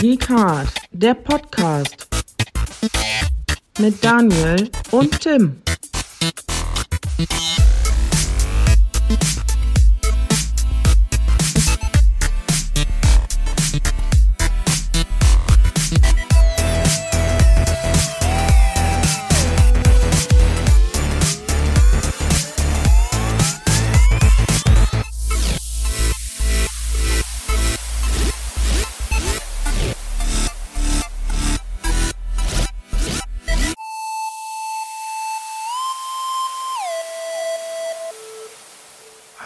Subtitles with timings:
[0.00, 2.08] Geek Hard, der Podcast
[3.78, 5.60] mit Daniel und Tim.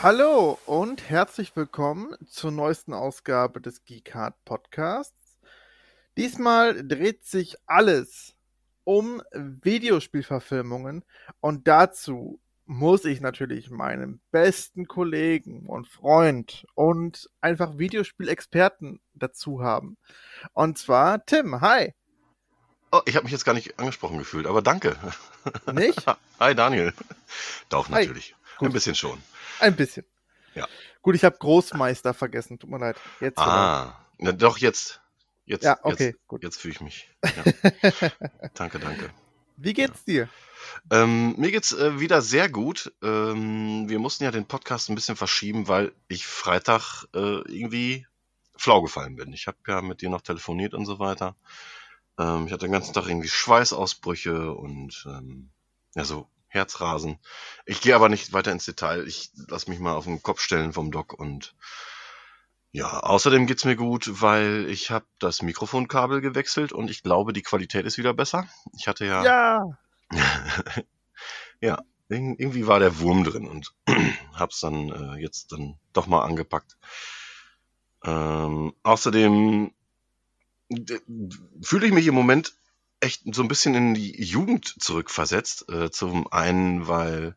[0.05, 5.39] Hallo und herzlich willkommen zur neuesten Ausgabe des Geekart Podcasts.
[6.19, 8.37] Diesmal dreht sich alles
[8.85, 11.07] um Videospielverfilmungen
[11.41, 19.97] und dazu muss ich natürlich meinen besten Kollegen und Freund und einfach Videospielexperten dazu haben.
[20.53, 21.63] Und zwar Tim.
[21.63, 21.95] Hi.
[22.93, 24.99] Oh, ich habe mich jetzt gar nicht angesprochen gefühlt, aber danke.
[25.73, 26.05] Nicht?
[26.41, 26.93] Hi Daniel.
[27.71, 28.03] Doch, Hi.
[28.03, 28.37] natürlich.
[28.61, 29.19] Ein bisschen schon.
[29.61, 30.05] Ein bisschen.
[30.55, 30.69] Ja.
[31.03, 32.59] Gut, ich habe Großmeister vergessen.
[32.59, 32.97] Tut mir leid.
[33.21, 33.39] Jetzt.
[33.39, 35.01] Ah, na, doch jetzt.
[35.47, 36.43] Jetzt, Ja, okay, jetzt, gut.
[36.43, 37.11] Jetzt fühle ich mich.
[37.23, 38.11] Ja.
[38.55, 39.11] danke, danke.
[39.57, 40.29] Wie geht's dir?
[40.91, 42.93] Ähm, mir geht's äh, wieder sehr gut.
[43.03, 48.07] Ähm, wir mussten ja den Podcast ein bisschen verschieben, weil ich Freitag äh, irgendwie
[48.57, 49.33] flau gefallen bin.
[49.33, 51.37] Ich habe ja mit dir noch telefoniert und so weiter.
[52.19, 55.51] Ähm, ich hatte den ganzen Tag irgendwie Schweißausbrüche und ähm,
[55.95, 57.19] ja so Herzrasen.
[57.67, 59.07] Ich gehe aber nicht weiter ins Detail.
[59.07, 61.55] Ich lass mich mal auf den Kopf stellen vom Doc und
[62.73, 67.43] ja, außerdem geht's mir gut, weil ich habe das Mikrofonkabel gewechselt und ich glaube, die
[67.43, 68.49] Qualität ist wieder besser.
[68.77, 69.79] Ich hatte ja Ja.
[71.61, 71.79] ja,
[72.11, 73.75] irg- irgendwie war der Wurm drin und
[74.35, 76.77] hab's dann äh, jetzt dann doch mal angepackt.
[78.05, 79.73] Ähm, außerdem
[81.63, 82.55] fühle ich mich im Moment
[83.05, 85.69] echt so ein bisschen in die Jugend zurückversetzt.
[85.71, 87.37] Äh, zum einen, weil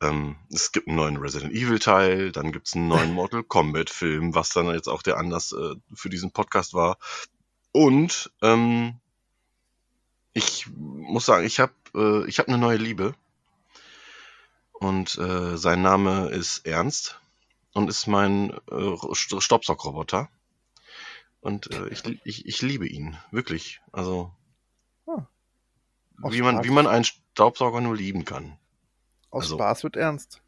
[0.00, 4.34] ähm, es gibt einen neuen Resident Evil Teil, dann gibt's einen neuen Mortal Kombat Film,
[4.34, 6.98] was dann jetzt auch der Anlass äh, für diesen Podcast war.
[7.72, 9.00] Und ähm,
[10.32, 13.14] ich muss sagen, ich habe äh, ich habe eine neue Liebe
[14.72, 17.20] und äh, sein Name ist Ernst
[17.74, 20.28] und ist mein äh, St- Staubsaugroboter
[21.40, 23.80] und äh, ich, ich ich liebe ihn wirklich.
[23.92, 24.32] Also.
[26.22, 28.58] Aus wie man wie man einen Staubsauger nur lieben kann.
[29.30, 30.42] Aus Also- Spaß wird ernst.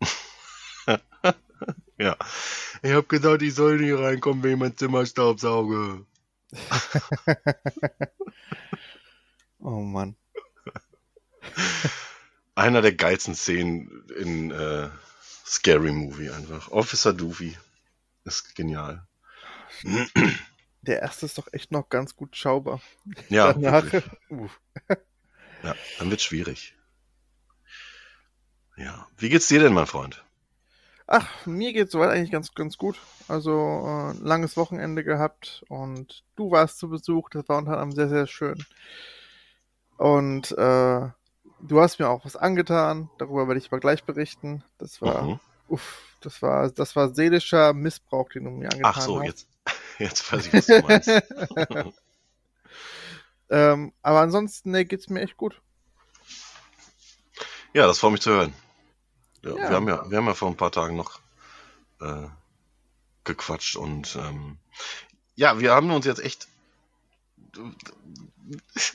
[1.98, 2.16] Ja.
[2.82, 6.06] Ich habe gedacht, ich soll nicht reinkommen, wenn ich mein Zimmer staubsauge.
[9.58, 10.16] Oh Mann.
[12.54, 14.88] Einer der geilsten Szenen in äh,
[15.44, 16.70] Scary Movie einfach.
[16.70, 17.56] Officer Doofy
[18.24, 19.06] ist genial.
[20.82, 22.80] Der erste ist doch echt noch ganz gut schaubar.
[23.28, 23.84] Ja, Danach.
[23.92, 24.50] wirklich.
[25.62, 26.74] Ja, dann wird schwierig.
[28.76, 30.24] Ja, wie geht's dir denn, mein Freund?
[31.06, 32.98] Ach, mir geht's soweit eigentlich ganz, ganz gut.
[33.28, 37.28] Also, äh, langes Wochenende gehabt und du warst zu Besuch.
[37.30, 38.64] Das war unter anderem sehr, sehr schön.
[39.98, 41.08] Und äh,
[41.62, 43.10] du hast mir auch was angetan.
[43.18, 44.64] Darüber werde ich aber gleich berichten.
[44.78, 45.40] Das war, Mhm.
[45.68, 49.26] uff, das war, das war seelischer Missbrauch, den du mir angetan Ach so, hast.
[49.26, 49.48] jetzt,
[49.98, 51.08] jetzt weiß ich, was du meinst.
[53.50, 55.60] Ähm, aber ansonsten, nee, geht's mir echt gut.
[57.74, 58.54] ja, das freut mich zu hören.
[59.42, 59.56] Ja, Ja.
[59.56, 61.20] Wir, haben ja, wir haben ja vor ein paar Tagen noch
[62.00, 62.28] äh,
[63.24, 64.58] gequatscht und ähm,
[65.34, 66.48] ja, wir haben uns jetzt echt,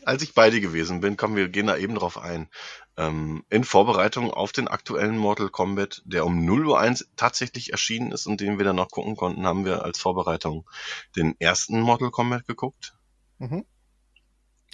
[0.03, 2.49] als ich bei dir gewesen bin, komm, wir gehen da eben drauf ein,
[2.97, 8.11] ähm, in Vorbereitung auf den aktuellen Mortal Kombat, der um 0 Uhr 1 tatsächlich erschienen
[8.11, 10.69] ist und den wir dann noch gucken konnten, haben wir als Vorbereitung
[11.16, 12.95] den ersten Mortal Kombat geguckt.
[13.39, 13.66] Mhm.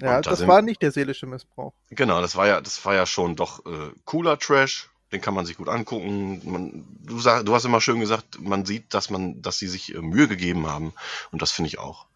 [0.01, 1.73] Ja, Und da das sind- war nicht der seelische Missbrauch.
[1.89, 4.89] Genau, das war ja, das war ja schon doch äh, cooler Trash.
[5.12, 6.41] Den kann man sich gut angucken.
[6.50, 9.94] Man, du, sag, du hast immer schön gesagt, man sieht, dass man, dass sie sich
[9.94, 10.94] äh, Mühe gegeben haben.
[11.31, 12.07] Und das finde ich auch.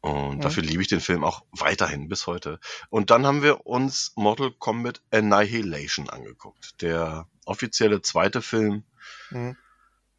[0.00, 0.40] Und Mhm.
[0.40, 2.60] dafür liebe ich den Film auch weiterhin bis heute.
[2.90, 6.80] Und dann haben wir uns Mortal Kombat Annihilation angeguckt.
[6.80, 8.84] Der offizielle zweite Film.
[9.30, 9.56] Mhm.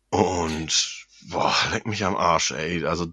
[0.10, 2.86] Und boah, leck mich am Arsch, ey.
[2.86, 3.08] Also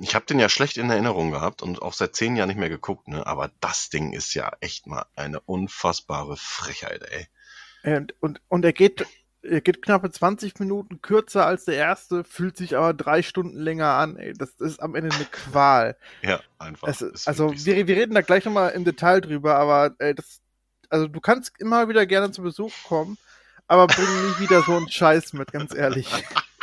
[0.00, 2.68] ich habe den ja schlecht in Erinnerung gehabt und auch seit zehn Jahren nicht mehr
[2.68, 3.26] geguckt, ne?
[3.26, 7.28] Aber das Ding ist ja echt mal eine unfassbare Frechheit, ey.
[7.96, 9.06] Und, und, und er geht,
[9.42, 13.90] er geht knappe 20 Minuten kürzer als der erste, fühlt sich aber drei Stunden länger
[13.90, 14.16] an.
[14.16, 15.96] Ey, das ist am Ende eine Qual.
[16.22, 16.88] Ja, einfach.
[16.88, 17.66] Es, also so.
[17.66, 20.40] wir, wir reden da gleich nochmal im Detail drüber, aber ey, das,
[20.88, 23.18] also du kannst immer wieder gerne zu Besuch kommen,
[23.66, 26.08] aber bring nie wieder so einen Scheiß mit, ganz ehrlich.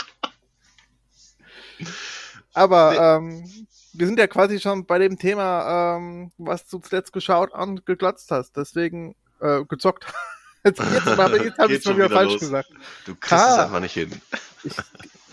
[2.53, 3.49] Aber ähm,
[3.93, 8.29] wir sind ja quasi schon bei dem Thema, ähm, was du zuletzt geschaut und geglotzt
[8.31, 8.57] hast.
[8.57, 10.05] Deswegen äh, gezockt.
[10.63, 12.39] Jetzt, jetzt, aber jetzt habe ich es mal wieder wieder falsch los.
[12.41, 12.69] gesagt.
[13.05, 13.63] Du kriegst es Ah.
[13.63, 14.21] einfach nicht hin.
[14.63, 14.75] Ich,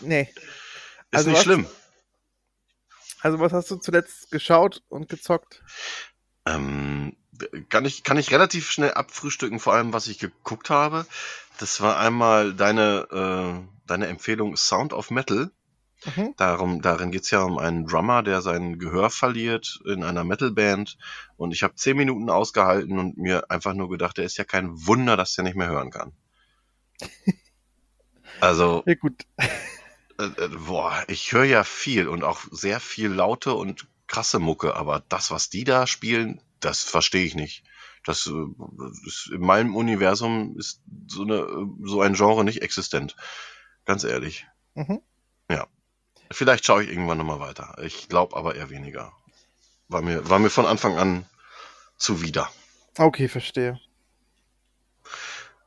[0.01, 0.23] nee.
[0.23, 0.39] Ist
[1.13, 1.67] Also nicht was- schlimm.
[3.21, 5.63] Also was hast du zuletzt geschaut und gezockt?
[6.47, 7.15] Ähm,
[7.69, 11.05] kann, ich, kann ich relativ schnell abfrühstücken, vor allem was ich geguckt habe.
[11.59, 13.07] Das war einmal deine,
[13.67, 15.51] äh, deine Empfehlung Sound of Metal.
[16.05, 16.35] Mhm.
[16.37, 20.97] Darum, darin geht's ja um einen Drummer, der sein Gehör verliert in einer Metalband.
[21.37, 24.71] Und ich habe zehn Minuten ausgehalten und mir einfach nur gedacht, der ist ja kein
[24.87, 26.13] Wunder, dass der nicht mehr hören kann.
[28.41, 29.27] Also, Ja gut.
[30.19, 34.75] äh, äh, boah, ich höre ja viel und auch sehr viel laute und krasse Mucke,
[34.77, 37.65] aber das, was die da spielen, das verstehe ich nicht.
[38.05, 41.47] Das äh, ist, in meinem Universum ist so, eine,
[41.83, 43.17] so ein Genre nicht existent.
[43.85, 44.47] Ganz ehrlich.
[44.75, 45.01] Mhm.
[46.31, 47.77] Vielleicht schaue ich irgendwann nochmal weiter.
[47.83, 49.13] Ich glaube aber eher weniger.
[49.89, 51.27] War mir, war mir von Anfang an
[51.97, 52.51] zuwider.
[52.97, 53.81] Okay, verstehe.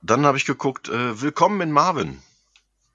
[0.01, 2.21] Dann habe ich geguckt, äh, Willkommen in Marvin.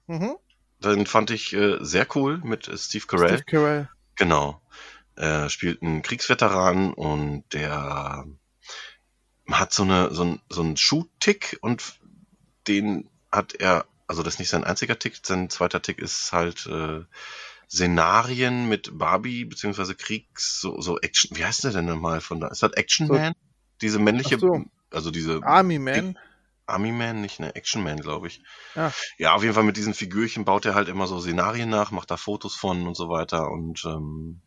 [0.07, 0.37] Mhm.
[0.79, 3.29] Den fand ich äh, sehr cool mit äh, Steve Carell.
[3.29, 3.89] Steve Carell.
[4.15, 4.61] Genau.
[5.15, 8.25] Er spielt einen Kriegsveteran und der
[9.49, 11.99] hat so eine so ein, so einen Schuhtick und
[12.67, 16.67] den hat er, also das ist nicht sein einziger Tick, sein zweiter Tick ist halt
[16.67, 17.03] äh,
[17.69, 21.35] Szenarien mit Barbie beziehungsweise Kriegs so, so Action.
[21.35, 22.47] Wie heißt der denn nochmal von da?
[22.47, 23.33] Ist das Action So- Man?
[23.81, 24.65] Diese männliche, so.
[24.91, 26.17] also diese Army Man.
[26.65, 28.41] Army Man, nicht eine Action Man, glaube ich.
[28.75, 28.91] Ja.
[29.17, 32.09] ja, auf jeden Fall mit diesen Figürchen baut er halt immer so Szenarien nach, macht
[32.11, 34.41] da Fotos von und so weiter und ähm,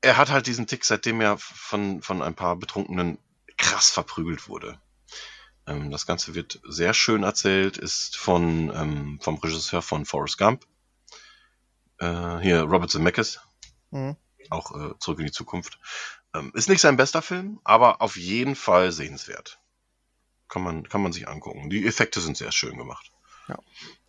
[0.00, 3.18] er hat halt diesen Tick, seitdem er von, von ein paar Betrunkenen
[3.56, 4.80] krass verprügelt wurde.
[5.66, 10.66] Ähm, das Ganze wird sehr schön erzählt, ist von ähm, vom Regisseur von Forrest Gump.
[12.02, 13.40] Äh, hier Robert Zemeckis,
[13.90, 14.16] Mhm.
[14.50, 15.78] auch äh, zurück in die Zukunft.
[16.34, 19.58] Ähm, ist nicht sein bester Film, aber auf jeden Fall sehenswert.
[20.48, 21.70] Kann man, kann man sich angucken.
[21.70, 23.12] Die Effekte sind sehr schön gemacht.
[23.48, 23.58] Ja.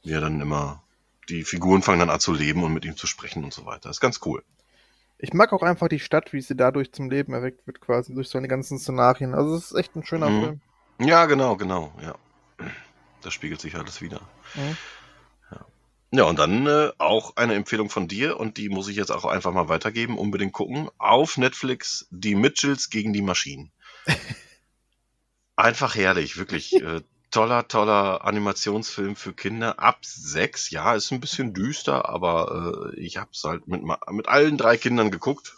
[0.04, 0.84] Wie er dann immer,
[1.30, 3.90] die Figuren fangen dann an zu leben und mit ihm zu sprechen und so weiter.
[3.90, 4.44] Ist ganz cool.
[5.20, 8.30] Ich mag auch einfach die Stadt, wie sie dadurch zum Leben erweckt wird, quasi durch
[8.30, 9.34] seine ganzen Szenarien.
[9.36, 10.40] Also es ist echt ein schöner Mhm.
[10.42, 10.62] Film.
[11.00, 12.16] Ja, genau, genau, ja.
[13.22, 14.20] Das spiegelt sich alles wieder.
[14.56, 14.78] Mhm.
[16.16, 19.26] Ja, und dann äh, auch eine Empfehlung von dir und die muss ich jetzt auch
[19.26, 20.20] einfach mal weitergeben.
[20.20, 20.88] Unbedingt gucken.
[21.00, 23.72] Auf Netflix Die Mitchells gegen die Maschinen.
[25.56, 26.74] Einfach herrlich, wirklich.
[26.74, 27.02] Äh,
[27.32, 30.70] toller, toller Animationsfilm für Kinder ab sechs.
[30.70, 33.82] Ja, ist ein bisschen düster, aber äh, ich hab's halt mit,
[34.12, 35.56] mit allen drei Kindern geguckt.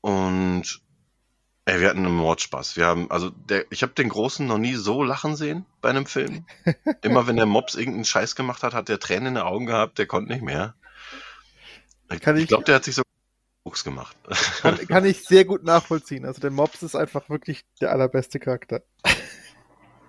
[0.00, 0.80] Und
[1.66, 2.76] ey, wir hatten einen Mordspaß.
[2.76, 6.06] Wir haben, also der, ich habe den Großen noch nie so lachen sehen bei einem
[6.06, 6.46] Film.
[7.02, 9.98] Immer wenn der Mops irgendeinen Scheiß gemacht hat, hat der Tränen in den Augen gehabt,
[9.98, 10.74] der konnte nicht mehr.
[12.10, 13.02] Ich, Kann ich ich- glaube, der hat sich so
[13.64, 14.16] Wuchs gemacht.
[14.62, 16.24] Kann, kann ich sehr gut nachvollziehen.
[16.24, 18.82] Also der Mops ist einfach wirklich der allerbeste Charakter.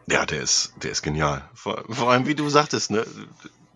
[0.09, 1.49] Ja, der ist, der ist genial.
[1.55, 3.03] Vor, vor allem, wie du sagtest, ne,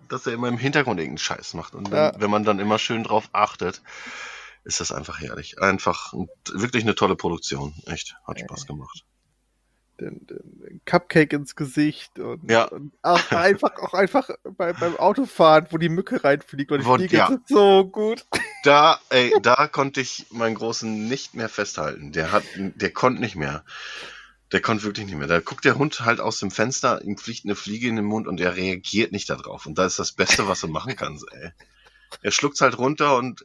[0.08, 1.74] dass er immer im Hintergrund irgendeinen Scheiß macht.
[1.74, 2.14] Und wenn, Ja.
[2.16, 3.82] wenn man dann immer schön drauf achtet,
[4.64, 5.60] ist das einfach herrlich.
[5.60, 7.74] Einfach ein- wirklich eine tolle Produktion.
[7.86, 8.40] Echt, hat.
[8.40, 9.04] Spaß gemacht.
[10.00, 12.66] Den, den Cupcake ins Gesicht und, Ja.
[12.66, 17.18] und auch einfach, auch einfach bei, beim Autofahren, wo die Mücke reinfliegt und die Fliege
[17.18, 17.28] ja.
[17.28, 18.26] ist so gut.
[18.64, 22.12] Da, ey, da konnte ich meinen Großen nicht mehr festhalten.
[22.12, 23.66] Der hat, der konnte nicht mehr.
[24.52, 25.26] Der konnte wirklich nicht mehr.
[25.26, 28.28] Da guckt der Hund halt aus dem Fenster, ihm fliegt eine Fliege in den Mund
[28.28, 29.66] und er reagiert nicht darauf.
[29.66, 31.54] Und das ist das Beste, was du machen kannst, ey.
[32.22, 33.44] Er schluckt's halt runter und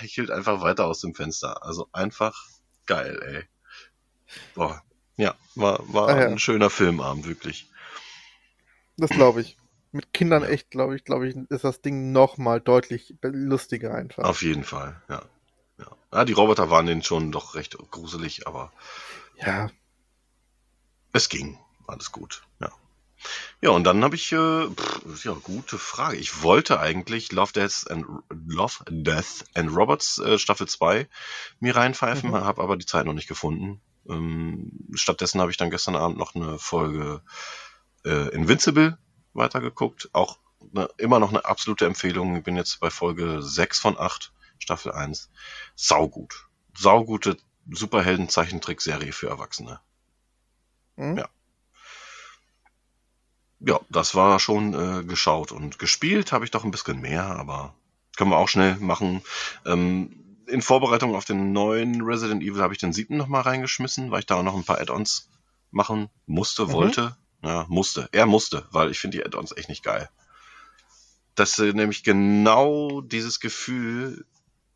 [0.00, 1.64] hechelt einfach weiter aus dem Fenster.
[1.64, 2.46] Also einfach
[2.86, 3.44] geil, ey.
[4.54, 4.82] Boah.
[5.16, 6.26] Ja, war, war Ah, ja.
[6.28, 7.68] ein schöner Filmabend, wirklich.
[8.96, 9.56] Das glaube ich.
[9.90, 14.24] Mit Kindern echt, glaube ich, glaube ich, ist das Ding noch mal deutlich lustiger einfach.
[14.24, 15.22] Auf jeden Fall, ja.
[15.78, 18.70] Ja, ja die Roboter waren denen schon doch recht gruselig, aber
[19.36, 19.70] Ja,
[21.12, 21.58] Es ging.
[21.86, 22.42] Alles gut.
[23.60, 23.70] Ja.
[23.70, 26.16] Und dann habe ich, äh, pff, ja, gute Frage.
[26.16, 28.06] Ich wollte eigentlich Love, Death and,
[28.46, 31.08] Love, Death and Robots äh, Staffel 2
[31.60, 32.34] mir reinpfeifen, Mhm.
[32.44, 33.80] habe aber die Zeit noch nicht gefunden.
[34.08, 37.22] Ähm, stattdessen habe ich dann gestern Abend noch eine Folge
[38.04, 38.96] äh, Invincible
[39.34, 40.08] weitergeguckt.
[40.12, 40.38] Auch
[40.74, 42.36] eine, immer noch eine absolute Empfehlung.
[42.36, 45.30] Ich bin jetzt bei Folge 6 von 8, Staffel 1.
[45.76, 46.46] Saugut.
[46.76, 47.36] Saugute
[47.70, 49.80] Superhelden-Zeichentrickserie für Erwachsene.
[50.96, 51.18] hm?
[51.18, 51.28] Ja.
[53.60, 57.74] Ja, das war schon äh, geschaut und gespielt habe ich doch ein bisschen mehr, aber
[58.16, 59.22] können wir auch schnell machen.
[59.66, 64.20] Ähm, in Vorbereitung auf den neuen Resident Evil habe ich den siebten nochmal reingeschmissen, weil
[64.20, 65.28] ich da auch noch ein paar Add-ons
[65.70, 66.72] machen musste, Mhm.
[66.72, 67.16] wollte.
[67.42, 68.08] Ja, musste.
[68.12, 70.08] Er musste, weil ich finde die Add-ons echt nicht geil.
[71.34, 74.24] Das ist nämlich genau dieses Gefühl,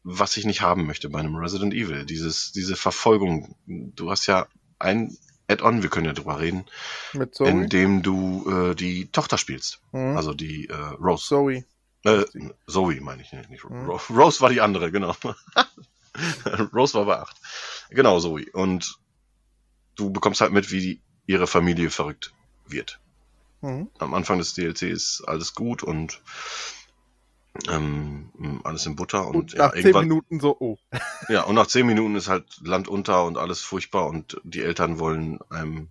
[0.04, 2.04] was ich nicht haben möchte bei einem Resident Evil.
[2.04, 3.56] Dieses, diese Verfolgung.
[3.66, 4.46] Du hast ja
[4.78, 5.16] ein
[5.48, 6.64] Add-on, wir können ja drüber reden,
[7.12, 7.48] Mit Zoe?
[7.48, 9.80] in dem du äh, die Tochter spielst.
[9.92, 10.16] Mhm.
[10.16, 11.26] Also die äh, Rose.
[11.26, 11.64] Zoe.
[12.04, 12.24] Äh,
[12.66, 13.64] Zoe meine ich nicht.
[13.64, 13.86] Mhm.
[13.86, 15.14] Ro Rose war die andere, genau.
[16.72, 17.36] Rose war bei acht.
[17.90, 18.46] Genau, Zoe.
[18.52, 18.98] Und
[19.96, 22.32] du bekommst halt mit, wie die, ihre Familie verrückt
[22.66, 23.00] wird.
[23.60, 23.90] Mhm.
[23.98, 26.20] Am Anfang des DLC ist alles gut und
[27.70, 30.78] ähm, alles in Butter und, Und ja, nach zehn irgendwann, Minuten so, oh.
[31.28, 34.98] ja, und nach zehn Minuten ist halt Land unter und alles furchtbar und die Eltern
[34.98, 35.88] wollen einem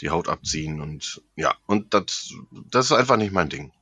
[0.00, 2.34] die Haut abziehen und ja, und das,
[2.70, 3.72] das ist einfach nicht mein Ding.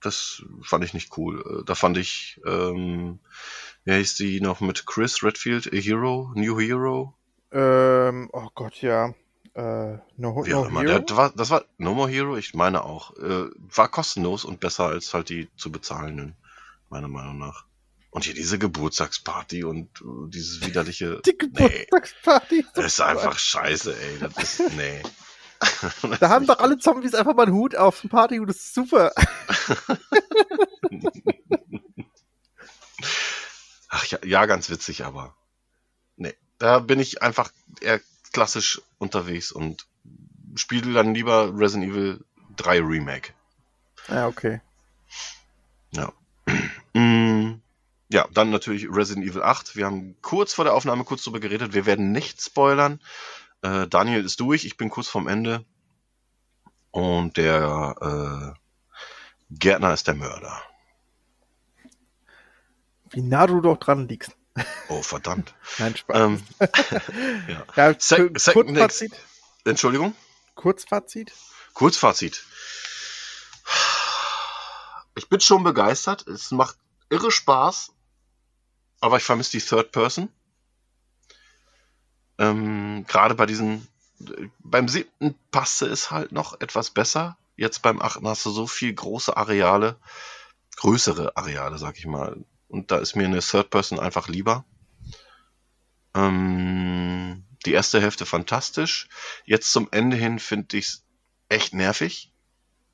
[0.00, 1.40] Das fand ich nicht cool.
[1.40, 3.20] Äh, Da fand ich, ähm,
[3.84, 7.14] wer hieß die noch mit Chris Redfield, A Hero, New Hero?
[7.50, 9.14] Ähm, oh Gott, ja.
[9.54, 10.80] Äh, no, Wie no.
[10.80, 10.98] Hero?
[10.98, 13.16] Das war, das war No More Hero, ich meine auch.
[13.16, 16.36] Äh, war kostenlos und besser als halt die zu bezahlenden,
[16.94, 17.66] meiner Meinung nach.
[18.10, 21.20] Und hier diese Geburtstagsparty und äh, dieses widerliche.
[21.26, 22.64] Die Geburtstagsparty.
[22.74, 24.18] Das ist einfach scheiße, ey.
[24.20, 25.02] Das ist, nee.
[25.58, 28.74] Das Da haben doch alle Zombies einfach mal einen Hut auf, ein Partyhut, das ist
[28.74, 29.12] super.
[33.88, 35.34] Ach ja, ja, ganz witzig, aber
[36.16, 38.00] nee, da bin ich einfach eher
[38.32, 39.88] klassisch unterwegs und
[40.54, 42.24] spiele dann lieber Resident Evil
[42.56, 43.32] 3 Remake.
[44.08, 44.60] Ja, okay.
[45.92, 46.12] Ja.
[46.94, 47.60] Mm,
[48.08, 49.76] ja, dann natürlich Resident Evil 8.
[49.76, 51.74] Wir haben kurz vor der Aufnahme kurz drüber geredet.
[51.74, 53.00] Wir werden nicht spoilern.
[53.62, 55.64] Äh, Daniel ist durch, ich bin kurz vorm Ende.
[56.90, 58.58] Und der äh,
[59.50, 60.62] Gärtner ist der Mörder.
[63.10, 64.36] Wie nah du doch dran liegst.
[64.88, 65.54] Oh, verdammt.
[65.78, 66.16] Nein, Spaß.
[66.16, 66.42] ähm,
[67.48, 67.66] ja.
[67.90, 67.94] ja,
[68.52, 69.12] Kurzfazit.
[69.64, 70.14] Entschuldigung?
[70.54, 71.32] Kurzfazit.
[71.72, 72.44] Kurzfazit.
[75.16, 76.26] Ich bin schon begeistert.
[76.26, 76.76] Es macht
[77.14, 77.92] irre Spaß.
[79.00, 80.28] Aber ich vermisse die Third Person.
[82.38, 83.86] Ähm, Gerade bei diesen.
[84.58, 87.36] Beim siebten passte es halt noch etwas besser.
[87.56, 89.96] Jetzt beim achten hast du so viel große Areale.
[90.76, 92.44] Größere Areale, sag ich mal.
[92.68, 94.64] Und da ist mir eine Third Person einfach lieber.
[96.14, 99.08] Ähm, die erste Hälfte fantastisch.
[99.44, 101.04] Jetzt zum Ende hin finde ich es
[101.48, 102.32] echt nervig.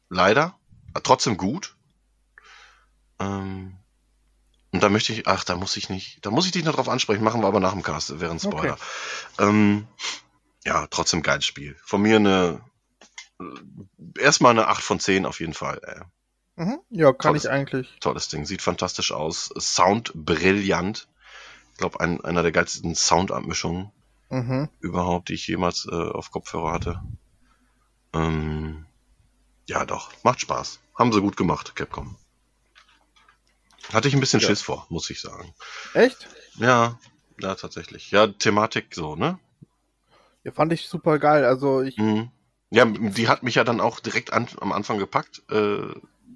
[0.08, 0.58] Leider.
[0.92, 1.76] Aber trotzdem gut.
[3.18, 3.79] Ähm,
[4.80, 6.88] und da möchte ich, ach, da muss ich nicht, da muss ich dich noch drauf
[6.88, 8.78] ansprechen, machen wir aber nach dem Cast, während Spoiler.
[9.38, 9.86] Ähm,
[10.64, 11.76] ja, trotzdem geiles Spiel.
[11.84, 12.62] Von mir eine,
[13.40, 13.44] äh,
[14.18, 15.80] erstmal eine 8 von 10 auf jeden Fall.
[15.84, 16.80] Äh, Mhm.
[16.88, 17.98] Ja, kann Tolles- ich eigentlich.
[18.00, 19.50] tolles Ding, sieht fantastisch aus.
[19.58, 21.08] Sound brillant.
[21.72, 23.92] Ich glaube, ein, einer der geilsten Soundabmischungen
[24.30, 24.70] Mhm.
[24.80, 27.02] überhaupt, die ich jemals äh, auf Kopfhörer hatte.
[28.14, 28.86] Ähm,
[29.66, 30.80] ja, doch, macht Spaß.
[30.98, 32.16] Haben sie gut gemacht, Capcom.
[33.92, 34.46] Hatte ich ein bisschen Ja.
[34.48, 35.54] Schiss vor, muss ich sagen.
[35.94, 36.28] Echt?
[36.56, 36.98] Ja,
[37.40, 38.10] ja, tatsächlich.
[38.10, 39.38] Ja, Thematik so, ne?
[40.44, 41.44] Ja, fand ich super geil.
[41.44, 41.96] Also ich.
[41.98, 42.30] Mhm.
[42.70, 45.92] Ja, die hat mich ja dann auch direkt an, am Anfang gepackt, äh,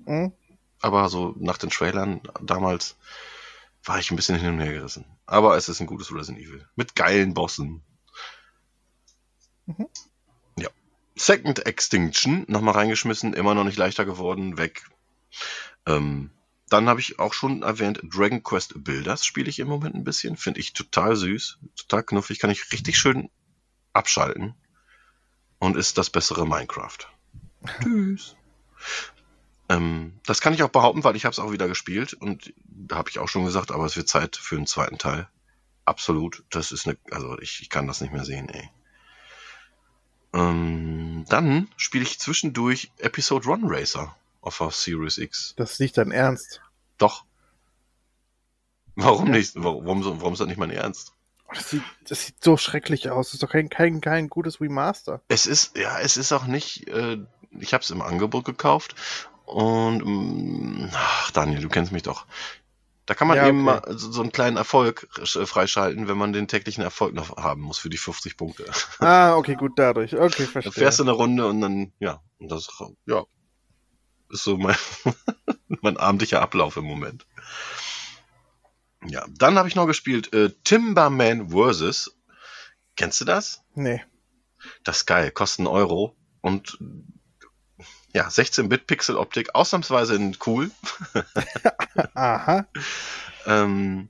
[0.07, 0.33] Mhm.
[0.81, 2.97] aber so nach den Trailern damals
[3.85, 5.05] war ich ein bisschen hin und her gerissen.
[5.27, 6.67] Aber es ist ein gutes Resident Evil.
[6.75, 7.83] Mit geilen Bossen.
[9.67, 9.87] Mhm.
[10.59, 10.69] Ja.
[11.17, 14.83] Second Extinction, nochmal reingeschmissen, immer noch nicht leichter geworden, weg.
[15.87, 16.31] Ähm,
[16.75, 20.37] dann habe ich auch schon erwähnt, Dragon Quest Builders spiele ich im Moment ein bisschen.
[20.37, 23.31] Finde ich total süß, total knuffig, kann ich richtig schön
[23.93, 24.57] abschalten.
[25.61, 26.99] Und ist das bessere Minecraft.
[27.81, 28.35] Tschüss.
[29.69, 32.97] Ähm, das kann ich auch behaupten, weil ich habe es auch wieder gespielt und da
[32.97, 35.29] habe ich auch schon gesagt, aber es wird Zeit für einen zweiten Teil.
[35.85, 36.43] Absolut.
[36.51, 38.69] Das ist eine, also ich, ich kann das nicht mehr sehen, ey.
[40.33, 45.55] Ähm, dann spiele ich zwischendurch Episode Run Racer auf der Series X.
[45.57, 46.61] Das ist nicht dein Ernst.
[46.99, 47.25] Doch.
[48.97, 49.53] Warum nicht?
[49.57, 51.13] Warum, warum ist das nicht mein Ernst?
[51.53, 53.29] Das sieht, das sieht so schrecklich aus.
[53.29, 55.21] Das ist doch kein, kein, kein gutes Remaster.
[55.29, 57.19] Es ist, ja, es ist auch nicht, äh,
[57.61, 58.95] ich habe es im Angebot gekauft
[59.45, 62.27] und, mm, ach Daniel, du kennst mich doch.
[63.07, 63.81] Da kann man Ja, eben okay.
[63.87, 67.79] mal so einen kleinen Erfolg äh, freischalten, wenn man den täglichen Erfolg noch haben muss
[67.79, 68.65] für die 50 Punkte.
[68.99, 70.15] Ah, okay, gut, dadurch.
[70.15, 70.73] Okay, Dann verstehe.
[70.73, 72.69] fährst du eine Runde und dann, ja, und das,
[73.07, 73.25] ja,
[74.35, 74.77] ist so mein,
[75.81, 77.27] mein abendlicher Ablauf im Moment.
[79.07, 82.17] Ja, dann habe ich noch gespielt äh, Timberman vs.
[82.97, 83.63] Kennst du das?
[83.75, 84.03] Nee.
[84.83, 86.79] Das ist geil, kostet einen Euro und
[88.15, 90.71] ja, 16-Bit-Pixel-Optik, ausnahmsweise in cool.
[92.15, 92.67] Aha.
[93.47, 94.09] Ähm,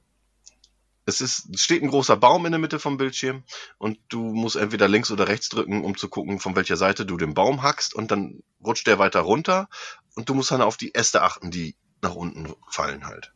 [1.07, 3.45] es ist, steht ein großer Baum in der Mitte vom Bildschirm
[3.79, 7.17] und du musst entweder links oder rechts drücken, um zu gucken, von welcher Seite du
[7.17, 9.69] den Baum hackst und dann rutscht der weiter runter
[10.17, 13.33] und du musst dann auf die Äste achten, die nach unten fallen halt.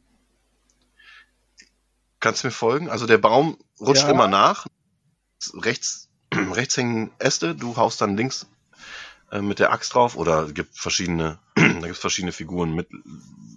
[2.21, 2.89] Kannst du mir folgen?
[2.91, 4.11] Also der Baum rutscht Ja.
[4.11, 4.67] immer nach.
[5.55, 8.47] Rechts, rechts hängen Äste, du haust dann links
[9.31, 12.89] äh, mit der Axt drauf oder es gibt verschiedene, da gibt es verschiedene Figuren mit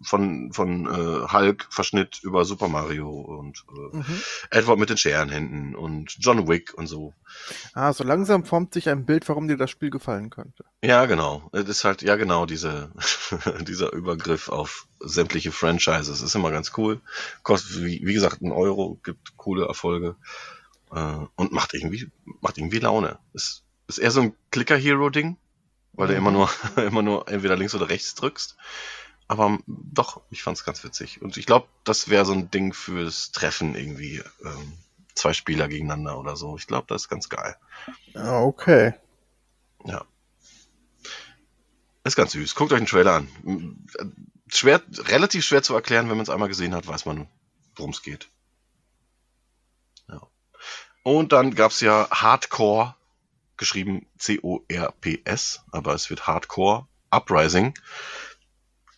[0.03, 4.21] von, von äh, Hulk Verschnitt über Super Mario und äh, Mhm.
[4.49, 7.13] Edward mit den Scherenhänden und John Wick und so.
[7.73, 10.63] Ah, so langsam formt sich ein Bild, warum dir das Spiel gefallen könnte.
[10.83, 11.49] Ja, genau.
[11.51, 12.91] Das ist halt, ja genau, diese,
[13.67, 17.01] dieser Übergriff auf sämtliche Franchises ist immer ganz cool.
[17.43, 20.15] Kostet, wie, wie gesagt, einen Euro, gibt coole Erfolge
[20.91, 22.09] äh, und macht irgendwie,
[22.41, 23.19] macht irgendwie Laune.
[23.33, 25.37] Ist, ist eher so ein Clicker-Hero-Ding,
[25.93, 26.19] weil du Mhm.
[26.19, 28.55] immer nur, immer nur entweder links oder rechts drückst.
[29.27, 31.21] Aber doch, ich fand's ganz witzig.
[31.21, 34.21] Und ich glaube, das wäre so ein Ding fürs Treffen irgendwie.
[34.43, 34.73] Ähm,
[35.15, 36.57] zwei Spieler gegeneinander oder so.
[36.57, 37.55] Ich glaube, das ist ganz geil.
[38.13, 38.93] Ja, okay.
[39.85, 40.05] Ja.
[42.03, 42.55] Ist ganz süß.
[42.55, 43.27] Guckt euch den Trailer an.
[43.99, 44.05] Äh,
[44.53, 47.29] Schwer, relativ schwer zu erklären, wenn man es einmal gesehen hat, weiß man,
[47.75, 48.27] worum es geht.
[50.09, 50.21] Ja.
[51.03, 52.95] Und dann gab's ja Hardcore,
[53.61, 57.75] geschrieben C-O-R-P-S, aber es wird Hardcore Uprising.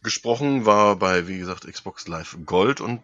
[0.02, 3.02] Gesprochen war bei, wie gesagt, Xbox Live Gold und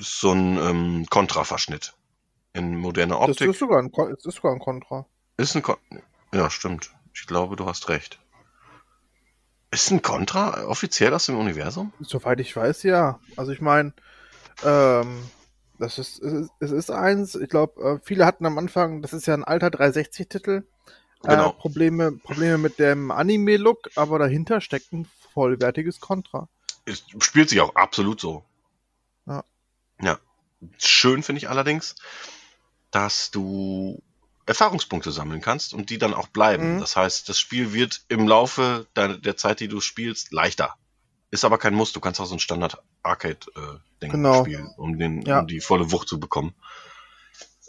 [0.00, 1.94] so ein ähm, Kontra-Verschnitt.
[2.52, 3.50] In moderner Das Optik.
[3.50, 5.06] ist sogar ein, das ist sogar ein Kontra.
[5.36, 5.76] Ist ein Kon
[6.32, 6.90] Ja, stimmt.
[7.14, 8.18] Ich glaube, du hast recht.
[9.70, 11.92] Ist ein Contra offiziell aus dem Universum?
[12.00, 13.20] Soweit ich weiß, ja.
[13.36, 13.92] Also ich meine,
[14.64, 15.22] ähm,
[15.80, 19.12] das ist, es ist, es ist eins, ich glaube, äh, viele hatten am Anfang, das
[19.12, 20.62] ist ja ein alter 360-Titel,
[21.22, 21.50] Genau.
[21.50, 26.48] äh, Probleme, Probleme mit dem Anime-Look, aber dahinter steckt ein vollwertiges Kontra.
[26.86, 28.44] Es spielt sich auch absolut so.
[29.26, 29.44] Ja.
[30.00, 30.18] Ja.
[30.78, 31.94] Schön finde ich allerdings,
[32.90, 34.02] dass du
[34.46, 36.76] Erfahrungspunkte sammeln kannst und die dann auch bleiben.
[36.76, 36.80] Mhm.
[36.80, 40.74] Das heißt, das Spiel wird im Laufe der, der Zeit, die du spielst, leichter.
[41.30, 41.92] Ist aber kein Muss.
[41.92, 44.42] Du kannst auch so ein Standard-Arcade-Ding Genau.
[44.44, 45.40] spielen, um, den, Ja.
[45.40, 46.54] um die volle Wucht zu bekommen.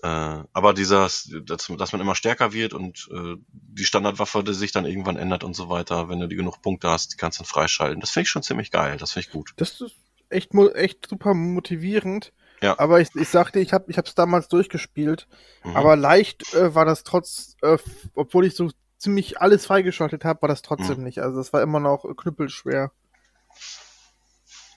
[0.04, 0.08] Äh,
[0.54, 1.02] aber dieser,
[1.44, 5.44] dass, dass man immer stärker wird und äh, die Standardwaffe die sich dann irgendwann ändert
[5.44, 8.00] und so weiter, wenn du die genug Punkte hast, die kannst du dann freischalten.
[8.02, 8.98] Das finde ich schon ziemlich geil.
[8.98, 9.54] Das finde ich gut.
[9.58, 9.96] Das ist
[10.30, 12.34] echt, echt super motivierend.
[12.64, 12.80] Ja.
[12.80, 15.28] Aber ich, ich sagte, ich habe ich es damals durchgespielt.
[15.64, 15.76] Mhm.
[15.78, 17.78] Aber leicht äh, war das trotz, äh,
[18.16, 21.04] obwohl ich so ziemlich alles freigeschaltet habe, war das trotzdem Mhm.
[21.04, 21.20] nicht.
[21.20, 22.92] Also das war immer noch knüppelschwer.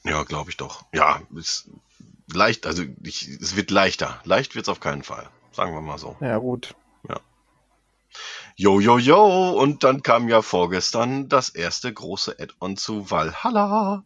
[0.04, 0.84] Ja, glaube ich doch.
[0.92, 1.70] Ja, ist
[2.32, 4.20] leicht, also ich, es wird leichter.
[4.24, 5.28] Leicht wird's auf keinen Fall.
[5.52, 6.16] Sagen wir mal so.
[6.20, 6.74] Ja, gut.
[8.56, 9.50] Jo, jo, jo.
[9.50, 14.04] Und dann kam ja vorgestern das erste große Add-on zu Valhalla.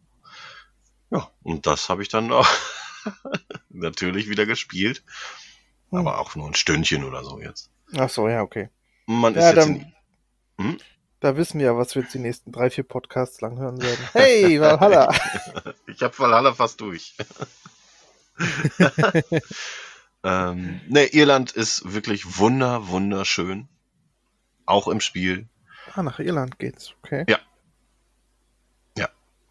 [1.11, 2.49] Ja, und das habe ich dann auch
[3.69, 5.03] natürlich wieder gespielt.
[5.91, 5.99] Hm.
[5.99, 7.71] Aber auch nur ein Stündchen oder so jetzt.
[7.97, 8.71] Ach so, ja, okay.
[9.07, 9.95] Man ist Ja, jetzt dann, in,
[10.65, 10.79] Hm?
[11.21, 14.09] Da wissen wir ja, was wir jetzt die nächsten drei, vier Podcasts lang hören werden.
[14.13, 15.15] Hey, Valhalla!
[15.87, 17.17] Ich habe Valhalla fast durch.
[20.23, 23.69] ähm, ne, Irland ist wirklich wunder, wunderschön.
[24.65, 25.49] Auch im Spiel.
[25.95, 27.25] ah, nach Irland geht's, okay.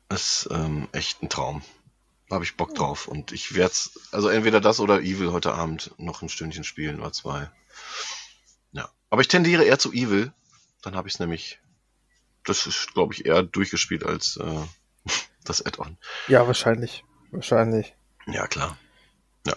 [0.09, 1.61] Ist ähm, echt ein Traum.
[2.29, 3.07] Da habe ich Bock drauf.
[3.07, 3.75] Und ich werde
[4.11, 7.49] also entweder das oder Evil heute Abend noch ein Stündchen spielen oder zwei.
[8.71, 8.89] Ja.
[9.09, 10.31] Aber ich tendiere eher zu Evil.
[10.81, 11.59] Dann habe ich es nämlich,
[12.43, 14.65] das ist, glaube ich, eher durchgespielt als äh,
[15.43, 15.97] das Add-on.
[16.27, 17.03] Ja, wahrscheinlich.
[17.31, 17.95] Wahrscheinlich.
[18.27, 18.77] Ja, klar.
[19.45, 19.55] Ja.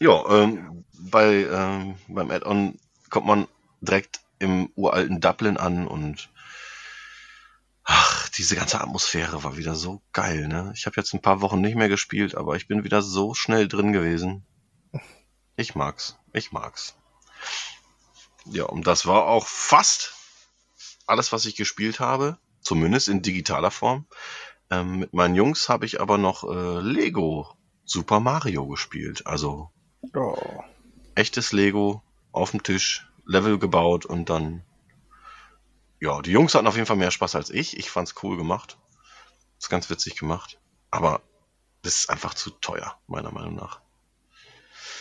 [0.00, 2.78] Ja, ähm, bei, ähm, beim Add-on
[3.10, 3.48] kommt man
[3.80, 6.30] direkt im uralten Dublin an und
[7.84, 10.72] ach, diese ganze Atmosphäre war wieder so geil, ne?
[10.74, 13.68] Ich habe jetzt ein paar Wochen nicht mehr gespielt, aber ich bin wieder so schnell
[13.68, 14.44] drin gewesen.
[15.56, 16.16] Ich mag's.
[16.32, 16.96] Ich mag's.
[18.46, 20.14] Ja, und das war auch fast
[21.06, 24.06] alles, was ich gespielt habe, zumindest in digitaler Form.
[24.70, 29.26] Ähm, mit meinen Jungs habe ich aber noch äh, Lego Super Mario gespielt.
[29.26, 29.70] Also
[30.14, 30.36] Oh.
[31.14, 32.02] echtes Lego
[32.32, 34.64] auf dem Tisch, Level gebaut und dann.
[36.00, 37.76] Ja, die Jungs hatten auf jeden Fall mehr Spaß als ich.
[37.76, 38.78] Ich fand's cool gemacht.
[39.60, 40.58] Ist ganz witzig gemacht.
[40.90, 41.20] Aber
[41.82, 43.80] das ist einfach zu teuer, meiner Meinung nach.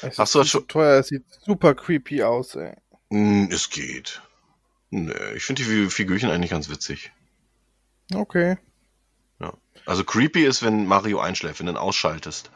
[0.03, 2.75] Es Hast ist du das schon- teuer, es sieht super creepy aus, ey.
[3.11, 4.21] Hm, es geht.
[4.91, 7.13] Nö, ich finde die Fi- Figürchen eigentlich ganz witzig.
[8.15, 8.57] Okay.
[9.85, 12.51] Also creepy ist, wenn Mario einschläft, wenn du ihn ausschaltest.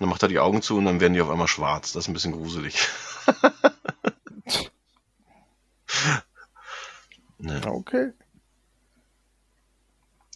[0.00, 1.92] Dann macht er die Augen zu und dann werden die auf einmal schwarz.
[1.92, 2.78] Das ist ein bisschen gruselig.
[7.38, 8.12] ne, Okay.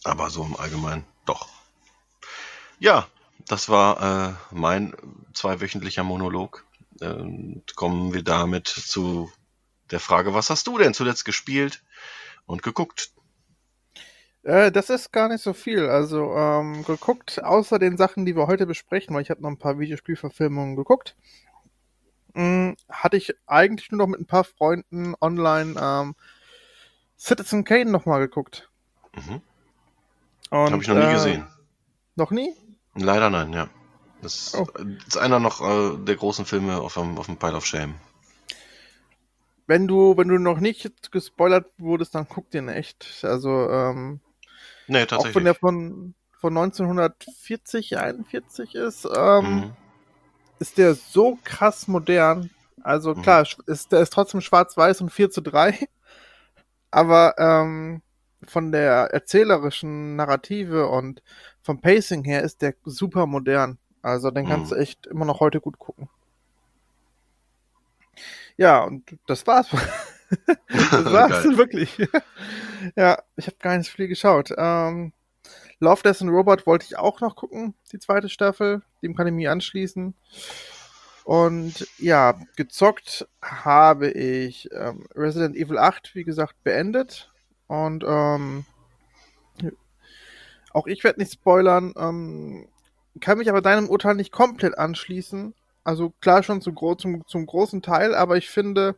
[0.05, 1.49] aber so im Allgemeinen doch.
[2.79, 3.07] Ja,
[3.47, 4.93] das war äh, mein
[5.33, 6.65] zweiwöchentlicher Monolog.
[7.03, 9.31] Ähm, kommen wir damit zu
[9.91, 11.83] der Frage, was hast du denn zuletzt gespielt
[12.45, 13.11] und geguckt?
[14.43, 15.89] Äh, das ist gar nicht so viel.
[15.89, 19.59] Also ähm, geguckt, außer den Sachen, die wir heute besprechen, weil ich habe noch ein
[19.59, 21.15] paar Videospielverfilmungen geguckt,
[22.33, 26.15] mh, hatte ich eigentlich nur noch mit ein paar Freunden online ähm,
[27.17, 28.69] Citizen Kane nochmal geguckt.
[29.15, 29.41] Mhm.
[30.49, 31.47] Und, Habe ich noch nie äh, gesehen.
[32.15, 32.53] Noch nie?
[32.95, 33.69] Leider nein, ja.
[34.23, 34.67] Das Oh.
[35.07, 37.95] ist einer noch äh, der großen Filme auf dem, auf dem Pile of Shame.
[39.65, 43.19] Wenn du, wenn du noch nicht gespoilert wurdest, dann guck den echt.
[43.23, 44.19] Also, ähm,
[44.87, 45.35] Nee, auch tatsächlich.
[45.35, 49.71] wenn der von, von 1940, 41 ist, ähm, mhm.
[50.59, 52.49] ist der so krass modern.
[52.83, 53.21] Also Mhm.
[53.21, 55.87] klar, sch- ist, der ist trotzdem schwarz-weiß und 4 zu 3.
[56.91, 58.01] Aber ähm,
[58.45, 61.23] von der erzählerischen Narrative und
[61.61, 63.77] vom Pacing her ist der super modern.
[64.03, 64.75] Also den kannst Mhm.
[64.75, 66.09] du echt immer noch heute gut gucken.
[68.57, 69.67] Ja, und das war's.
[70.69, 71.97] das war's, wirklich.
[72.95, 74.53] ja, ich habe gar nicht so viel geschaut.
[74.55, 75.13] Ähm,
[75.79, 78.83] Love, Death and Robot wollte ich auch noch gucken, die zweite Staffel.
[79.01, 80.13] Dem kann ich mich anschließen.
[81.23, 87.31] Und ja, gezockt habe ich ähm, Resident Evil 8, wie gesagt, beendet.
[87.67, 88.65] Und ähm,
[90.73, 92.67] auch ich werde nicht spoilern, ähm,
[93.21, 95.53] kann mich aber deinem Urteil nicht komplett anschließen.
[95.83, 98.95] Also klar schon zu gro zum, zum großen Teil, aber ich finde,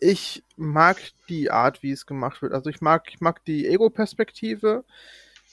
[0.00, 0.98] ich mag
[1.28, 2.52] die Art, wie es gemacht wird.
[2.54, 4.84] Also ich mag, ich mag die Ego-Perspektive.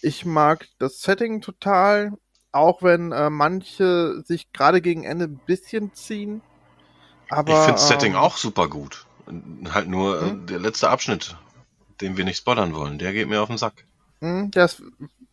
[0.01, 2.13] Ich mag das Setting total,
[2.51, 6.41] auch wenn äh, manche sich gerade gegen Ende ein bisschen ziehen.
[7.29, 9.05] Aber, ich finde Setting ähm, auch super gut.
[9.71, 10.45] Halt nur äh, Hm?
[10.47, 11.35] der letzte Abschnitt,
[12.01, 13.85] den wir nicht spoilern wollen, der geht mir auf den Sack.
[14.21, 14.81] mh, Das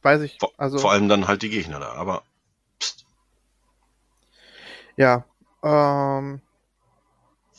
[0.03, 0.39] weiß ich.
[0.39, 1.93] Vor, Also, vor allem dann halt die Gegner da.
[1.93, 2.23] Aber
[4.97, 5.25] ja.
[5.63, 6.41] Ähm,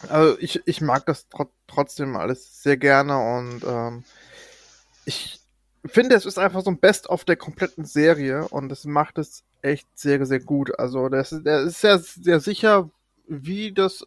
[0.10, 4.04] also ich, ich mag das tro trotzdem alles sehr gerne und ähm,
[5.06, 5.40] ich
[5.86, 9.88] finde, es ist einfach so ein Best-of der kompletten Serie und es macht es echt
[9.96, 10.78] sehr, sehr gut.
[10.80, 12.90] Also das, der ist sehr, sehr sicher,
[13.28, 14.06] wie das,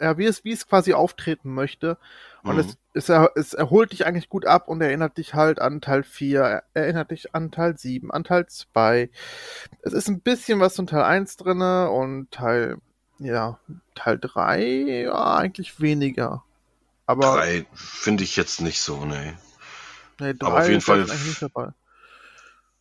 [0.00, 1.98] ja, wie es, wie es quasi auftreten möchte.
[2.42, 2.60] Und mhm.
[2.94, 6.40] es, es, es erholt dich eigentlich gut ab und erinnert dich halt an Teil 4,
[6.40, 9.10] er- erinnert dich an Teil 7, an Teil 2.
[9.82, 12.78] Es ist ein bisschen was von Teil 1 drinne und Teil,
[13.18, 13.58] ja,
[13.94, 14.62] Teil 3,
[15.04, 16.44] ja, eigentlich weniger.
[17.06, 19.36] Aber drei finde ich jetzt nicht so, ne.
[20.20, 21.72] nee, aber auf jeden ist Fall- eigentlich nicht dabei.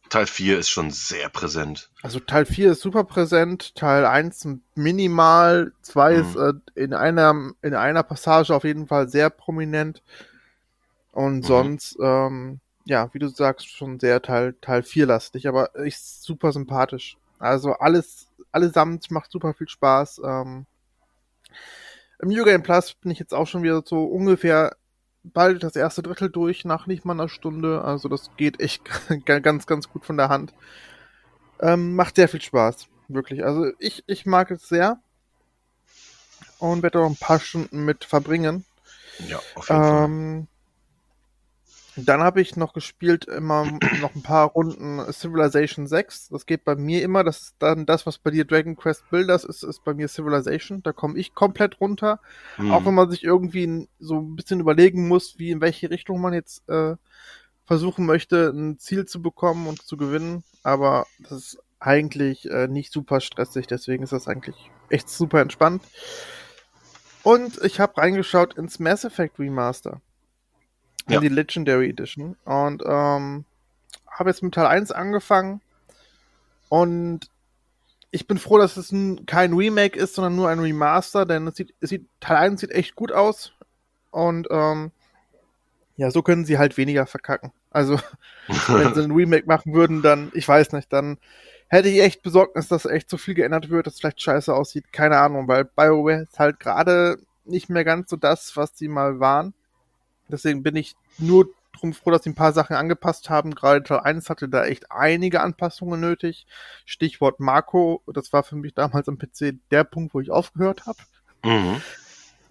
[0.10, 1.90] Teil 4 ist schon sehr präsent.
[2.02, 6.20] Also Teil 4 ist super präsent, Teil 1 minimal, 2 Mhm.
[6.20, 10.02] ist äh, in einer in einer Passage auf jeden Fall sehr prominent.
[11.12, 11.44] Und Mhm.
[11.44, 16.52] sonst, ähm, ja, wie du sagst, schon sehr Teil, Teil 4 lastig, aber ist super
[16.52, 17.18] sympathisch.
[17.40, 20.22] Also alles, allesamt macht super viel Spaß.
[20.24, 20.66] Ähm,
[22.22, 24.76] Im New Game Plus bin ich jetzt auch schon wieder so ungefähr
[25.24, 27.84] bald das erste Drittel durch, nach nicht mal einer Stunde.
[27.84, 28.84] Also das geht echt
[29.26, 30.54] ganz, ganz gut von der Hand.
[31.60, 33.44] Ähm, macht sehr viel Spaß, wirklich.
[33.44, 35.00] Also ich, ich mag es sehr
[36.60, 38.66] und werde auch ein paar Stunden mit verbringen.
[39.28, 40.48] Ja, auf jeden Fall.
[42.06, 43.66] Dann habe ich noch gespielt immer
[44.02, 46.30] noch ein paar Runden Civilization 6.
[46.30, 47.24] Das geht bei mir immer.
[47.24, 50.84] Das ist dann das, was bei dir Dragon Quest Builders ist, ist bei mir Civilization.
[50.84, 52.20] Da komme ich komplett runter.
[52.58, 52.72] Mhm.
[52.72, 56.34] Auch wenn man sich irgendwie so ein bisschen überlegen muss, wie in welche Richtung man
[56.34, 56.96] jetzt äh,
[57.66, 60.44] versuchen möchte, ein Ziel zu bekommen und zu gewinnen.
[60.64, 64.56] Aber das ist eigentlich äh, nicht super stressig, deswegen ist das eigentlich
[64.90, 65.84] echt super entspannt.
[67.24, 70.02] Und ich habe reingeschaut ins Mass Effect Remaster.
[71.10, 71.20] In Ja.
[71.20, 72.36] die Legendary Edition.
[72.46, 73.46] Und ähm,
[74.10, 75.62] habe jetzt mit Teil 1 angefangen.
[76.70, 77.30] Und
[78.12, 81.56] ich bin froh, dass es n- kein Remake ist, sondern nur ein Remaster, denn es
[81.56, 83.54] sieht, es sieht, Teil 1 sieht echt gut aus.
[84.12, 84.92] Und ähm,
[85.98, 87.52] ja, so können sie halt weniger verkacken.
[87.72, 88.00] Also,
[88.68, 91.18] wenn sie ein Remake machen würden, dann, ich weiß nicht, dann
[91.68, 94.92] hätte ich echt Besorgnis, dass echt so viel geändert wird, dass es vielleicht scheiße aussieht.
[94.92, 99.20] Keine Ahnung, weil BioWare ist halt gerade nicht mehr ganz so das, was sie mal
[99.20, 99.54] waren.
[100.30, 103.56] Deswegen bin ich nur drum froh, dass sie ein paar Sachen angepasst haben.
[103.56, 106.46] Gerade Teil 1 hatte da echt einige Anpassungen nötig.
[106.86, 111.00] Stichwort Marco, das war für mich damals am PC der Punkt, wo ich aufgehört habe.
[111.44, 111.82] mhm.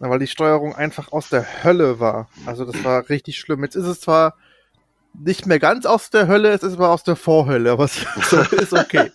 [0.00, 2.28] Weil die Steuerung einfach aus der Hölle war.
[2.46, 3.64] Also das war richtig schlimm.
[3.64, 4.36] Jetzt ist es zwar
[5.12, 8.06] nicht mehr ganz aus der Hölle, es ist aber aus der Vorhölle, aber es
[8.52, 9.10] ist okay.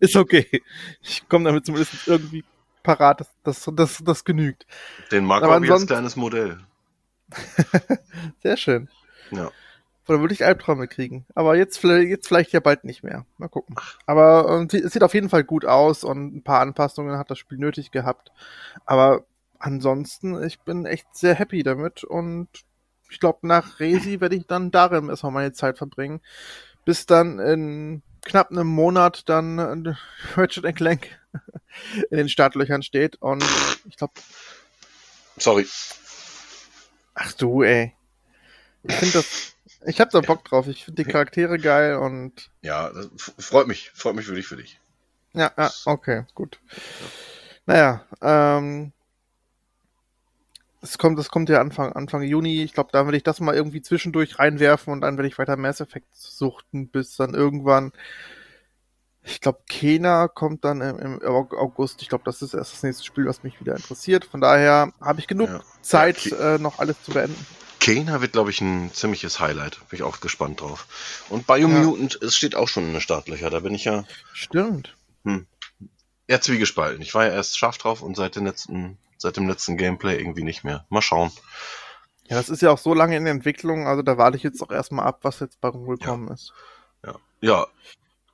[0.00, 0.62] ist okay.
[1.02, 2.44] Ich komme damit zumindest irgendwie
[2.82, 4.66] parat, das, das, das, das genügt.
[5.12, 6.58] Den Marco habe ich als kleines Modell.
[8.42, 8.88] Sehr schön.
[9.30, 9.50] Ja.
[10.08, 11.26] Oder würde ich Albträume kriegen.
[11.34, 13.26] Aber jetzt, vielleicht- jetzt vielleicht ja bald nicht mehr.
[13.38, 13.74] Mal gucken.
[14.06, 17.38] Aber ähm, es sieht auf jeden Fall gut aus und ein paar Anpassungen hat das
[17.38, 18.30] Spiel nötig gehabt.
[18.84, 19.24] Aber
[19.58, 22.48] ansonsten, ich bin echt sehr happy damit und
[23.10, 26.20] ich glaube, nach Resi werde ich dann darin erstmal meine Zeit verbringen.
[26.84, 29.94] Bis dann in knapp einem Monat dann äh,
[30.36, 31.08] Ratchet Clank
[32.10, 33.16] in den Startlöchern steht.
[33.16, 33.44] Und
[33.88, 34.14] ich glaube.
[35.36, 35.66] Sorry.
[37.16, 37.94] Ach du, ey.
[38.82, 39.54] Ich finde das.
[39.86, 40.68] Ich hab da Bock drauf.
[40.68, 42.50] Ich finde die Charaktere geil und.
[42.60, 42.92] Ja,
[43.38, 43.90] freut mich.
[43.94, 44.78] Freut mich wirklich für dich.
[45.32, 46.60] Ja, ja, okay, gut.
[47.66, 48.92] Naja, ähm,
[50.82, 52.62] es kommt, das kommt ja Anfang, Anfang Juni.
[52.62, 55.56] Ich glaube, da werde ich das mal irgendwie zwischendurch reinwerfen und dann werde ich weiter
[55.56, 57.92] Mass Effect suchten, bis dann irgendwann.
[59.26, 62.00] Ich glaube, Kena kommt dann im, im August.
[62.00, 64.24] Ich glaube, das ist erst das nächste Spiel, was mich wieder interessiert.
[64.24, 65.60] Von daher habe ich genug ja.
[65.82, 67.46] Zeit, ja, äh, noch alles zu beenden.
[67.80, 69.78] Kena wird, glaube ich, ein ziemliches Highlight.
[69.88, 70.86] Bin ich auch gespannt drauf.
[71.28, 72.26] Und Biomutant, ja.
[72.26, 73.50] es steht auch schon in den Startlöcher.
[73.50, 74.04] Da bin ich ja.
[74.32, 74.96] Stimmt.
[75.24, 75.46] Hm.
[76.28, 77.02] Ja, zwiegespalten.
[77.02, 80.64] Ich war ja erst scharf drauf und seit letzten seit dem letzten Gameplay irgendwie nicht
[80.64, 80.84] mehr.
[80.88, 81.32] Mal schauen.
[82.28, 84.62] Ja, das ist ja auch so lange in der Entwicklung, also da warte ich jetzt
[84.62, 86.34] auch erstmal ab, was jetzt bei rumgekommen ja.
[86.34, 86.52] ist.
[87.04, 87.14] Ja.
[87.40, 87.66] Ja.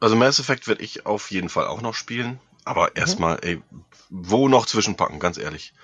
[0.02, 2.40] Also Mass Effect werde ich auf jeden Fall auch noch spielen.
[2.64, 2.92] Aber mhm.
[2.96, 3.62] erstmal, ey,
[4.10, 5.74] wo noch zwischenpacken, ganz ehrlich.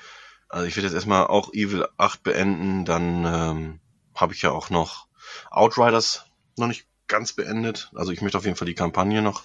[0.49, 3.81] Also ich werde jetzt erstmal auch Evil 8 beenden, dann ähm,
[4.15, 5.07] habe ich ja auch noch
[5.51, 6.25] Outriders
[6.57, 7.91] noch nicht ganz beendet.
[7.95, 9.45] Also ich möchte auf jeden Fall die Kampagne noch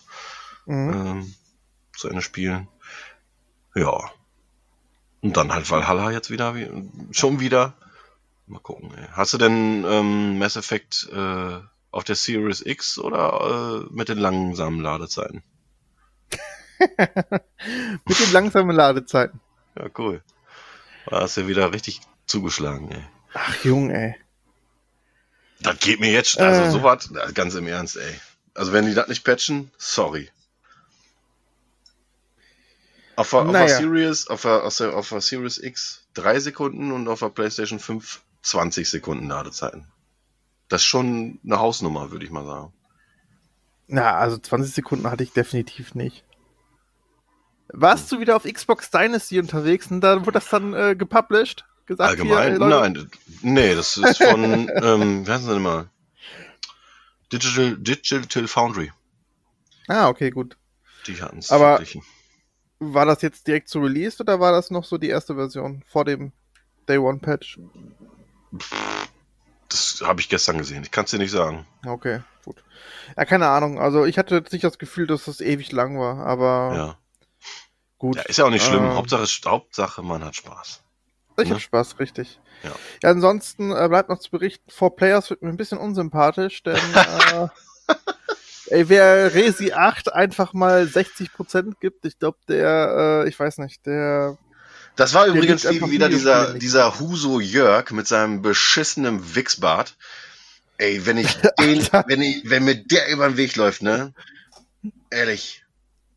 [0.66, 0.94] mhm.
[0.94, 1.36] ähm,
[1.96, 2.68] zu Ende spielen.
[3.76, 4.12] Ja,
[5.22, 6.56] und dann halt Valhalla jetzt wieder,
[7.12, 7.76] schon wieder.
[8.48, 8.92] Mal gucken.
[8.98, 9.08] Ey.
[9.14, 11.60] Hast du denn ähm, Mass Effect äh,
[11.94, 15.44] auf der Series X oder äh, mit den langsamen Ladezeiten?
[18.06, 19.40] mit den langsamen Ladezeiten.
[19.78, 20.24] Ja, cool.
[21.06, 23.04] Da hast du ja wieder richtig zugeschlagen, ey.
[23.36, 24.16] Ach, Jung, ey.
[25.62, 26.72] Das geht mir jetzt, also äh.
[26.72, 28.20] sowas, ganz im Ernst, ey.
[28.56, 30.32] Also wenn die das nicht patchen, sorry.
[33.16, 33.78] Auf der, naja.
[33.78, 37.80] Series, auf der, auf, der, auf der Series X 3 Sekunden und auf der PlayStation
[37.80, 39.93] 5 20 Sekunden Ladezeiten.
[40.70, 42.74] Das ist schon eine Hausnummer, würde ich mal sagen.
[43.88, 46.24] Na, also 20 Sekunden hatte ich definitiv nicht.
[47.68, 51.66] Warst du wieder auf Xbox Dynasty unterwegs und da wurde das dann äh, gepublished?
[51.86, 52.58] Gesagt, Allgemein?
[52.58, 54.44] Hier, Nein, nee, das ist von,
[54.82, 55.90] ähm, wie heißen sie denn immer?
[57.32, 58.92] Digital, Digital Foundry.
[59.88, 60.56] Ah, okay, gut.
[61.08, 62.04] Die hatten es verglichen.
[62.80, 66.06] War das jetzt direkt zu Release oder war das noch so die erste Version vor
[66.06, 66.32] dem
[66.88, 67.60] Day One Patch?
[69.74, 70.84] Das habe ich gestern gesehen.
[70.84, 71.66] Ich kann es dir nicht sagen.
[71.86, 72.64] Okay, gut.
[73.18, 73.80] Ja, keine Ahnung.
[73.80, 76.98] Also ich hatte jetzt nicht das Gefühl, dass das ewig lang war, aber ja.
[77.98, 78.18] gut.
[78.18, 78.84] Ja, ist ja auch nicht schlimm.
[78.84, 80.84] Ähm, Hauptsache, Hauptsache, man hat Spaß.
[81.38, 81.50] Ich ne?
[81.50, 82.40] habe Spaß, richtig.
[82.62, 82.72] Ja.
[83.02, 86.76] ja ansonsten äh, bleibt noch zu berichten, Four Players wird mir ein bisschen unsympathisch, denn
[86.76, 87.48] äh,
[88.68, 93.86] Ey, wer Resi 8 einfach mal 60% gibt, ich glaube, der, äh, ich weiß nicht,
[93.86, 94.38] der.
[94.96, 99.96] Das war übrigens wieder dieser, dieser Huso Jörg mit seinem beschissenen Wichsbart.
[100.78, 104.14] Ey, wenn ich den, wenn ich, wenn mir der über den Weg läuft, ne?
[105.10, 105.64] Ehrlich.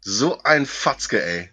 [0.00, 1.50] So ein Fatzke, ey.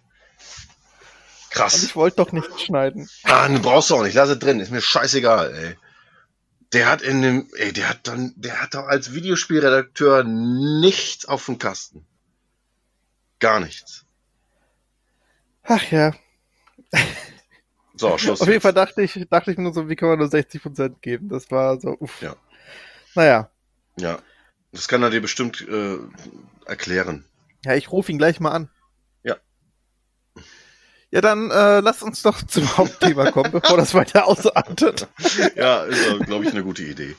[1.50, 1.74] Krass.
[1.74, 3.08] Und ich wollte doch nicht schneiden.
[3.22, 4.14] Ah, ne, brauchst du auch nicht.
[4.14, 4.60] Lass es drin.
[4.60, 5.76] Ist mir scheißegal, ey.
[6.72, 11.46] Der hat in dem, ey, der hat dann, der hat doch als Videospielredakteur nichts auf
[11.46, 12.04] dem Kasten.
[13.38, 14.04] Gar nichts.
[15.62, 16.12] Ach ja.
[17.96, 18.40] So, Schluss.
[18.40, 21.28] Auf jeden Fall dachte ich, dachte ich nur so, wie kann man nur 60% geben?
[21.28, 22.20] Das war so, uff.
[22.22, 22.34] Ja.
[23.14, 23.50] Naja.
[23.96, 24.18] Ja.
[24.72, 25.98] Das kann er dir bestimmt äh,
[26.66, 27.24] erklären.
[27.64, 28.68] Ja, ich rufe ihn gleich mal an.
[31.14, 35.06] Ja, dann äh, lass uns doch zum Hauptthema kommen, bevor das weiter ausartet.
[35.54, 37.14] ja, ist, glaube ich, eine gute Idee.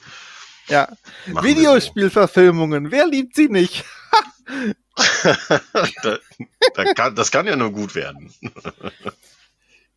[0.68, 0.90] Ja.
[1.28, 3.86] Machen Videospielverfilmungen, wer liebt sie nicht?
[6.04, 6.20] da,
[6.74, 8.34] da kann, das kann ja nur gut werden.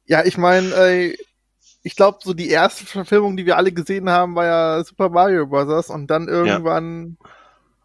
[0.09, 1.17] Ja, ich meine, äh,
[1.83, 5.47] ich glaube, so die erste Verfilmung, die wir alle gesehen haben, war ja Super Mario
[5.47, 5.91] Bros.
[5.91, 7.31] Und dann irgendwann ja.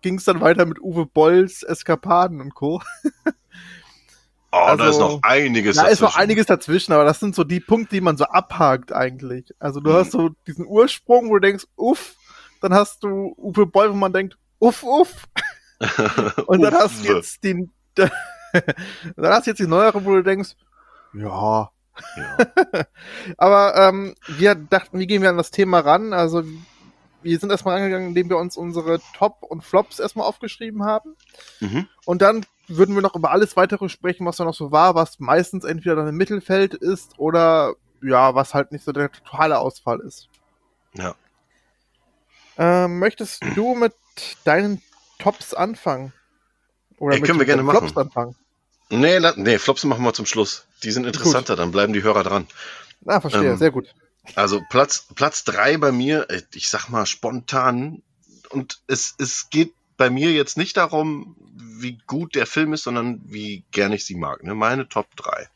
[0.02, 2.82] ging es dann weiter mit Uwe Bolls Eskapaden und Co.
[4.56, 5.88] Oh, also, da ist noch einiges dazwischen.
[5.88, 8.94] Da ist noch einiges dazwischen, aber das sind so die Punkte, die man so abhakt
[8.94, 9.52] eigentlich.
[9.58, 9.96] Also du mhm.
[9.96, 12.14] hast so diesen Ursprung, wo du denkst, uff,
[12.62, 15.26] dann hast du Uwe Boll, wo man denkt, uff, uff.
[16.46, 18.12] Und dann hast du jetzt den, dann
[19.18, 20.52] hast du jetzt die neuere, wo du denkst,
[21.14, 21.73] ja.
[22.16, 22.86] Ja.
[23.38, 26.14] aber ähm, wir dachten, wie gehen wir an das Thema ran?
[26.14, 26.44] Also
[27.22, 31.16] wir sind erstmal angegangen, indem wir uns unsere Top und Flops erstmal aufgeschrieben haben.
[31.60, 31.88] Mhm.
[32.06, 35.20] Und dann würden wir noch über alles weitere sprechen, was da noch so war, was
[35.20, 40.00] meistens entweder dann im Mittelfeld ist oder ja, was halt nicht so der totale Ausfall
[40.02, 40.30] ist.
[40.94, 41.16] Ja.
[42.58, 43.94] Ähm, möchtest du mit
[44.44, 44.82] deinen
[45.20, 46.14] Tops anfangen?
[46.98, 48.08] Oder Ey, können wir gerne Flops machen.
[48.08, 48.36] anfangen?
[48.90, 50.68] Nee, nee, Flops machen wir zum Schluss.
[50.84, 51.60] Die sind interessanter, gut.
[51.60, 52.48] dann bleiben die Hörer dran.
[53.06, 53.94] Ah, verstehe, ähm, sehr gut.
[54.36, 58.02] Also Platz, Platz drei bei mir, äh, ich sag mal spontan,
[58.50, 63.22] und es, es geht bei mir jetzt nicht darum, wie gut der Film ist, sondern
[63.26, 64.44] wie gern ich sie mag.
[64.44, 64.56] Ne?
[64.56, 65.50] Meine Top 3.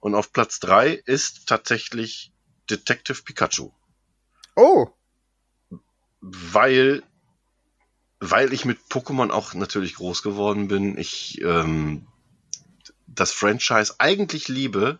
[0.00, 2.32] Und auf Platz 3 ist tatsächlich
[2.70, 3.70] Detective Pikachu.
[4.56, 4.88] Oh.
[6.20, 7.02] Weil,
[8.20, 10.98] weil ich mit Pokémon auch natürlich groß geworden bin.
[10.98, 12.06] Ich ähm,
[13.14, 14.98] das Franchise eigentlich liebe,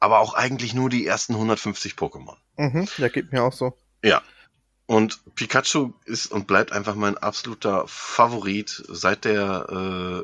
[0.00, 2.36] aber auch eigentlich nur die ersten 150 Pokémon.
[2.56, 3.76] Mhm, ja, geht mir auch so.
[4.02, 4.22] Ja.
[4.86, 9.66] Und Pikachu ist und bleibt einfach mein absoluter Favorit seit der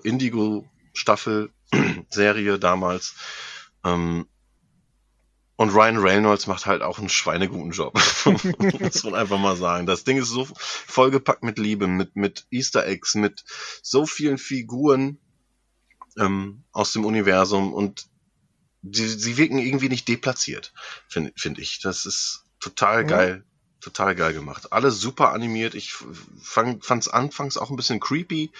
[0.05, 1.51] äh, Indigo-Staffel
[2.11, 3.15] Serie damals.
[3.85, 4.27] Ähm,
[5.57, 7.95] und Ryan Reynolds macht halt auch einen schweineguten Job.
[8.25, 9.87] Muss man einfach mal sagen.
[9.87, 13.45] Das Ding ist so vollgepackt mit Liebe, mit, mit Easter Eggs, mit
[13.83, 15.19] so vielen Figuren
[16.19, 18.07] ähm, aus dem Universum und
[18.83, 20.73] die, sie wirken irgendwie nicht deplatziert,
[21.09, 21.81] finde find ich.
[21.81, 23.45] Das ist total geil
[23.83, 24.73] total geil gemacht.
[24.73, 25.75] Alles super animiert.
[25.75, 25.93] Ich
[26.41, 28.51] fand es anfangs auch ein bisschen creepy.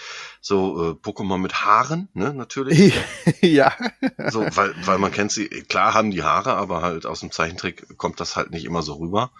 [0.41, 2.93] So äh, Pokémon mit Haaren, ne, natürlich.
[3.41, 3.75] ja.
[4.31, 7.99] So, weil, weil man kennt sie, klar haben die Haare, aber halt aus dem Zeichentrick
[7.99, 9.33] kommt das halt nicht immer so rüber.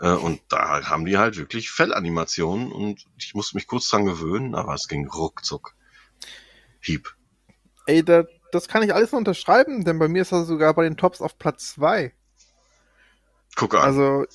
[0.00, 4.54] Äh, und da haben die halt wirklich Fellanimationen und ich musste mich kurz dran gewöhnen,
[4.54, 5.74] aber es ging ruckzuck.
[6.80, 7.14] Hieb.
[7.86, 10.96] Ey, da, das kann ich alles unterschreiben, denn bei mir ist er sogar bei den
[10.96, 12.12] Tops auf Platz 2.
[13.56, 13.82] Guck an.
[13.82, 14.26] Also,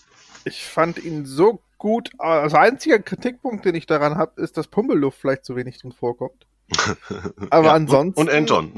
[0.46, 2.12] ich fand ihn so gut.
[2.20, 6.46] Also einziger Kritikpunkt, den ich daran habe, ist, dass Pummelluft vielleicht zu wenig drin vorkommt.
[7.50, 8.22] Aber ja, ansonsten.
[8.22, 8.74] Und, Anton.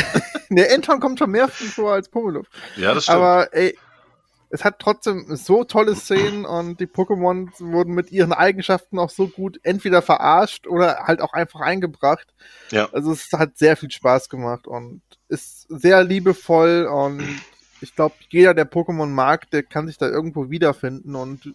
[0.48, 2.50] ne, Anton kommt schon mehr vor als Pummelluft.
[2.76, 3.18] Ja, das stimmt.
[3.18, 3.78] Aber ey,
[4.50, 9.28] es hat trotzdem so tolle Szenen und die Pokémon wurden mit ihren Eigenschaften auch so
[9.28, 12.26] gut entweder verarscht oder halt auch einfach eingebracht.
[12.70, 12.88] Ja.
[12.92, 17.22] Also es hat sehr viel Spaß gemacht und ist sehr liebevoll und
[17.80, 21.52] ich glaube, jeder, der Pokémon mag, der kann sich da irgendwo wiederfinden und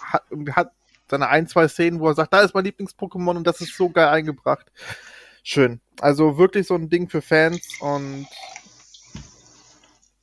[0.00, 0.72] hat, hat
[1.08, 3.88] seine ein, zwei Szenen, wo er sagt, da ist mein Lieblings-Pokémon und das ist so
[3.90, 4.66] geil eingebracht.
[5.42, 5.80] Schön.
[6.00, 8.26] Also wirklich so ein Ding für Fans und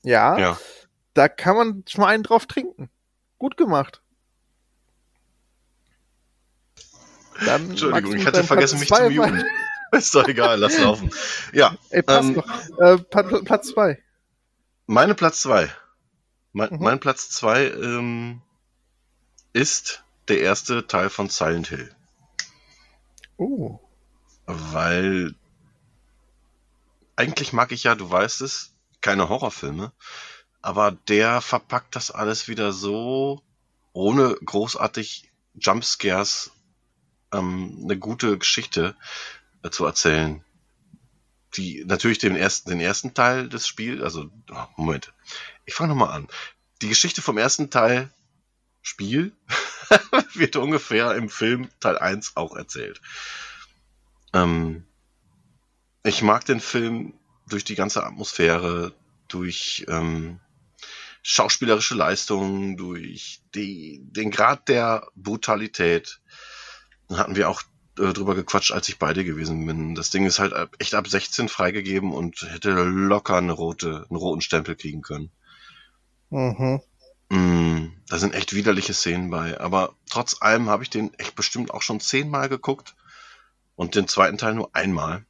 [0.04, 0.58] ja, ja.
[1.14, 2.90] Da kann man schon mal einen drauf trinken.
[3.38, 4.02] Gut gemacht.
[7.46, 9.46] Dann Entschuldigung, ich hatte vergessen, mich zu muten.
[9.92, 11.10] ist doch egal, lass laufen.
[11.54, 11.76] Ja.
[11.90, 12.80] Ey, passt ähm, doch.
[12.80, 12.98] Äh,
[13.44, 14.02] Platz 2.
[14.88, 15.70] Meine Platz 2.
[16.52, 16.80] Mein, mhm.
[16.84, 18.42] mein, Platz 2 ähm,
[19.54, 21.96] ist der erste Teil von Silent Hill.
[23.38, 23.80] Oh.
[24.46, 25.36] Weil
[27.16, 29.92] eigentlich mag ich ja, du weißt es, keine Horrorfilme,
[30.62, 33.42] aber der verpackt das alles wieder so,
[33.94, 36.52] ohne großartig Jumpscares,
[37.32, 38.96] ähm, eine gute Geschichte
[39.64, 40.44] äh, zu erzählen
[41.56, 45.14] die natürlich den ersten, den ersten Teil des Spiels, also oh, Moment,
[45.66, 46.28] ich fange nochmal an.
[46.82, 48.12] Die Geschichte vom ersten Teil
[48.82, 49.34] Spiel
[50.34, 53.02] wird ungefähr im Film Teil 1 auch erzählt.
[54.34, 54.86] Ähm,
[56.04, 57.14] ich mag den Film
[57.48, 58.94] durch die ganze Atmosphäre,
[59.28, 60.40] durch ähm,
[61.22, 66.22] schauspielerische Leistungen, durch die, den Grad der Brutalität.
[67.08, 67.62] Dann hatten wir auch
[67.98, 69.96] äh, drüber gequatscht, als ich beide gewesen bin.
[69.96, 74.42] Das Ding ist halt echt ab 16 freigegeben und hätte locker eine rote, einen roten
[74.42, 75.32] Stempel kriegen können.
[76.30, 76.82] Mhm.
[77.30, 79.60] Mm, da sind echt widerliche Szenen bei.
[79.60, 82.96] Aber trotz allem habe ich den echt bestimmt auch schon zehnmal geguckt
[83.76, 85.26] und den zweiten Teil nur einmal.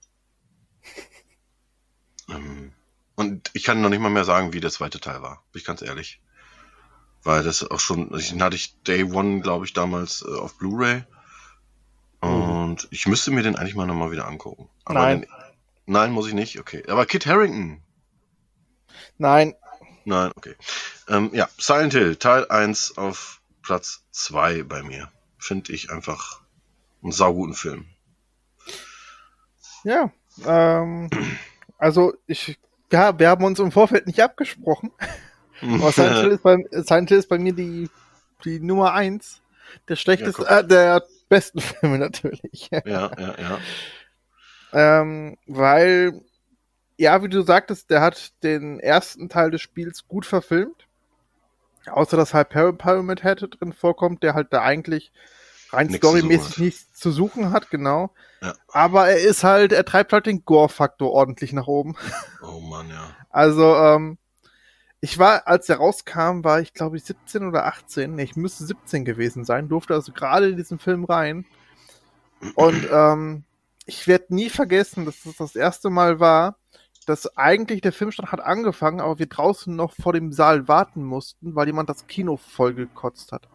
[2.30, 2.74] ähm,
[3.20, 5.44] und ich kann noch nicht mal mehr sagen, wie der zweite Teil war.
[5.52, 6.22] Bin ich ganz ehrlich.
[7.22, 11.04] Weil das auch schon, den hatte ich Day One, glaube ich, damals äh, auf Blu-ray.
[12.22, 14.70] Und ich müsste mir den eigentlich mal nochmal wieder angucken.
[14.86, 15.22] Aber nein.
[15.22, 15.30] Den,
[15.86, 16.62] nein, muss ich nicht.
[16.62, 16.82] Okay.
[16.88, 17.84] Aber Kit Harrington.
[19.18, 19.54] Nein.
[20.06, 20.56] Nein, okay.
[21.10, 25.12] Ähm, ja, Silent Hill, Teil 1 auf Platz 2 bei mir.
[25.38, 26.40] Finde ich einfach
[27.04, 27.86] einen sauguten Film.
[29.84, 30.10] Ja,
[30.46, 31.10] ähm,
[31.78, 32.58] also ich,
[32.92, 34.92] ja, wir haben uns im Vorfeld nicht abgesprochen.
[35.62, 37.90] Aber Silent Hill ist bei, Silent Hill ist bei mir die,
[38.46, 39.42] die Nummer 1.
[39.88, 42.70] Der schlechteste, ja, äh, der besten Filme natürlich.
[42.72, 43.60] Ja, ja, ja.
[44.74, 46.22] ähm, weil,
[46.98, 50.88] ja, wie du sagtest, der hat den ersten Teil des Spiels gut verfilmt.
[51.86, 55.12] Außer dass halt Pyramid Head drin vorkommt, der halt da eigentlich
[55.72, 58.12] rein storymäßig nichts zu suchen hat, genau.
[58.42, 58.54] Ja.
[58.68, 61.96] Aber er ist halt, er treibt halt den Gore-Faktor ordentlich nach oben.
[62.42, 63.16] Oh Mann, ja.
[63.30, 64.18] Also, ähm,
[65.02, 68.16] ich war, als der rauskam, war ich glaube ich 17 oder 18.
[68.16, 71.46] Nee, ich müsste 17 gewesen sein, durfte also gerade in diesen Film rein.
[72.56, 73.44] Und ähm,
[73.86, 76.58] ich werde nie vergessen, dass das das erste Mal war,
[77.06, 81.56] dass eigentlich der Filmstand hat angefangen, aber wir draußen noch vor dem Saal warten mussten,
[81.56, 83.48] weil jemand das Kino vollgekotzt hat.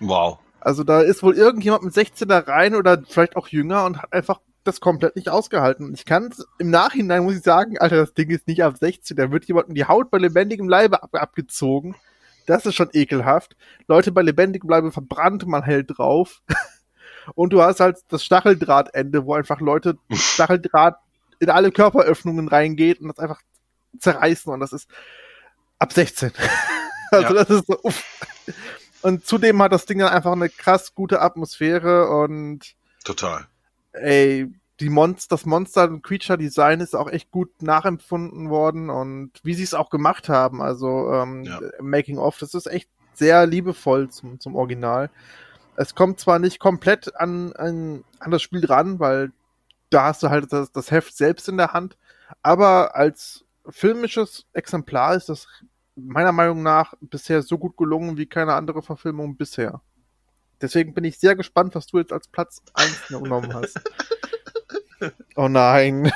[0.00, 0.38] Wow.
[0.64, 4.12] Also da ist wohl irgendjemand mit 16 da rein oder vielleicht auch jünger und hat
[4.12, 5.92] einfach das komplett nicht ausgehalten.
[5.92, 9.32] Ich kann im Nachhinein muss ich sagen, Alter, das Ding ist nicht ab 16, da
[9.32, 11.96] wird jemandem die Haut bei lebendigem Leibe ab abgezogen.
[12.46, 13.56] Das ist schon ekelhaft.
[13.88, 16.42] Leute bei lebendigem Leibe verbrannt, man hält drauf.
[17.34, 20.96] Und du hast halt das Stacheldrahtende, wo einfach Leute Stacheldraht
[21.40, 23.40] in alle Körperöffnungen reingeht und das einfach
[23.98, 24.88] zerreißen und das ist
[25.80, 26.30] ab 16.
[27.10, 27.44] also ja.
[27.44, 28.04] das ist so, uff.
[29.02, 32.74] Und zudem hat das Ding dann einfach eine krass gute Atmosphäre und
[33.04, 33.46] total.
[33.92, 34.48] Ey,
[34.80, 39.54] die Monster, das Monster und Creature Design ist auch echt gut nachempfunden worden und wie
[39.54, 41.60] sie es auch gemacht haben, also ähm, ja.
[41.80, 45.10] Making of, das ist echt sehr liebevoll zum, zum Original.
[45.76, 49.32] Es kommt zwar nicht komplett an, an, an das Spiel dran, weil
[49.90, 51.96] da hast du halt das, das Heft selbst in der Hand,
[52.42, 55.46] aber als filmisches Exemplar ist das
[55.96, 59.82] meiner Meinung nach bisher so gut gelungen wie keine andere Verfilmung bisher.
[60.60, 63.80] Deswegen bin ich sehr gespannt, was du jetzt als Platz 1 genommen hast.
[65.36, 66.12] oh nein.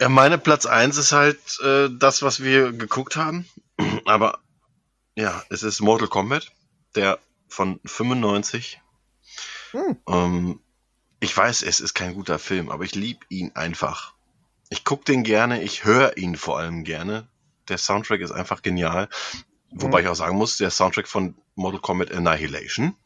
[0.00, 3.46] ja, meine Platz 1 ist halt äh, das, was wir geguckt haben.
[4.04, 4.40] Aber
[5.14, 6.50] ja, es ist Mortal Kombat,
[6.96, 8.80] der von 95.
[9.72, 9.96] Hm.
[10.08, 10.60] Ähm,
[11.20, 14.14] ich weiß, es ist kein guter Film, aber ich liebe ihn einfach.
[14.72, 17.28] Ich gucke den gerne, ich höre ihn vor allem gerne.
[17.68, 19.10] Der Soundtrack ist einfach genial.
[19.70, 20.06] Wobei hm.
[20.06, 22.96] ich auch sagen muss, der Soundtrack von Mortal Kombat Annihilation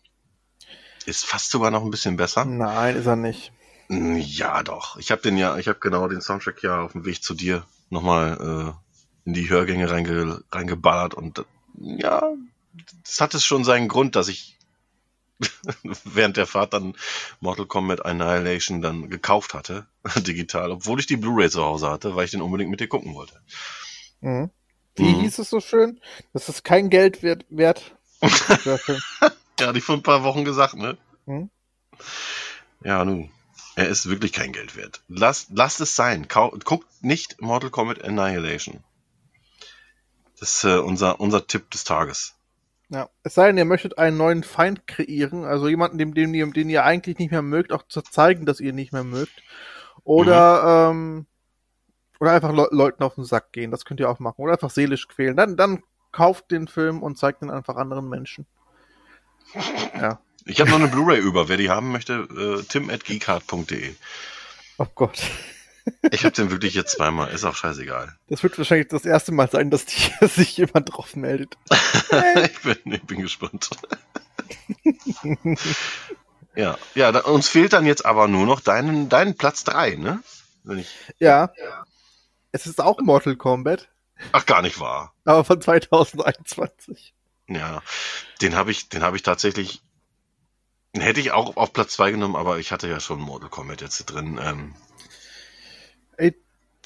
[1.06, 2.44] ist fast sogar noch ein bisschen besser.
[2.44, 3.50] Nein, ist er nicht.
[3.88, 4.96] Hm, ja, doch.
[4.98, 7.66] Ich habe den ja, ich habe genau den Soundtrack ja auf dem Weg zu dir
[7.90, 11.44] nochmal äh, in die Hörgänge reinge, reingeballert und
[11.74, 12.22] ja,
[13.02, 14.55] das hat es schon seinen Grund, dass ich
[16.04, 16.96] während der Fahrt dann
[17.40, 22.24] Mortal Kombat Annihilation dann gekauft hatte, digital, obwohl ich die Blu-ray zu Hause hatte, weil
[22.24, 23.40] ich den unbedingt mit dir gucken wollte.
[24.20, 24.50] Mhm.
[24.96, 25.20] Wie mhm.
[25.20, 26.00] hieß es so schön?
[26.32, 27.44] Das ist kein Geld wert.
[27.50, 27.94] wert.
[28.22, 30.96] ja, hatte ich vor ein paar Wochen gesagt, ne?
[31.26, 31.50] Mhm.
[32.82, 33.30] Ja, nun.
[33.74, 35.02] Er ist wirklich kein Geld wert.
[35.06, 36.28] Lasst, lasst es sein.
[36.28, 38.82] Kau guckt nicht Mortal Kombat Annihilation.
[40.40, 42.35] Das ist äh, unser, unser Tipp des Tages.
[42.88, 46.52] Ja, es sei denn, ihr möchtet einen neuen Feind kreieren, also jemanden, dem, dem, dem,
[46.52, 49.42] den ihr eigentlich nicht mehr mögt, auch zu zeigen, dass ihr ihn nicht mehr mögt.
[50.04, 51.16] Oder, mhm.
[51.16, 51.26] ähm,
[52.20, 54.40] oder einfach Le Leuten auf den Sack gehen, das könnt ihr auch machen.
[54.40, 55.36] Oder einfach seelisch quälen.
[55.36, 55.82] Dann, dann
[56.12, 58.46] kauft den Film und zeigt ihn einfach anderen Menschen.
[60.00, 60.20] Ja.
[60.44, 61.48] Ich habe noch eine Blu-ray über.
[61.48, 63.94] Wer die haben möchte, äh, tim.geekart.de.
[64.78, 65.22] Oh Gott.
[66.10, 68.16] Ich habe den wirklich jetzt zweimal, ist auch scheißegal.
[68.28, 71.56] Das wird wahrscheinlich das erste Mal sein, dass die, sich jemand drauf meldet.
[71.70, 73.70] ich, bin, ich bin gespannt.
[76.54, 80.22] ja, ja, da, uns fehlt dann jetzt aber nur noch deinen, deinen Platz 3, ne?
[80.76, 81.52] Ich, ja.
[82.52, 83.88] Es ist auch Mortal Kombat.
[84.32, 85.12] Ach, gar nicht wahr.
[85.24, 87.14] Aber von 2021.
[87.48, 87.82] Ja,
[88.40, 89.82] den habe ich, den habe ich tatsächlich,
[90.94, 94.04] hätte ich auch auf Platz 2 genommen, aber ich hatte ja schon Mortal Kombat jetzt
[94.06, 94.40] drin.
[94.42, 94.74] Ähm,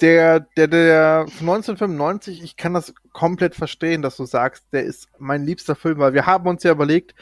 [0.01, 5.09] der, der, der von 1995, ich kann das komplett verstehen, dass du sagst, der ist
[5.19, 7.15] mein liebster Film, weil wir haben uns ja überlegt,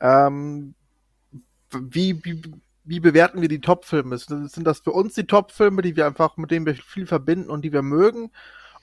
[0.00, 0.74] ähm,
[1.70, 2.42] wie, wie,
[2.84, 4.16] wie bewerten wir die Top-Filme?
[4.16, 7.62] Sind das für uns die Top-Filme, die wir einfach, mit denen wir viel verbinden und
[7.62, 8.30] die wir mögen?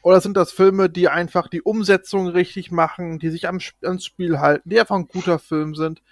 [0.04, 4.40] Oder sind das Filme, die einfach die Umsetzung richtig machen, die sich am, ans Spiel
[4.40, 6.04] halten, die einfach ein guter Film sind?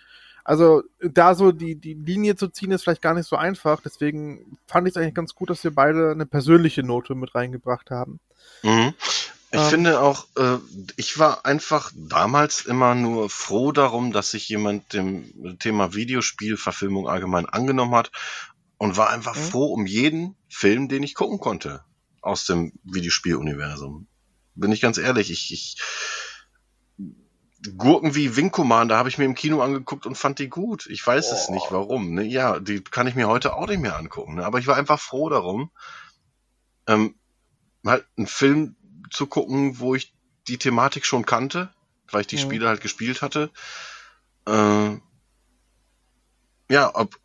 [0.44, 3.82] Also da so die, die Linie zu ziehen, ist vielleicht gar nicht so einfach.
[3.82, 7.92] Deswegen fand ich es eigentlich ganz gut, dass wir beide eine persönliche Note mit reingebracht
[7.92, 8.20] haben.
[8.62, 8.94] Mhm.
[9.52, 10.58] Ich ähm, finde auch, äh,
[10.98, 17.46] ich war einfach damals immer nur froh darum, dass sich jemand dem Thema Videospielverfilmung allgemein
[17.46, 18.12] angenommen hat
[18.78, 19.42] und war einfach mhm.
[19.42, 21.84] froh um jeden Film, den ich gucken konnte
[22.22, 24.08] aus dem Videospieluniversum.
[24.56, 25.78] Bin ich ganz ehrlich, ich, ich
[27.78, 30.88] Gurken wie Wing Commander habe ich mir im Kino angeguckt und fand die gut.
[30.88, 31.36] Ich weiß oh.
[31.36, 32.14] es nicht, warum.
[32.14, 32.24] Ne?
[32.24, 34.36] Ja, die kann ich mir heute auch nicht mehr angucken.
[34.36, 34.46] Ne?
[34.46, 35.72] Aber ich war einfach froh darum,
[36.88, 37.16] ähm,
[37.82, 38.76] mal einen Film
[39.10, 40.14] zu gucken, wo ich
[40.48, 41.74] die Thematik schon kannte,
[42.10, 42.42] weil ich die mhm.
[42.42, 43.50] Spiele halt gespielt hatte.
[44.46, 44.98] Äh,
[46.70, 47.20] ja, ob,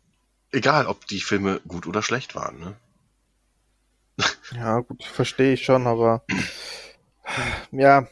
[0.51, 2.59] egal, ob die Filme gut oder schlecht waren.
[2.59, 2.75] Ne?
[4.53, 6.23] Ja, gut, verstehe ich schon, aber
[7.71, 8.07] ja,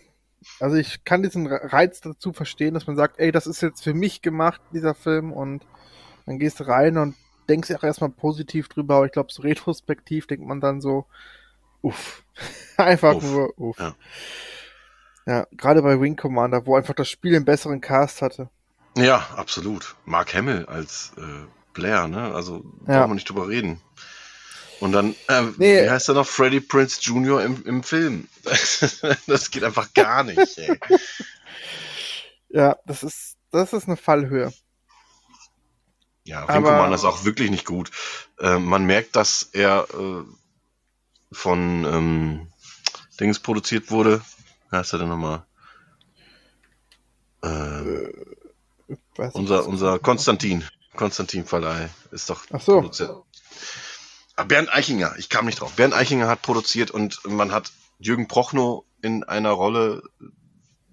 [0.59, 3.93] also ich kann diesen Reiz dazu verstehen, dass man sagt, ey, das ist jetzt für
[3.93, 5.65] mich gemacht, dieser Film, und
[6.25, 7.15] dann gehst du rein und
[7.47, 11.05] denkst auch erstmal positiv drüber, aber ich glaube, so retrospektiv denkt man dann so,
[11.81, 12.23] uff.
[12.77, 13.23] einfach uff.
[13.23, 13.79] nur uff.
[13.79, 13.95] Ja.
[15.25, 18.49] ja, gerade bei Wing Commander, wo einfach das Spiel einen besseren Cast hatte.
[18.97, 19.95] Ja, absolut.
[20.05, 22.33] Mark Hamill als äh, Blair, ne?
[22.33, 22.99] Also ja.
[22.99, 23.79] brauchen wir nicht drüber reden.
[24.79, 25.83] Und dann, äh, Nee.
[25.85, 26.27] wie heißt er noch?
[26.27, 27.43] Freddie Prince Jr.
[27.43, 28.27] im, im Film.
[29.27, 30.79] das geht einfach gar nicht, ey.
[32.49, 34.53] Ja, das ist, das ist eine Fallhöhe.
[36.23, 37.89] Ja, Winkelmann ist auch wirklich nicht gut.
[38.39, 40.23] Äh, man merkt, dass er äh,
[41.31, 42.47] von ähm,
[43.19, 44.21] Dings produziert wurde.
[44.69, 45.45] Wie heißt er denn nochmal?
[47.41, 47.47] Äh,
[49.15, 49.99] Weiß ich unser, unser.
[49.99, 50.63] Konstantin.
[50.95, 52.81] Konstantin Verleih ist doch so.
[52.81, 53.11] Produzent.
[54.37, 55.73] Ah, Bernd Eichinger, ich kam nicht drauf.
[55.73, 60.03] Bernd Eichinger hat produziert und man hat Jürgen Prochnow in einer Rolle.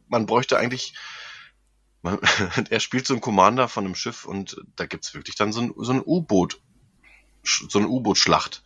[0.09, 0.95] Man bräuchte eigentlich.
[2.01, 2.18] Man,
[2.70, 5.74] er spielt so einen Commander von einem Schiff und da gibt's wirklich dann so ein,
[5.76, 6.59] so ein U-Boot,
[7.42, 8.62] so eine U-Boot-Schlacht.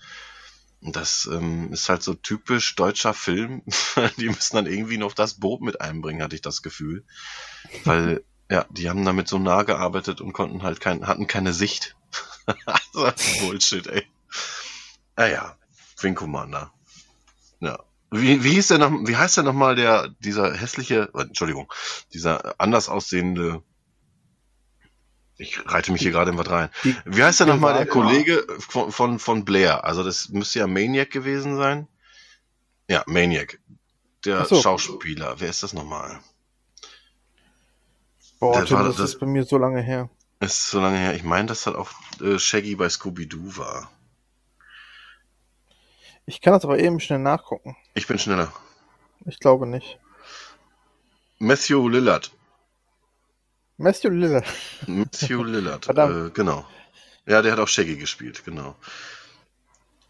[0.81, 3.63] Und das ähm, ist halt so typisch deutscher Film.
[4.19, 7.05] die müssen dann irgendwie noch das Boot mit einbringen, hatte ich das Gefühl.
[7.83, 11.97] Weil, ja, die haben damit so nah gearbeitet und konnten halt kein, hatten keine Sicht.
[12.65, 13.11] also,
[13.41, 14.07] Bullshit, ey.
[15.19, 15.57] Naja,
[16.01, 16.73] Wing Commander.
[17.61, 17.81] Ja.
[18.13, 21.71] Wie, wie hieß der noch, wie heißt der nochmal der, dieser hässliche, äh, Entschuldigung,
[22.15, 23.63] dieser anders aussehende,
[25.37, 26.71] ich reite mich hier gerade in was rein.
[27.05, 29.85] Wie heißt der nochmal der Kollege von, von, von Blair?
[29.85, 31.87] Also das müsste ja Maniac gewesen sein.
[32.89, 33.61] Ja, Maniac.
[34.25, 34.61] Der so.
[34.63, 35.39] Schauspieler.
[35.41, 36.21] Wer ist das nochmal?
[38.41, 40.09] Boah, Tim, war- das, das- ist bei mir so lange her.
[40.41, 41.15] Ist so lange her.
[41.15, 41.91] Ich meine, dass das auch
[42.21, 43.91] äh, Shaggy bei Scooby-Doo war.
[46.29, 47.75] Ich kann das aber eben schnell nachgucken.
[47.95, 48.53] Ich bin schneller.
[49.25, 49.99] Ich glaube nicht.
[51.39, 52.31] Matthew Lillard.
[53.79, 54.45] Matthew Lillard.
[54.87, 56.29] Matthew Lillard, Verdammt.
[56.29, 56.67] äh, genau.
[57.25, 58.77] Ja, der hat auch Shaggy gespielt, genau.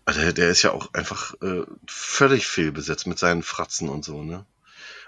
[0.07, 4.25] Ah, Der, der ist ja auch einfach äh, völlig fehlbesetzt mit seinen Fratzen und so,
[4.25, 4.45] ne?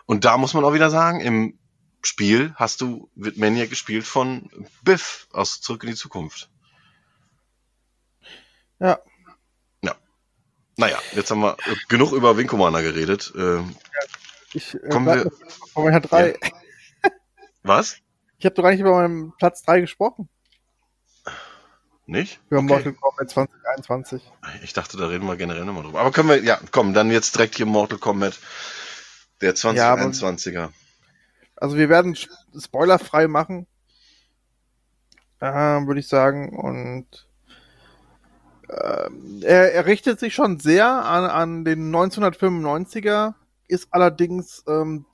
[0.07, 1.59] Und da muss man auch wieder sagen, im
[2.03, 4.49] Spiel hast du, wird Maniac gespielt von
[4.83, 6.51] Biff aus Zurück in die Zukunft.
[8.79, 9.01] Ja.
[10.81, 13.33] Naja, jetzt haben wir äh, genug über Wing Commander geredet.
[13.37, 13.59] Äh,
[14.55, 15.31] Ich, äh, Kommen wir-
[15.75, 16.39] meiner drei.
[17.63, 17.99] was?
[18.39, 20.31] Ich habe doch gar nicht über meinen Platz 3 gesprochen.
[22.07, 22.41] Nicht?
[22.49, 22.67] Über Okay.
[22.69, 24.23] Mortal Kombat 2021.
[24.65, 26.01] Ich dachte, da reden wir generell nochmal drüber.
[26.01, 28.39] Aber können wir, ja, komm, dann jetzt direkt hier Mortal Kombat,
[29.43, 30.73] der Ja, aber- 2021er.
[31.57, 33.67] Also wir werden sp- spoilerfrei machen.
[35.43, 36.59] Ähm, Würde ich sagen.
[36.59, 37.30] Und ähm,
[39.43, 43.35] er, er richtet sich schon sehr an, an den 1995er,
[43.69, 45.05] ist allerdings ähm,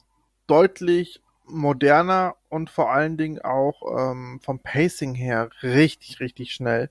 [0.46, 6.90] deutlich moderner und vor allen Dingen auch ähm, vom Pacing her richtig, richtig schnell.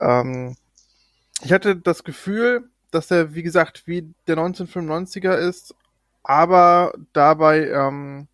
[0.00, 0.56] Ähm,
[1.42, 5.74] ich hatte das Gefühl, dass er, wie gesagt, wie der 1995er ist,
[6.22, 8.28] aber dabei ähm,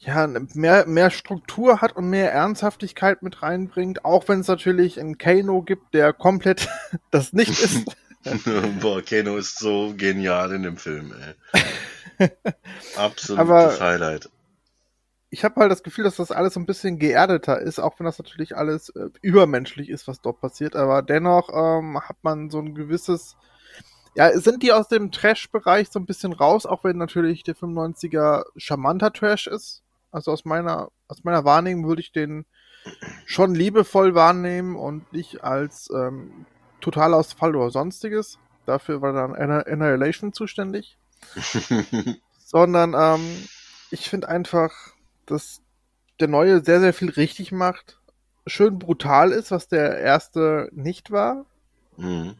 [0.00, 5.18] ja, mehr, mehr Struktur hat und mehr Ernsthaftigkeit mit reinbringt, auch wenn es natürlich einen
[5.18, 6.68] Kano gibt, der komplett
[7.10, 7.84] das nicht ist.
[8.80, 11.14] Boah, Kano ist so genial in dem Film,
[12.18, 12.28] ey.
[12.96, 14.30] Absolutes Aber- Highlight.
[15.32, 18.04] Ich habe halt das Gefühl, dass das alles so ein bisschen geerdeter ist, auch wenn
[18.04, 20.74] das natürlich alles äh, übermenschlich ist, was dort passiert.
[20.74, 23.36] Aber dennoch ähm, hat man so ein gewisses.
[24.16, 28.42] Ja, sind die aus dem Trash-Bereich so ein bisschen raus, auch wenn natürlich der 95er
[28.56, 29.82] charmanter Trash ist.
[30.10, 32.46] Also aus meiner, aus meiner Wahrnehmung würde ich den
[33.26, 36.46] schon liebevoll wahrnehmen und nicht als ähm,
[36.80, 38.38] Totalausfall oder sonstiges.
[38.66, 40.96] Dafür war dann Annihilation zuständig.
[42.44, 43.48] Sondern ähm,
[43.90, 44.72] ich finde einfach,
[45.26, 45.60] dass
[46.18, 47.98] der neue sehr, sehr viel richtig macht.
[48.46, 51.44] Schön brutal ist, was der erste nicht war.
[51.96, 52.36] Mhm.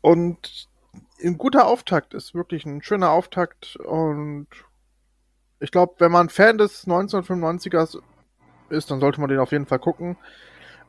[0.00, 0.68] Und
[1.22, 3.76] ein guter Auftakt ist, wirklich ein schöner Auftakt.
[3.76, 4.48] Und
[5.60, 7.98] ich glaube, wenn man Fan des 1995ers
[8.70, 10.16] ist, dann sollte man den auf jeden Fall gucken.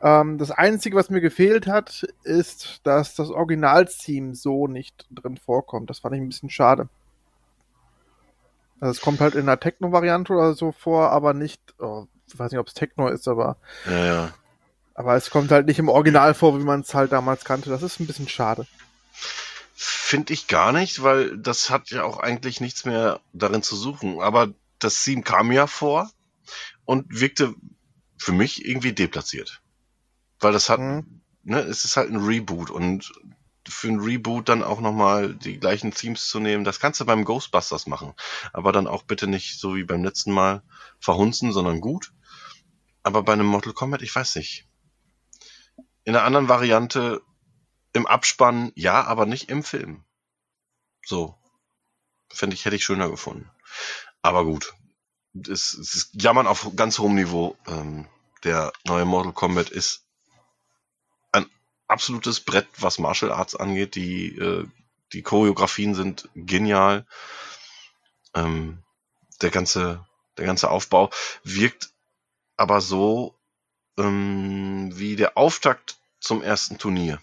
[0.02, 5.90] Ähm, das Einzige, was mir gefehlt hat, ist, dass das Originalteam so nicht drin vorkommt.
[5.90, 6.88] Das fand ich ein bisschen schade.
[8.80, 12.52] Also es kommt halt in der Techno-Variante oder so vor, aber nicht, oh, ich weiß
[12.52, 14.30] nicht, ob es Techno ist, aber, Ja, ja.
[14.94, 17.70] aber es kommt halt nicht im Original vor, wie man es halt damals kannte.
[17.70, 18.68] Das ist ein bisschen schade.
[19.82, 24.20] Finde ich gar nicht, weil das hat ja auch eigentlich nichts mehr darin zu suchen.
[24.20, 26.12] Aber das Theme kam ja vor
[26.84, 27.56] und wirkte
[28.18, 29.62] für mich irgendwie deplatziert.
[30.42, 31.22] Weil das hat, Mhm.
[31.44, 33.10] ne, es ist halt ein Reboot und
[33.70, 37.24] für ein Reboot dann auch nochmal die gleichen Themes zu nehmen, das kannst du beim
[37.24, 38.14] Ghostbusters machen.
[38.52, 40.62] Aber dann auch bitte nicht so wie beim letzten Mal
[41.00, 42.12] verhunzen, sondern gut.
[43.02, 44.68] Aber bei einem Mortal Kombat, ich weiß nicht.
[46.04, 47.22] In einer anderen Variante
[47.94, 50.04] im Abspann, ja, aber nicht im Film.
[51.06, 51.36] So.
[52.32, 53.50] Fände ich, hätte ich schöner gefunden.
[54.22, 54.74] Aber gut.
[55.48, 57.58] Es, es ist Jammern auf ganz hohem Niveau.
[57.68, 58.08] Ähm,
[58.44, 60.06] der neue Mortal Kombat ist
[61.32, 61.50] ein
[61.88, 63.96] absolutes Brett, was Martial Arts angeht.
[63.96, 64.68] Die, äh,
[65.14, 67.06] die Choreografien sind genial.
[68.36, 68.84] Ähm,
[69.42, 70.06] der ganze,
[70.38, 71.10] der ganze Aufbau
[71.44, 71.92] wirkt
[72.58, 73.36] aber so
[73.98, 77.22] ähm, wie der Auftakt zum ersten Turnier.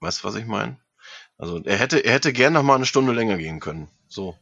[0.00, 0.78] Weißt du, was ich meine?
[1.38, 3.88] Also er hätte, er hätte gern noch mal eine Stunde länger gehen können.
[4.08, 4.36] So.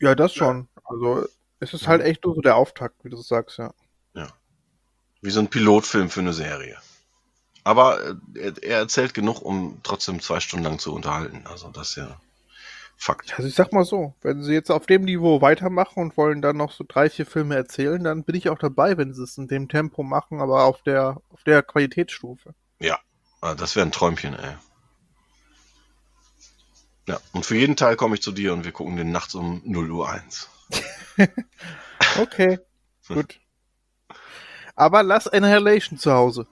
[0.00, 0.68] Ja, das schon.
[0.84, 1.26] Also
[1.60, 3.72] es ist halt echt nur so der Auftakt, wie du sagst, ja.
[4.14, 4.28] Ja.
[5.20, 6.76] Wie so ein Pilotfilm für eine Serie.
[7.64, 11.42] Aber äh, er, er erzählt genug, um trotzdem zwei Stunden lang zu unterhalten.
[11.46, 12.20] Also das ist ja
[13.02, 13.34] Fakt.
[13.36, 16.56] Also ich sag mal so, wenn sie jetzt auf dem Niveau weitermachen und wollen dann
[16.56, 19.48] noch so drei, vier Filme erzählen, dann bin ich auch dabei, wenn sie es in
[19.48, 22.54] dem Tempo machen, aber auf der, auf der Qualitätsstufe.
[22.78, 23.00] Ja,
[23.40, 24.54] ah, das wäre ein Träumchen, ey.
[27.12, 29.60] Ja, und für jeden Teil komme ich zu dir und wir gucken den nachts um
[29.66, 30.48] 0 Uhr 1.
[32.18, 32.58] okay,
[33.06, 33.38] gut.
[34.76, 36.46] Aber lass Annihilation zu Hause.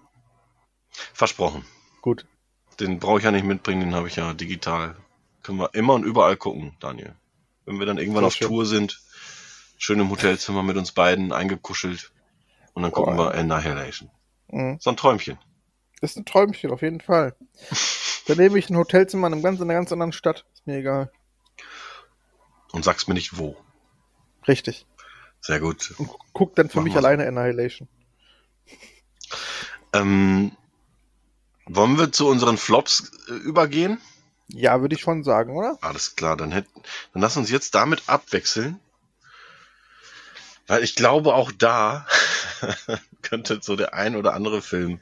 [1.15, 1.65] Versprochen.
[2.03, 2.27] Gut.
[2.79, 4.97] Den brauche ich ja nicht mitbringen, den habe ich ja digital.
[5.43, 7.15] Können wir immer und überall gucken, Daniel.
[7.65, 8.49] Wenn wir dann irgendwann auf schön.
[8.49, 9.01] Tour sind,
[9.79, 12.13] schön im Hotelzimmer mit uns beiden eingekuschelt
[12.75, 13.33] und dann gucken Boah.
[13.33, 14.11] wir Annihilation.
[14.49, 14.77] Mhm.
[14.79, 15.39] So ein Träumchen.
[16.03, 17.35] Das ist ein Träumchen, auf jeden Fall.
[18.31, 20.45] Dann nehme ich ein Hotelzimmer in, einem ganz, in einer ganz anderen Stadt.
[20.55, 21.11] Ist mir egal.
[22.73, 23.57] Und sagst mir nicht wo.
[24.47, 24.87] Richtig.
[25.41, 25.93] Sehr gut.
[25.99, 26.99] Und gu- guck dann für Machen mich so.
[27.01, 27.89] alleine Annihilation.
[29.93, 30.53] Ähm,
[31.67, 34.01] wollen wir zu unseren Flops äh, übergehen?
[34.49, 35.79] Ja, würde ich schon sagen, oder?
[35.81, 36.67] Alles klar, dann, hätt,
[37.13, 38.79] dann lass uns jetzt damit abwechseln.
[40.67, 42.07] Weil ich glaube, auch da
[43.23, 45.01] könnte so der ein oder andere Film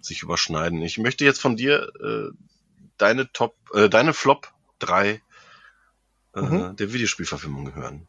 [0.00, 0.80] sich überschneiden.
[0.82, 2.30] Ich möchte jetzt von dir äh,
[3.02, 5.20] deine Top, äh, deine Flop 3
[6.34, 6.76] äh, Mhm.
[6.76, 8.06] der Videospielverfilmung hören.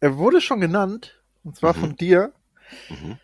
[0.00, 1.80] Er wurde schon genannt, und zwar Mhm.
[1.80, 2.32] von dir.
[2.88, 3.18] Mhm.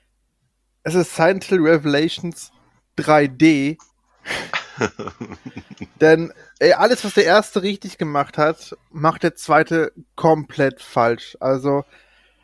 [0.83, 2.53] Es ist Silent Hill Revelations
[2.99, 3.79] 3D.
[6.01, 11.37] Denn ey, alles, was der erste richtig gemacht hat, macht der zweite komplett falsch.
[11.41, 11.85] Also,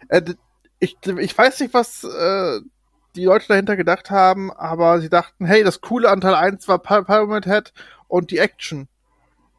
[0.09, 0.23] äh,
[0.79, 2.61] ich, ich weiß nicht, was äh,
[3.21, 6.79] die Leute dahinter gedacht haben, aber sie dachten, hey, das coole an Teil 1 war
[6.79, 7.73] Py- Pyramid Head
[8.09, 8.89] und die Action.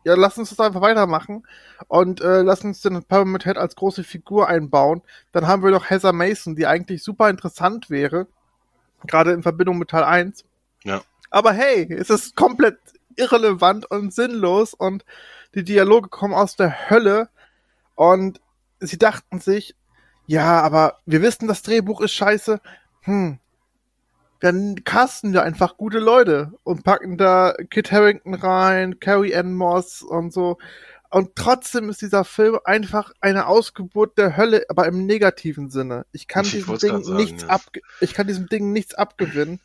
[0.03, 1.45] Ja, lass uns das einfach weitermachen
[1.87, 5.03] und äh, lass uns den Pyramid Head als große Figur einbauen.
[5.31, 8.27] Dann haben wir noch Heather Mason, die eigentlich super interessant wäre,
[9.05, 10.43] gerade in Verbindung mit Teil 1.
[10.83, 11.01] Ja.
[11.29, 12.79] Aber hey, es ist komplett
[13.15, 15.05] irrelevant und sinnlos und
[15.53, 17.29] die Dialoge kommen aus der Hölle
[17.95, 18.41] und
[18.79, 19.75] sie dachten sich,
[20.25, 22.61] ja, aber wir wissen, das Drehbuch ist scheiße.
[23.01, 23.37] Hm.
[24.41, 30.01] Dann casten wir einfach gute Leute und packen da Kit Harrington rein, Carrie Ann Moss
[30.01, 30.57] und so.
[31.11, 36.05] Und trotzdem ist dieser Film einfach eine Ausgeburt der Hölle, aber im negativen Sinne.
[36.11, 37.49] Ich kann Ich diesem Ding sagen, nichts ja.
[37.49, 39.59] abge ich kann diesem Ding nichts abgewinnen.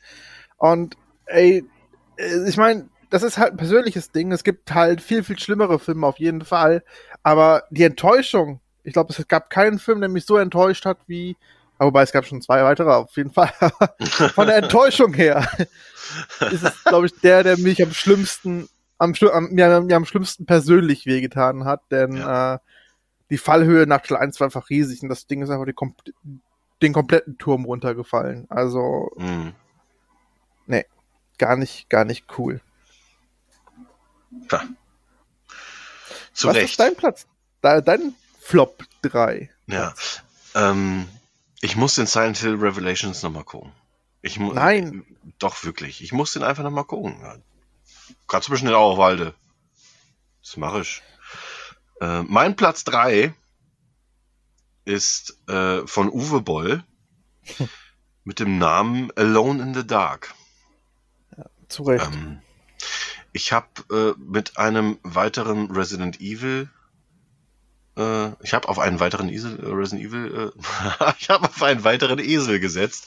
[0.58, 1.64] Und ey,
[2.16, 4.30] äh, ich meine, das ist halt ein persönliches Ding.
[4.32, 6.82] Es gibt halt viel, viel schlimmere Filme auf jeden Fall.
[7.22, 11.36] Aber die Enttäuschung, ich glaube, es gab keinen Film, der mich so enttäuscht hat wie,
[11.78, 13.50] aber wobei es gab schon zwei weitere auf jeden Fall.
[14.34, 15.48] Von der Enttäuschung her
[16.50, 18.68] ist es, glaube ich, der, der mich am schlimmsten,
[18.98, 22.58] am, am, mir, mir am schlimmsten persönlich wehgetan hat, denn äh,
[23.30, 25.94] die Fallhöhe nach Teil 1 war einfach riesig und das Ding ist einfach kom
[26.82, 28.46] den kompletten Turm runtergefallen.
[28.50, 29.54] Also Mhm.
[31.38, 32.60] gar nicht, gar nicht cool.
[34.48, 34.62] Tja.
[36.32, 36.70] Zu Was Recht.
[36.70, 37.26] ist dein Platz?
[37.62, 39.50] Dein Flop 3.
[39.66, 39.94] Ja.
[40.54, 41.08] Ähm,
[41.60, 43.72] ich muss den Silent Hill Revelations nochmal gucken.
[44.22, 45.04] Ich mu- Nein.
[45.38, 46.02] Doch, wirklich.
[46.02, 47.18] Ich muss den einfach nochmal gucken.
[47.20, 47.36] Ja.
[48.26, 49.34] Kannst du schnell auch, Walde.
[50.42, 51.02] Das mache ich.
[52.00, 53.32] Äh, mein Platz 3
[54.84, 56.84] ist äh, von Uwe Boll
[58.24, 60.34] mit dem Namen Alone in the Dark.
[61.68, 62.06] Zu Recht.
[62.12, 62.40] Ähm,
[63.32, 66.70] ich habe äh, mit einem weiteren Resident Evil,
[67.96, 71.84] äh, ich habe auf einen weiteren Esel, äh, Resident Evil, äh, ich habe auf einen
[71.84, 73.06] weiteren Esel gesetzt.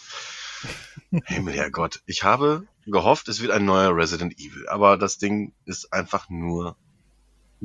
[1.26, 2.02] Himmel, Herrgott.
[2.06, 6.76] Ich habe gehofft, es wird ein neuer Resident Evil, aber das Ding ist einfach nur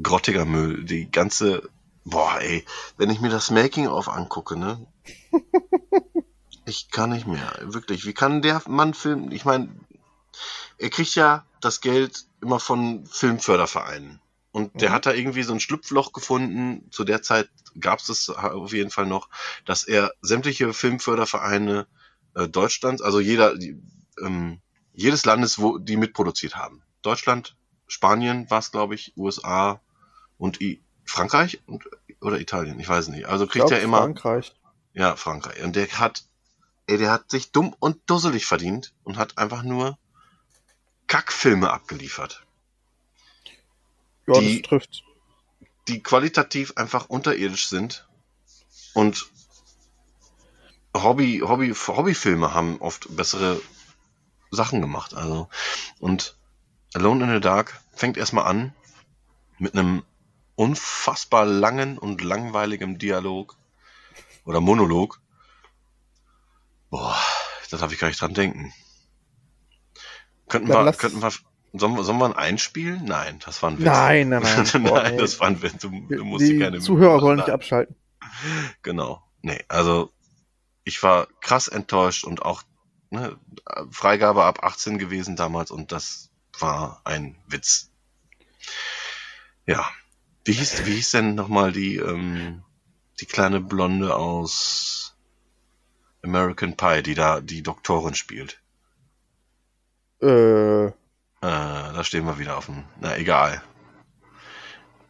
[0.02, 0.84] grottiger Müll.
[0.84, 1.68] Die ganze,
[2.04, 2.64] boah, ey,
[2.96, 4.86] wenn ich mir das Making-of angucke, ne?
[6.66, 8.06] Ich kann nicht mehr, wirklich.
[8.06, 9.30] Wie kann der Mann filmen?
[9.32, 9.68] Ich meine,
[10.78, 14.20] er kriegt ja das Geld immer von Filmfördervereinen.
[14.54, 14.94] Und der Mhm.
[14.94, 16.88] hat da irgendwie so ein Schlupfloch gefunden.
[16.92, 17.50] Zu der Zeit
[17.80, 19.28] gab es das auf jeden Fall noch,
[19.64, 21.88] dass er sämtliche Filmfördervereine
[22.36, 23.82] äh, Deutschlands, also jeder, die,
[24.22, 24.60] ähm,
[24.92, 26.84] jedes Landes, wo die mitproduziert haben.
[27.02, 27.56] Deutschland,
[27.88, 29.80] Spanien war es, glaube ich, USA
[30.38, 31.88] und I Frankreich und,
[32.20, 33.26] oder Italien, ich weiß nicht.
[33.26, 34.02] Also kriegt glaub, er immer.
[34.02, 34.54] Frankreich.
[34.92, 35.64] Ja, Frankreich.
[35.64, 36.22] Und der hat,
[36.86, 39.98] ey, der hat sich dumm und dusselig verdient und hat einfach nur
[41.08, 42.46] Kackfilme abgeliefert.
[44.26, 45.04] Ja, Die- das trifft.
[45.88, 48.08] die qualitativ einfach unterirdisch sind
[48.94, 49.26] und
[50.96, 53.60] Hobby, Hobby, Hobbyfilme haben oft bessere
[54.50, 55.14] Sachen gemacht.
[55.14, 55.48] Also,
[55.98, 56.36] und
[56.94, 58.72] Alone in the Dark fängt erstmal an
[59.58, 60.04] mit einem
[60.54, 63.56] unfassbar langen und langweiligen Dialog
[64.44, 65.20] oder Monolog.
[66.90, 67.18] Boah,
[67.70, 68.72] da darf ich gar nicht dran denken.
[70.48, 71.32] Könnten wir, könnten wir,
[71.74, 73.04] sollen wir, sollen wir einen einspielen?
[73.04, 73.86] Nein, das war ein Witz.
[73.86, 74.82] Nein, nein, nein.
[74.82, 75.78] Nein, das war ein Witz.
[75.78, 77.96] Du, du musst die keine Zuhörer sollen nicht abschalten.
[78.82, 79.22] Genau.
[79.42, 80.10] Nee, also
[80.82, 82.62] ich war krass enttäuscht und auch
[83.10, 83.38] ne,
[83.90, 87.90] Freigabe ab 18 gewesen damals und das war ein Witz.
[89.66, 89.88] Ja.
[90.44, 92.62] Wie hieß, wie hieß denn nochmal die, ähm,
[93.20, 95.16] die kleine Blonde aus
[96.22, 98.60] American Pie, die da die Doktorin spielt?
[100.20, 100.92] Äh,
[101.44, 102.84] Äh, da stehen wir wieder auf dem.
[103.00, 103.60] Na, egal.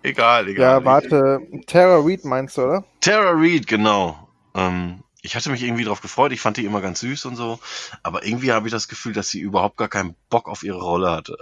[0.03, 0.81] Egal, egal.
[0.81, 1.41] ja, warte.
[1.69, 2.85] Tara Reid meinst du, oder?
[3.01, 4.29] Tara Reid, genau.
[4.57, 6.33] Ähm, ich hatte mich irgendwie drauf gefreut.
[6.33, 7.61] Ich fand die immer ganz süß und so.
[8.03, 11.13] Aber irgendwie habe ich das Gefühl, dass sie überhaupt gar keinen Bock auf ihre Rolle
[11.13, 11.39] hatte.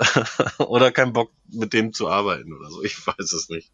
[0.59, 2.85] oder keinen Bock mit dem zu arbeiten oder so.
[2.85, 3.73] Ich weiß es nicht.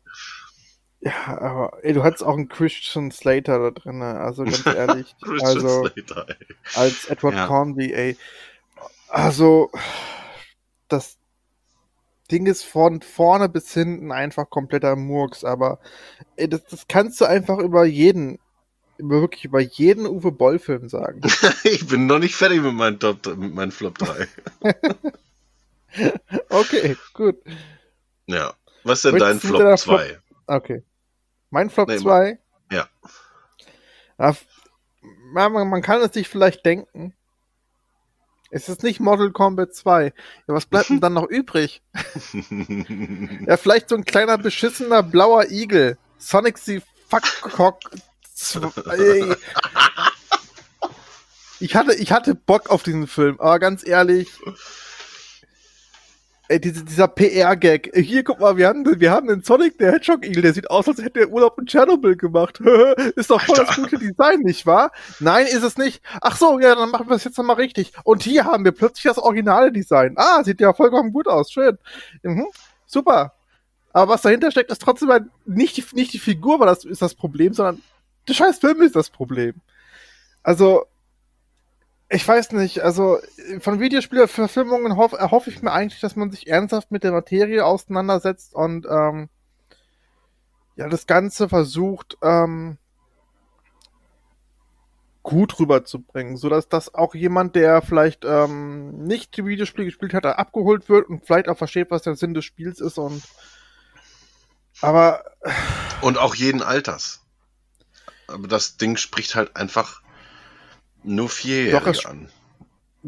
[1.00, 4.20] Ja, aber ey, du hattest auch einen Christian Slater da drin, ne?
[4.20, 5.16] also ganz ehrlich.
[5.22, 6.46] Christian also Slater, ey.
[6.74, 7.46] als Edward Ja.
[7.48, 8.16] Cornby, ey.
[9.08, 9.70] Also,
[10.88, 11.18] das
[12.30, 15.78] Ding ist von vorne bis hinten einfach kompletter Murks, aber
[16.36, 18.38] das, das kannst du einfach über jeden,
[18.98, 21.22] über wirklich über jeden Uwe Boll-Film sagen.
[21.64, 24.26] ich bin noch nicht fertig mit meinem Top, mit meinem Flop 3.
[26.50, 27.36] Okay, gut.
[28.26, 28.52] ja.
[28.84, 30.18] Was ist denn dein mit deiner Flop Flop- 2?
[30.46, 30.82] Okay.
[31.50, 32.38] Mein Flop Nee, 2.
[32.70, 32.88] ja.
[34.18, 34.36] Ja,
[35.32, 37.14] man, man man kann es sich vielleicht denken.
[38.50, 40.04] Es ist nicht Mortal Kombat 2.
[40.04, 40.12] Ja,
[40.46, 41.82] was bleibt denn dann noch übrig?
[43.46, 45.96] Ja, vielleicht so ein kleiner beschissener blauer Igel.
[46.18, 47.78] Sonic the Fuckcock.
[48.90, 49.34] Ey.
[51.60, 54.28] Ich hatte, ich hatte Bock auf diesen Film, aber ganz ehrlich.
[56.50, 57.94] Ey, diese, dieser PR-Gag.
[57.94, 60.88] Hier, guck mal, wir haben, wir haben den Sonic der Hedgehog Igel, der sieht aus,
[60.88, 62.58] als hätte er Urlaub in Tschernobyl gemacht.
[63.16, 63.82] ist doch voll das Alter.
[63.82, 64.90] gute Design, nicht wahr?
[65.20, 66.02] Nein, ist es nicht.
[66.22, 67.92] Ach so, ja, dann machen wir es jetzt nochmal richtig.
[68.02, 70.14] Und hier haben wir plötzlich das originale Design.
[70.16, 71.52] Ah, sieht ja vollkommen gut aus.
[71.52, 71.76] Schön.
[72.22, 72.46] Mhm.
[72.86, 73.34] Super.
[73.92, 75.10] Aber was dahinter steckt, ist trotzdem
[75.44, 77.82] nicht die, nicht die Figur, weil das ist das Problem, sondern
[78.26, 79.54] der scheiß Film ist das Problem.
[80.42, 80.86] Also,
[82.10, 83.18] ich weiß nicht, also
[83.60, 88.54] von Videospielverfilmungen hoff, erhoffe ich mir eigentlich, dass man sich ernsthaft mit der Materie auseinandersetzt
[88.54, 89.28] und ähm,
[90.76, 92.78] ja, das Ganze versucht, ähm,
[95.22, 100.88] gut rüberzubringen, sodass das auch jemand, der vielleicht ähm, nicht die Videospiele gespielt hat, abgeholt
[100.88, 103.22] wird und vielleicht auch versteht, was der Sinn des Spiels ist und
[104.80, 105.24] aber
[106.00, 107.20] Und auch jeden Alters.
[108.26, 110.02] Aber das Ding spricht halt einfach
[111.08, 111.28] nur
[112.06, 112.28] an.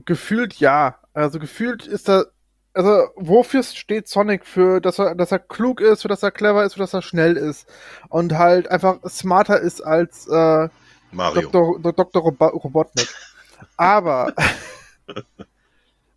[0.04, 0.96] gefühlt ja.
[1.12, 2.26] Also gefühlt ist er,
[2.72, 6.64] also wofür steht Sonic für, dass er, dass er klug ist, für dass er clever
[6.64, 7.66] ist, für dass er schnell ist
[8.08, 10.68] und halt einfach smarter ist als äh,
[11.12, 11.50] Mario.
[11.50, 11.92] Dr.
[11.92, 12.22] Dr.
[12.22, 13.08] Robo Robotnik.
[13.76, 14.32] Aber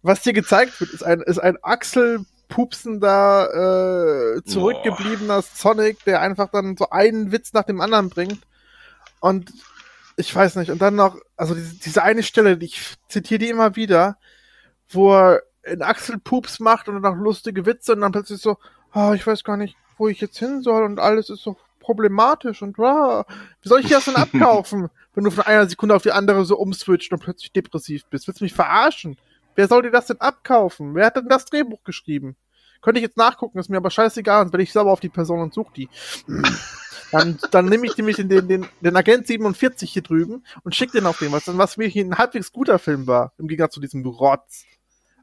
[0.04, 6.78] was dir gezeigt wird, ist ein, ist ein achselpupsender, äh, zurückgebliebener Sonic, der einfach dann
[6.78, 8.44] so einen Witz nach dem anderen bringt.
[9.20, 9.52] Und
[10.18, 13.50] ich weiß nicht, und dann noch, also diese, diese eine Stelle, die ich zitiere die
[13.50, 14.18] immer wieder,
[14.90, 18.58] wo er einen Achselpups macht und dann noch lustige Witze und dann plötzlich so,
[18.92, 22.62] ah, ich weiß gar nicht, wo ich jetzt hin soll und alles ist so problematisch
[22.62, 23.26] und wow,
[23.62, 26.58] wie soll ich das denn abkaufen, wenn du von einer Sekunde auf die andere so
[26.58, 28.28] umswitcht und plötzlich depressiv bist?
[28.28, 29.18] Willst du mich verarschen?
[29.56, 30.96] Wer soll dir das denn abkaufen?
[30.96, 32.36] Wer hat denn das Drehbuch geschrieben?
[32.82, 35.40] Könnte ich jetzt nachgucken, ist mir aber scheißegal, sonst bin ich sauber auf die Person
[35.40, 35.90] und such die.
[37.14, 41.06] Dann, dann nehme ich nämlich den, den, den, Agent 47 hier drüben und schick den
[41.06, 44.64] auf den, was, was wirklich ein halbwegs guter Film war, im Gegensatz zu diesem Rotz.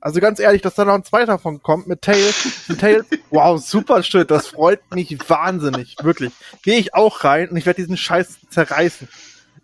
[0.00, 2.68] Also ganz ehrlich, dass da noch ein zweiter von kommt mit Tails.
[2.68, 6.32] Mit Tails, wow, super Shit, das freut mich wahnsinnig, wirklich.
[6.62, 9.08] Gehe ich auch rein und ich werde diesen Scheiß zerreißen.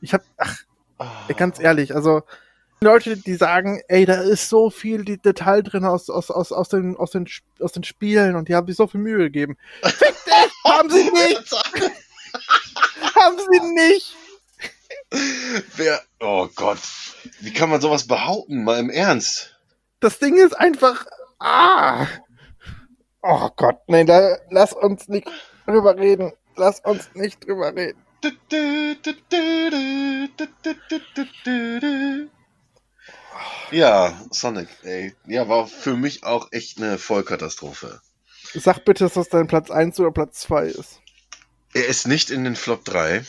[0.00, 0.56] Ich hab, ach,
[1.36, 2.22] ganz ehrlich, also
[2.80, 6.96] Leute, die sagen, ey, da ist so viel Detail drin aus, aus, aus, aus, den,
[6.96, 7.28] aus, den,
[7.60, 9.56] aus den Spielen und die haben sich so viel Mühe gegeben.
[9.84, 10.64] Fick dich!
[10.64, 11.54] haben sie nicht!
[13.26, 14.16] haben sie nicht!
[15.76, 16.78] Wer, oh Gott,
[17.40, 19.56] wie kann man sowas behaupten, mal im Ernst?
[20.00, 21.06] Das Ding ist einfach.
[21.38, 22.06] Ah!
[23.22, 25.28] Oh Gott, nee, da, lass uns nicht
[25.66, 26.32] drüber reden.
[26.56, 28.00] Lass uns nicht drüber reden.
[33.70, 35.14] Ja, Sonic, ey.
[35.26, 38.00] Ja, war für mich auch echt eine Vollkatastrophe.
[38.54, 41.00] Sag bitte, dass das dein Platz 1 oder Platz 2 ist.
[41.74, 43.24] Er ist nicht in den Flop 3.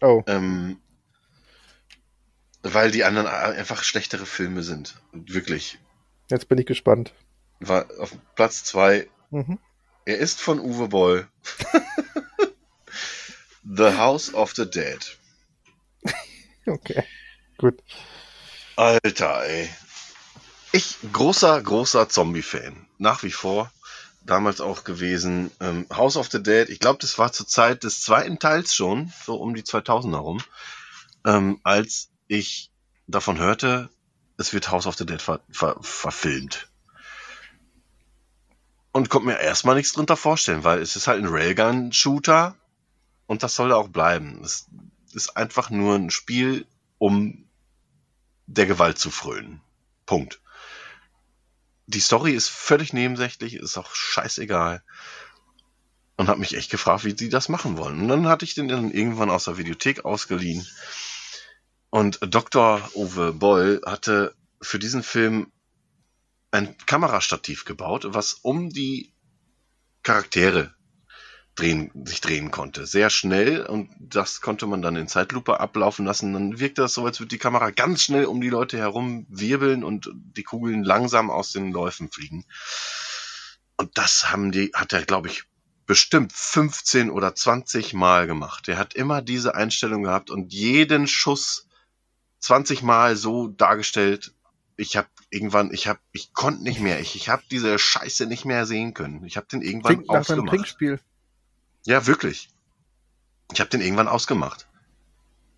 [0.00, 0.22] Oh.
[0.26, 0.80] Ähm,
[2.62, 4.96] weil die anderen einfach schlechtere Filme sind.
[5.12, 5.78] Wirklich.
[6.28, 7.12] Jetzt bin ich gespannt.
[7.60, 9.08] War auf Platz 2.
[9.30, 9.58] Mhm.
[10.04, 11.28] Er ist von Uwe Boll.
[13.64, 15.18] the House of the Dead.
[16.66, 17.02] Okay.
[17.56, 17.82] Gut.
[18.76, 19.68] Alter, ey.
[20.72, 22.86] Ich, großer, großer Zombie-Fan.
[22.98, 23.72] Nach wie vor.
[24.22, 25.50] Damals auch gewesen.
[25.60, 26.68] Ähm, House of the Dead.
[26.68, 30.42] Ich glaube, das war zur Zeit des zweiten Teils schon, so um die 2000 herum,
[31.24, 32.70] ähm, als ich
[33.06, 33.90] davon hörte,
[34.36, 36.68] es wird House of the Dead ver ver verfilmt.
[38.92, 42.56] Und konnte mir erstmal nichts drunter vorstellen, weil es ist halt ein Railgun-Shooter
[43.26, 44.42] und das soll auch bleiben.
[44.42, 44.66] Es
[45.12, 46.66] ist einfach nur ein Spiel,
[46.98, 47.46] um
[48.46, 49.60] der Gewalt zu frönen.
[50.06, 50.40] Punkt.
[51.90, 54.82] Die Story ist völlig nebensächlich, ist auch scheißegal.
[56.16, 58.00] Und habe mich echt gefragt, wie die das machen wollen.
[58.00, 60.64] Und dann hatte ich den dann irgendwann aus der Videothek ausgeliehen.
[61.88, 62.88] Und Dr.
[62.94, 65.50] Uwe Boll hatte für diesen Film
[66.52, 69.12] ein Kamerastativ gebaut, was um die
[70.04, 70.72] Charaktere
[71.54, 72.86] drehen, sich drehen konnte.
[72.86, 76.32] Sehr schnell und das konnte man dann in Zeitlupe ablaufen lassen.
[76.32, 79.84] Dann wirkte das so, als würde die Kamera ganz schnell um die Leute herum wirbeln
[79.84, 82.44] und die Kugeln langsam aus den Läufen fliegen.
[83.76, 85.44] Und das haben die, hat er, glaube ich,
[85.86, 88.68] bestimmt 15 oder 20 Mal gemacht.
[88.68, 91.66] Er hat immer diese Einstellung gehabt und jeden Schuss
[92.38, 94.32] 20 Mal so dargestellt.
[94.76, 97.00] Ich habe irgendwann, ich habe, ich konnte nicht mehr.
[97.00, 99.24] Ich, ich habe diese Scheiße nicht mehr sehen können.
[99.24, 100.50] Ich habe den irgendwann Klingt nach einem ausgemacht.
[100.50, 101.00] Trinkspiel.
[101.86, 102.48] Ja, wirklich.
[103.52, 104.66] Ich habe den irgendwann ausgemacht.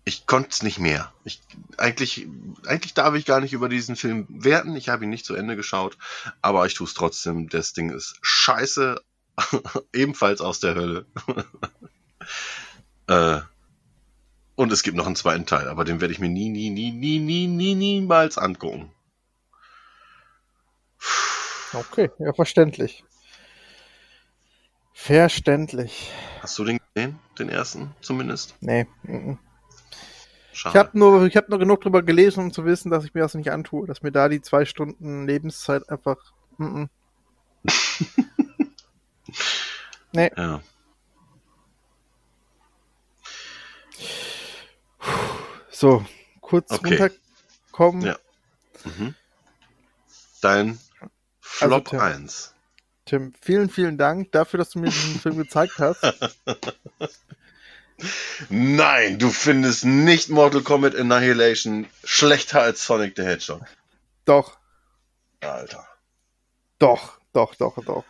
[0.05, 1.13] Ich konnte es nicht mehr.
[1.23, 1.41] Ich,
[1.77, 2.27] eigentlich,
[2.65, 4.75] eigentlich darf ich gar nicht über diesen Film werten.
[4.75, 5.97] Ich habe ihn nicht zu Ende geschaut,
[6.41, 7.47] aber ich tue es trotzdem.
[7.47, 9.01] Das Ding ist scheiße,
[9.93, 11.05] ebenfalls aus der Hölle.
[13.07, 13.41] äh,
[14.55, 16.91] und es gibt noch einen zweiten Teil, aber den werde ich mir nie, nie, nie,
[16.91, 18.91] nie, nie, nie, niemals angucken.
[21.73, 23.03] Okay, ja, verständlich.
[24.93, 26.11] Verständlich.
[26.41, 27.19] Hast du den gesehen?
[27.39, 28.55] Den ersten zumindest?
[28.61, 28.85] Nee.
[29.03, 29.37] mhm.
[30.51, 30.77] Ich Schade.
[30.79, 33.33] habe nur, ich hab nur genug drüber gelesen, um zu wissen, dass ich mir das
[33.33, 36.17] nicht antue, dass mir da die zwei Stunden Lebenszeit einfach.
[36.57, 36.89] mhm.
[40.11, 40.29] nee.
[40.37, 40.61] Ja.
[45.71, 46.05] So,
[46.41, 46.97] kurz Okay.
[46.99, 48.01] runterkommen.
[48.05, 48.17] Ja.
[48.85, 49.15] Mhm.
[50.41, 50.79] Dein
[51.39, 51.99] Flop Tim.
[51.99, 52.52] 1.
[53.05, 56.01] Tim, vielen, vielen Dank dafür, dass du mir diesen Film gezeigt hast.
[58.49, 63.61] Nein, du findest nicht Mortal Kombat Annihilation schlechter als Sonic the Hedgehog.
[64.25, 64.57] Doch,
[65.41, 65.85] Alter,
[66.79, 68.05] doch, doch, doch, doch.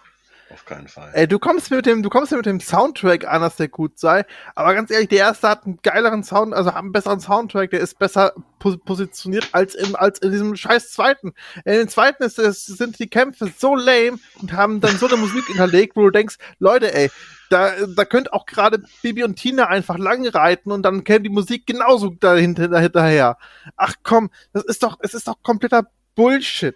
[0.53, 1.11] Auf keinen Fall.
[1.13, 4.25] Ey, du kommst mit dem, du kommst mit dem Soundtrack an, dass der gut sei.
[4.55, 7.79] Aber ganz ehrlich, der erste hat einen geileren Sound, also hat einen besseren Soundtrack, der
[7.79, 11.33] ist besser pos positioniert als im, als in diesem scheiß zweiten.
[11.65, 15.17] In dem zweiten ist, es, sind die Kämpfe so lame und haben dann so eine
[15.17, 17.09] Musik hinterlegt, wo du denkst, Leute, ey,
[17.49, 21.29] da, da könnt auch gerade Bibi und Tina einfach lang reiten und dann kennt die
[21.29, 23.37] Musik genauso dahinter, dahinterher.
[23.75, 26.75] Ach komm, das ist doch, es ist doch kompletter Bullshit.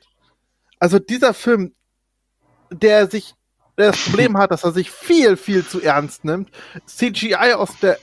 [0.80, 1.74] Also dieser Film,
[2.72, 3.34] der sich
[3.78, 6.50] der das Problem hat, dass er sich viel, viel zu ernst nimmt,
[6.86, 7.98] CGI aus der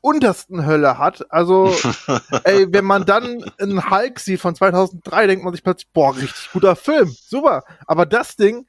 [0.00, 1.30] untersten Hölle hat.
[1.30, 1.74] Also,
[2.44, 6.50] ey, wenn man dann einen Hulk sieht von 2003, denkt man sich plötzlich, boah, richtig
[6.52, 7.64] guter Film, super.
[7.86, 8.66] Aber das Ding,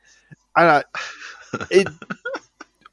[0.53, 0.87] Alter,
[1.69, 1.85] ey,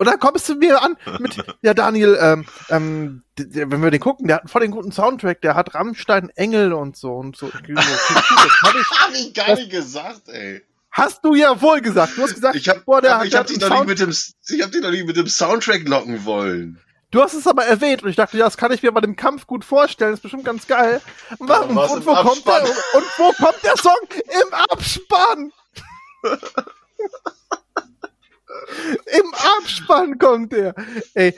[0.00, 4.28] und dann kommst du mir an mit, ja, Daniel, ähm, ähm, wenn wir den gucken,
[4.28, 7.50] der hat einen voll den guten Soundtrack, der hat Rammstein, Engel und so und so.
[7.68, 10.62] Das ich gar nicht gesagt, ey.
[10.90, 12.16] Hast du ja wohl gesagt.
[12.16, 14.10] Du hast gesagt, Ich hab, der, aber ich hab dich doch nicht Sound mit dem,
[14.10, 16.80] ich hab dich doch nicht mit dem Soundtrack locken wollen.
[17.10, 19.16] Du hast es aber erwähnt und ich dachte, ja, das kann ich mir bei dem
[19.16, 21.00] Kampf gut vorstellen, das ist bestimmt ganz geil.
[21.38, 23.98] Und, und, im wo kommt der, und wo kommt der Song?
[24.12, 25.52] Im Abspann!
[29.06, 30.74] Im Abspann kommt der.
[31.14, 31.34] Ey,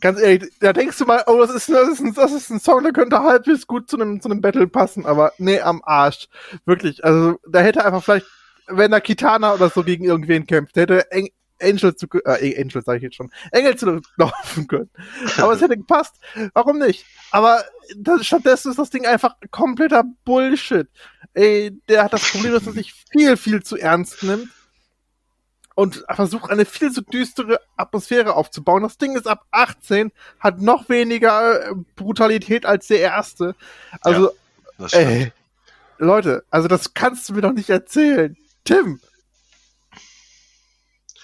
[0.00, 2.58] ganz ehrlich, da denkst du mal, oh, das ist, das ist, ein, das ist ein
[2.58, 6.28] Song, der könnte halbwegs gut zu einem, zu einem Battle passen, aber nee, am Arsch.
[6.64, 8.26] Wirklich, also da hätte einfach vielleicht,
[8.66, 11.30] wenn da Kitana oder so gegen irgendwen kämpft, hätte Eng
[11.62, 14.90] Angel zu, äh, Angel sage ich jetzt schon, Engel zu laufen können.
[15.38, 16.16] Aber es hätte gepasst.
[16.54, 17.06] Warum nicht?
[17.30, 17.64] Aber
[17.96, 20.88] das, stattdessen ist das Ding einfach kompletter Bullshit.
[21.34, 24.48] Ey, der hat das Problem, dass er sich viel, viel zu ernst nimmt
[25.74, 28.82] und versucht, eine viel zu düstere Atmosphäre aufzubauen.
[28.82, 33.54] Das Ding ist ab 18, hat noch weniger äh, Brutalität als der erste.
[34.02, 34.32] Also,
[34.86, 34.94] stimmt.
[34.94, 35.32] ey,
[35.98, 38.36] Leute, also das kannst du mir doch nicht erzählen.
[38.64, 39.00] Tim,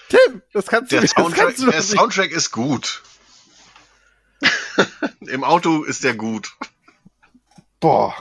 [0.08, 1.90] Tim, das kannst du Der, das Soundtrack, kannst du der nicht.
[1.90, 3.02] Soundtrack ist gut.
[5.20, 6.56] Im Auto ist der gut.
[7.80, 8.14] Boah.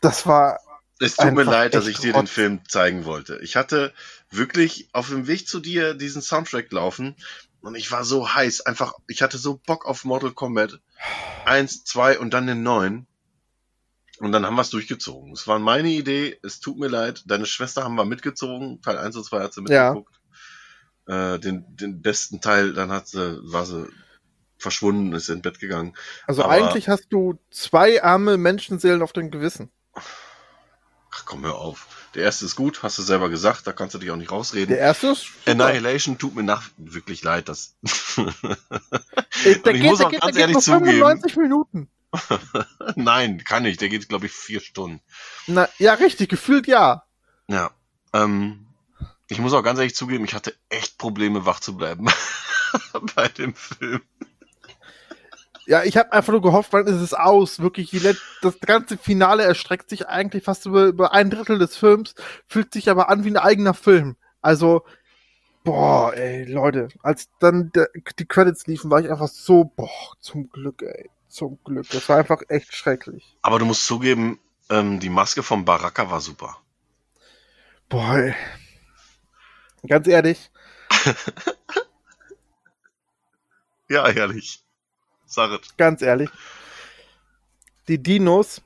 [0.00, 0.60] Das war
[1.00, 2.26] Es tut mir leid, dass ich dir den.
[2.26, 3.38] Film zeigen wollte.
[3.42, 3.92] Ich hatte
[4.30, 7.16] wirklich auf dem Weg zu dir diesen Soundtrack laufen
[7.60, 8.60] und ich war so heiß.
[8.60, 10.78] Einfach, ich hatte so Bock auf Mortal Kombat.
[11.44, 13.07] Eins, zwei und dann den neuen.
[14.20, 15.32] Und dann haben wir es durchgezogen.
[15.32, 16.38] Es war meine Idee.
[16.42, 17.22] Es tut mir leid.
[17.26, 18.80] Deine Schwester haben wir mitgezogen.
[18.82, 19.92] Teil 1 und 2 hat sie Ja.
[19.94, 20.20] mitgeguckt.
[21.06, 23.86] Äh, den, den besten Teil, dann hat sie, war sie
[24.58, 25.94] verschwunden, ist ins Bett gegangen.
[26.26, 29.70] Also Aber- eigentlich hast du zwei arme Menschenseelen auf dem Gewissen.
[29.94, 31.86] Ach komm, hör auf.
[32.14, 34.68] Der erste ist gut, hast du selber gesagt, da kannst du dich auch nicht rausreden.
[34.68, 35.66] Der erste ist super.
[35.66, 37.76] Annihilation tut mir nach wirklich leid, dass.
[38.16, 38.24] Ey,
[39.56, 40.84] Und der ich geht, muss der auch geht, ganz ehrlich zugeben.
[40.86, 41.88] 95 Minuten.
[42.96, 43.80] Nein, kann nicht.
[43.80, 45.00] Der geht, glaube ich, vier Stunden.
[45.46, 47.04] Na, ja, richtig, gefühlt ja.
[47.48, 47.70] Ja.
[48.12, 48.66] Ähm,
[49.28, 52.08] ich muss auch ganz ehrlich zugeben, ich hatte echt Probleme, wach zu bleiben
[53.14, 54.00] bei dem Film.
[55.66, 57.60] Ja, ich habe einfach nur gehofft, wann ist es aus?
[57.60, 57.90] Wirklich,
[58.40, 62.14] das ganze Finale erstreckt sich eigentlich fast über, über ein Drittel des Films,
[62.46, 64.16] fühlt sich aber an wie ein eigener Film.
[64.40, 64.86] Also,
[65.64, 67.70] boah, ey, Leute, als dann
[68.18, 69.90] die Credits liefen, war ich einfach so, boah,
[70.20, 71.88] zum Glück, ey, zum Glück.
[71.90, 73.36] Das war einfach echt schrecklich.
[73.42, 74.38] Aber du musst zugeben,
[74.70, 76.58] ähm, die Maske vom Baraka war super.
[77.88, 78.34] Boah.
[79.86, 80.50] Ganz ehrlich,
[83.88, 84.62] Ja, ehrlich.
[85.26, 85.76] Sag es.
[85.76, 86.28] ganz ehrlich,
[87.86, 88.60] die Dinos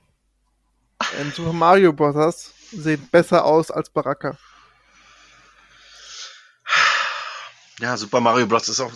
[1.21, 2.53] in Super Mario Bros.
[2.73, 4.37] sehen besser aus als Baraka.
[7.79, 8.69] Ja, Super Mario Bros.
[8.69, 8.93] ist auch.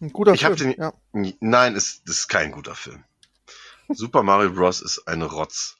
[0.00, 0.92] Ein guter Ich Film, den- ja.
[1.40, 3.04] Nein, ist, das ist kein guter Film.
[3.88, 4.80] Super Mario Bros.
[4.80, 5.76] ist eine Rotz.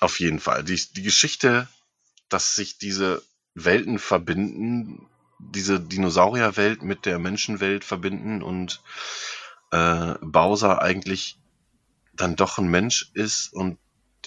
[0.00, 0.62] Auf jeden Fall.
[0.64, 1.68] Die, die Geschichte,
[2.28, 3.22] dass sich diese
[3.54, 5.08] Welten verbinden,
[5.40, 8.82] diese Dinosaurierwelt mit der Menschenwelt verbinden und
[9.72, 11.38] äh, Bowser eigentlich
[12.14, 13.78] dann doch ein Mensch ist und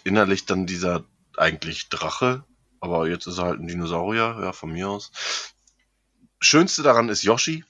[0.04, 1.06] innerlich dann dieser
[1.38, 2.44] eigentlich Drache,
[2.80, 5.12] aber jetzt ist er halt ein Dinosaurier, ja, von mir aus.
[6.42, 7.64] Schönste daran ist Yoshi,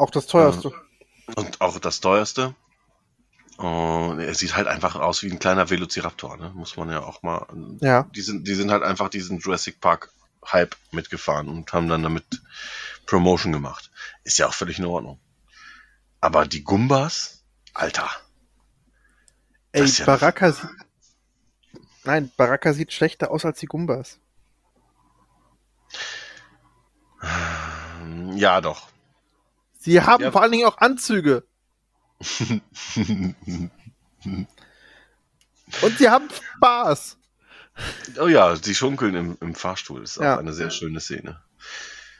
[0.00, 0.72] Auch das teuerste.
[1.36, 2.54] und auch das teuerste.
[3.58, 6.52] Und er sieht halt einfach aus wie ein kleiner Velociraptor, ne?
[6.54, 7.46] Muss man ja auch mal.
[7.80, 8.04] Ja.
[8.16, 10.10] Die sind, die sind halt einfach diesen Jurassic Park
[10.50, 12.24] Hype mitgefahren und haben dann damit
[13.04, 13.90] Promotion gemacht.
[14.24, 15.20] Ist ja auch völlig in Ordnung.
[16.22, 17.44] Aber die Gumbas,
[17.74, 18.08] Alter.
[19.72, 20.70] Ey, ja Baraka sieht.
[22.04, 24.18] Nein, Baraka sieht schlechter aus als die Gumbas.
[28.34, 28.88] Ja, doch.
[29.80, 30.30] Sie haben Ja.
[30.30, 31.44] vor allen Dingen auch Anzüge.
[35.82, 37.16] Und sie haben Spaß.
[38.20, 40.02] Oh ja, die schunkeln im, im Fahrstuhl.
[40.02, 40.34] ist Ja.
[40.34, 41.40] auch eine sehr schöne Szene.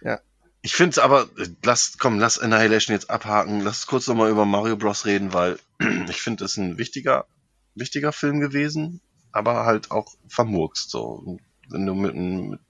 [0.01, 0.21] Ja.
[0.63, 1.29] Ich finde es aber,
[1.63, 3.61] lass, komm, lass Annihilation jetzt abhaken.
[3.61, 5.05] Lass kurz nochmal über Mario Bros.
[5.05, 5.59] reden, weil
[6.09, 7.27] ich finde, es ist ein wichtiger,
[7.75, 9.01] wichtiger Film gewesen,
[9.33, 10.91] aber halt auch vermurkst.
[10.91, 11.39] So.
[11.69, 12.61] Wenn du mit, mit,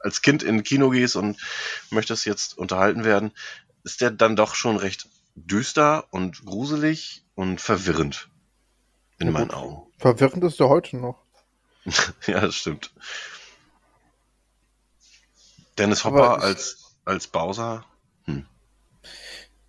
[0.00, 1.38] als Kind in ein Kino gehst und
[1.90, 3.30] möchtest jetzt unterhalten werden,
[3.84, 8.28] ist der dann doch schon recht düster und gruselig und verwirrend.
[9.18, 9.56] In Ja, meinen gut.
[9.56, 9.92] Augen.
[9.98, 11.22] Verwirrend ist er heute noch.
[12.26, 12.92] Ja, das stimmt.
[15.78, 17.84] Dennis Hopper ich- als, als Bowser.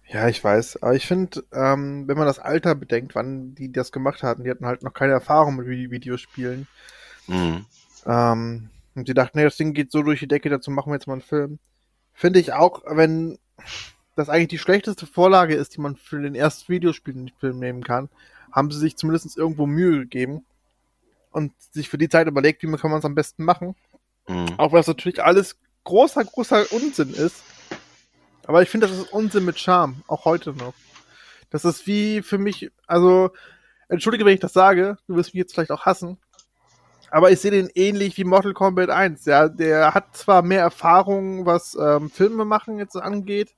[0.08, 0.84] Ja, ich weiß.
[0.84, 4.50] Aber ich finde, ähm, wenn man das Alter bedenkt, wann die das gemacht hatten, die
[4.50, 6.68] hatten halt noch keine Erfahrung mit Vide- Videospielen.
[7.28, 7.66] Mhm.
[8.06, 10.96] Ähm, und die dachten, nee, das Ding geht so durch die Decke, dazu machen wir
[10.96, 11.60] jetzt mal einen Film.
[12.14, 13.40] Finde ich auch, wenn
[14.16, 18.10] das eigentlich die schlechteste Vorlage ist, die man für den ersten Videospielfilm nehmen kann,
[18.52, 20.46] haben sie sich zumindest irgendwo Mühe gegeben
[21.32, 23.76] und sich für die Zeit überlegt, wie kann man es am besten machen.
[24.28, 24.48] Mhm.
[24.58, 27.44] Auch wenn das natürlich alles großer, großer Unsinn ist.
[28.46, 30.74] Aber ich finde, das ist Unsinn mit Charme, auch heute noch.
[31.50, 33.32] Das ist wie für mich, also,
[33.88, 36.18] entschuldige, wenn ich das sage, du wirst mich jetzt vielleicht auch hassen,
[37.12, 39.26] aber ich sehe den ähnlich wie Mortal Kombat 1.
[39.26, 43.54] Ja, der hat zwar mehr Erfahrung, was ähm, Filme machen jetzt angeht,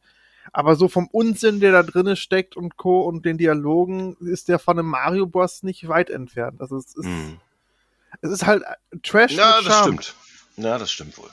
[0.52, 3.02] aber so vom Unsinn, der da drinne steckt und Co.
[3.02, 5.64] und den Dialogen, ist der von einem Mario Bros.
[5.64, 6.60] nicht weit entfernt.
[6.62, 7.40] Also es ist, Mhm.
[8.22, 8.64] es ist halt
[9.04, 10.16] Trash Ja, das stimmt.
[10.58, 11.30] Ja, das stimmt wohl.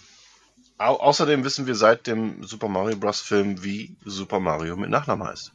[0.79, 3.21] Au außerdem wissen wir seit dem Super Mario Bros.
[3.21, 5.53] Film, wie Super Mario mit Nachnamen heißt.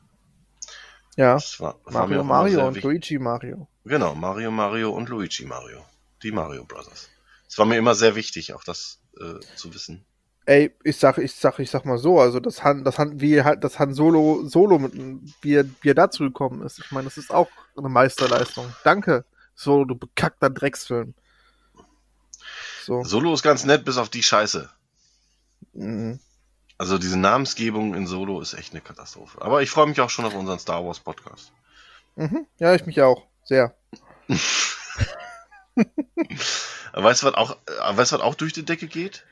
[1.18, 2.84] Ja, war, war Mario immer Mario und wichtig.
[2.84, 3.68] Luigi Mario.
[3.86, 5.86] Genau, Mario Mario und Luigi Mario.
[6.24, 7.10] Die Mario Brothers.
[7.47, 10.03] Es war mir immer sehr wichtig, auch das äh, zu wissen.
[10.48, 13.41] Ey, ich sag, ich sag, ich sag mal so, also das Han, das Han, wie
[13.41, 14.93] halt das Han Solo Solo mit,
[15.41, 16.80] wie er, wie er dazu gekommen ist.
[16.80, 18.66] Ich meine, das ist auch eine Meisterleistung.
[18.84, 19.26] Danke,
[19.56, 21.16] Solo, du bekackter Drecksfilm.
[22.84, 23.04] So.
[23.04, 24.70] Solo ist ganz nett, bis auf die Scheiße.
[25.74, 26.20] Mhm.
[26.78, 29.41] Also diese Namensgebung in Solo ist echt eine Katastrophe.
[29.41, 31.52] Aber ich freue mich auch schon auf unseren Star Wars Podcast.
[32.16, 32.46] Mhm.
[32.60, 33.24] Ja, ich mich auch.
[33.43, 33.76] Sehr.
[36.93, 39.26] Weißt du, was auch, äh, weißt du, was auch durch die Decke geht?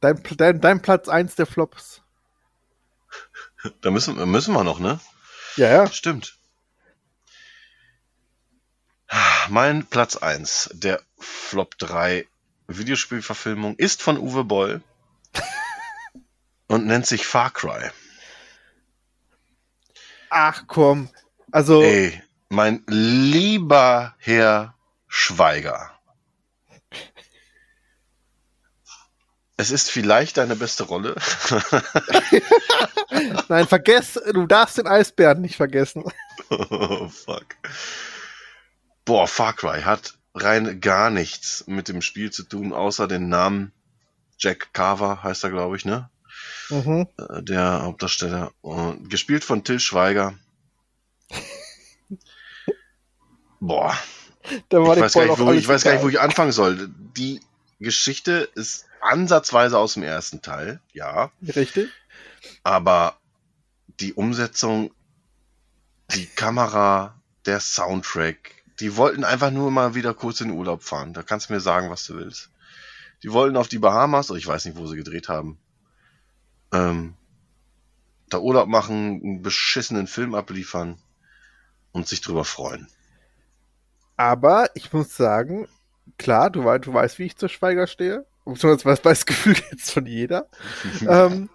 [0.00, 2.02] Dein, dein, dein Platz 1 der Flops.
[3.80, 5.00] Da müssen, müssen wir noch, ne?
[5.56, 5.86] Ja, ja.
[5.90, 6.36] Stimmt.
[9.48, 12.26] Mein Platz 1 der Flop 3
[12.68, 14.82] Videospielverfilmung ist von Uwe Boll
[16.68, 17.90] und nennt sich Far Cry.
[20.30, 21.08] Ach komm.
[21.50, 24.74] Also, Ey, mein lieber Herr
[25.06, 25.97] Schweiger.
[29.60, 31.16] Es ist vielleicht deine beste Rolle.
[33.48, 36.04] nein, vergess, du darfst den Eisbären nicht vergessen.
[36.50, 37.44] oh, fuck.
[39.04, 43.72] Boah, Far Cry hat rein gar nichts mit dem Spiel zu tun, außer den Namen
[44.38, 46.08] Jack Carver heißt er, glaube ich, ne?
[46.70, 47.08] Mhm.
[47.18, 48.52] Äh, Der Hauptdarsteller.
[48.60, 50.34] Und gespielt von Till Schweiger.
[53.58, 53.98] Boah,
[54.68, 56.88] Da war ich weiß, gar nicht, wo, ich weiß gar nicht, wo ich anfangen soll.
[57.16, 57.40] Die
[57.80, 61.30] Geschichte ist ansatzweise aus dem ersten Teil, ja.
[61.42, 61.88] Richtig?
[62.62, 63.16] Aber
[64.00, 64.92] die Umsetzung,
[66.14, 67.14] die Kamera,
[67.46, 71.12] der Soundtrack, die wollten einfach nur mal wieder kurz in den Urlaub fahren.
[71.12, 72.50] Da kannst du mir sagen, was du willst.
[73.22, 75.58] Die wollten auf die Bahamas, oder ich weiß nicht, wo sie gedreht haben.
[76.72, 77.14] Ähm,
[78.28, 80.98] da Urlaub machen, einen beschissenen Film abliefern
[81.92, 82.88] und sich drüber freuen.
[84.16, 85.66] Aber ich muss sagen,
[86.18, 88.26] klar, du, du weißt, wie ich zu Schweiger stehe.
[88.52, 90.48] Beziehungsweise weiß das Gefühl jetzt von jeder.
[91.08, 91.48] ähm,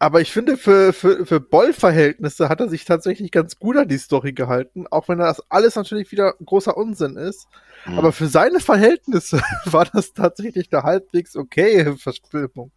[0.00, 3.98] aber ich finde, für, für, für Boll-Verhältnisse hat er sich tatsächlich ganz gut an die
[3.98, 7.48] Story gehalten, auch wenn das alles natürlich wieder großer Unsinn ist.
[7.84, 7.98] Hm.
[7.98, 12.70] Aber für seine Verhältnisse war das tatsächlich eine halbwegs okay Verfilmung.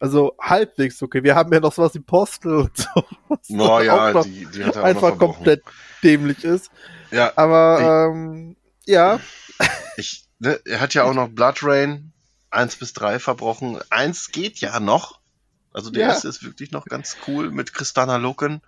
[0.00, 1.22] Also halbwegs okay.
[1.22, 3.04] Wir haben ja noch sowas wie Postel und so.
[3.28, 5.62] was Oh ja, noch die, die hat er einfach komplett
[6.02, 6.72] dämlich ist.
[7.12, 9.20] Ja, Aber ähm, ja,
[9.96, 12.12] ich, ne, er hat ja auch noch Blood Rain
[12.50, 13.78] 1 bis 3 verbrochen.
[13.90, 15.20] Eins geht ja noch.
[15.72, 16.08] Also der Ja.
[16.08, 18.60] erste ist wirklich noch ganz cool mit Kristana Loken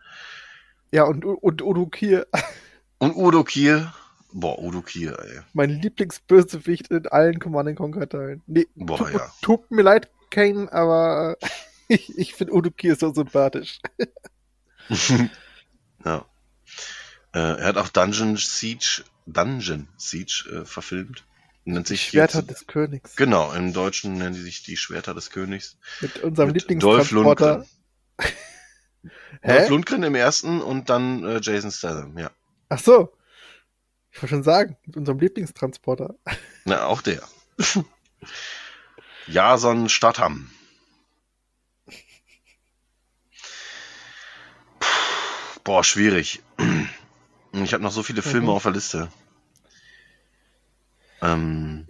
[0.95, 2.29] ja, und, und Udo Kier,
[2.99, 3.93] und Udo Kier.
[4.33, 5.41] Boah, Udo Kier, ey.
[5.53, 8.43] mein Lieblingsbösewicht in allen Command Conquer Teilen.
[8.47, 9.33] Nee, Boah, tut, ja.
[9.43, 11.49] tut mir leid, Kane, aber äh,
[11.89, 13.81] ich, ich finde Udo Kier so sympathisch.
[16.05, 16.25] ja.
[17.33, 21.25] Äh, er hat auch Dungeon Siege, Dungeon Siege äh, verfilmt.
[21.67, 23.17] Nennt sich Schwerter jetzt- des Königs.
[23.17, 25.79] Genau, im Deutschen nennen die sich die Schwerter des Königs.
[26.01, 27.57] Mit unserem Mit Dolph Lieblingstransporter.
[27.57, 27.69] Lundgren.
[29.43, 29.59] Hä?
[29.59, 32.31] Dolph Lundgren im ersten und dann äh, Jason Statham, ja.
[32.69, 33.17] Ach so.
[34.11, 36.15] Ich wollte schon sagen, mit unserem Lieblingstransporter.
[36.65, 37.23] Na, auch der.
[39.27, 40.51] Jason Statham.
[45.65, 46.43] Boah, schwierig.
[47.53, 48.53] Ich habe noch so viele Filme Mhm.
[48.53, 49.09] auf der Liste.
[51.25, 51.87] Ähm,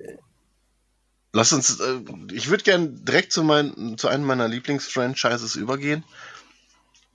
[1.32, 2.00] lass uns, äh,
[2.32, 6.04] ich würde gern direkt zu, mein, zu einem meiner Lieblingsfranchises übergehen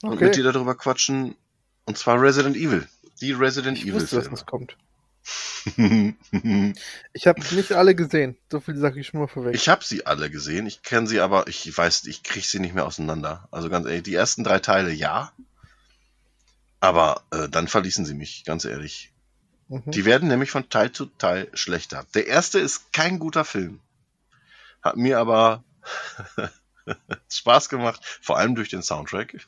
[0.05, 0.51] und mit dir Okay.
[0.51, 1.35] darüber quatschen.
[1.85, 2.87] Und zwar Resident Evil.
[3.21, 4.29] Die Resident Ich Evil wusste, dass Filme.
[4.29, 4.77] das kommt.
[7.13, 8.37] Ich habe nicht alle gesehen.
[8.51, 9.53] So viel sage ich schon mal vorweg.
[9.53, 10.67] Ich habe sie alle gesehen.
[10.67, 13.47] Ich kenne sie aber, ich weiß, ich kriege sie nicht mehr auseinander.
[13.51, 15.31] Also ganz ehrlich, die ersten drei Teile ja.
[16.81, 19.11] Aber äh, dann verließen sie mich, ganz ehrlich.
[19.69, 19.83] Mhm.
[19.91, 22.05] Die werden nämlich von Teil zu Teil schlechter.
[22.13, 23.79] Der erste ist kein guter Film.
[24.81, 25.63] Hat mir aber
[27.29, 29.45] Spaß gemacht, vor allem durch den Soundtrack.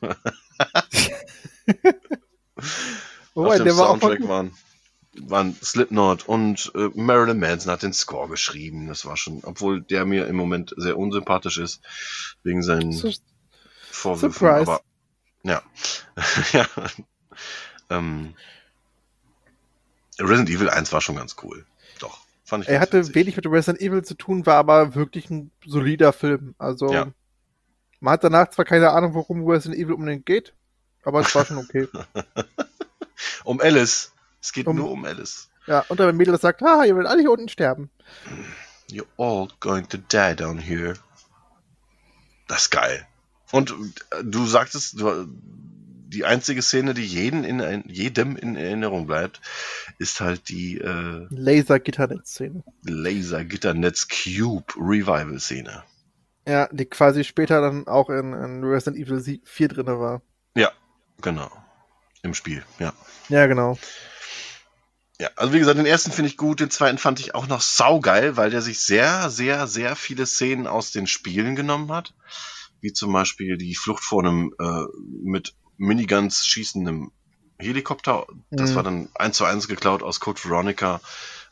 [3.34, 4.56] Wobei, Auf dem war Soundtrack mal, waren,
[5.14, 8.88] waren Slipknot und äh, Marilyn Manson hat den Score geschrieben.
[8.88, 11.80] Das war schon, obwohl der mir im Moment sehr unsympathisch ist,
[12.42, 13.10] wegen seinen So-
[13.90, 14.32] Vorwürfen.
[14.32, 14.70] Surprise.
[14.70, 14.82] Aber
[15.42, 15.62] ja.
[16.52, 16.66] ja.
[17.90, 18.34] Ähm,
[20.20, 21.64] Resident Evil 1 war schon ganz cool.
[21.98, 23.14] Doch, fand ich er hatte witzig.
[23.14, 26.54] wenig mit Resident Evil zu tun, war aber wirklich ein solider Film.
[26.58, 27.08] Also, Ja.
[28.00, 30.52] man hat danach zwar keine Ahnung, worum Resident Evil unbedingt geht,
[31.04, 31.88] aber es war schon okay.
[33.44, 34.12] Um Alice.
[34.40, 35.48] Es geht Um- nur um Alice.
[35.66, 37.90] ja, und der Mädel das sagt, ah, ihr werdet alle hier unten sterben.
[38.90, 40.94] You're all going to die down here.
[42.48, 43.06] Das ist geil.
[43.52, 43.70] Und
[44.10, 45.28] äh, du sagtest, du,
[46.12, 49.40] die einzige Szene, die jeden in, ein- jedem in Erinnerung bleibt,
[49.98, 52.62] ist halt die äh, Laser-Gitternetz-Szene.
[52.84, 55.82] Laser-Gitternetz Cube Revival-Szene.
[56.46, 60.22] Ja, die quasi später dann auch in, in Resident Evil sie- 4 drin war.
[60.56, 60.70] Ja,
[61.20, 61.50] genau.
[62.22, 62.92] Im Spiel, ja.
[63.28, 63.78] Ja, genau.
[65.20, 67.60] Ja, also wie gesagt, den ersten finde ich gut, den zweiten fand ich auch noch
[67.60, 72.14] saugeil, weil der sich sehr, sehr, sehr viele Szenen aus den Spielen genommen hat.
[72.80, 74.84] Wie zum Beispiel die Flucht vor einem äh,
[75.22, 77.10] mit Miniguns schießenden
[77.58, 78.26] Helikopter.
[78.50, 78.74] Das Mhm.
[78.76, 81.00] war dann eins zu eins geklaut aus Code Veronica.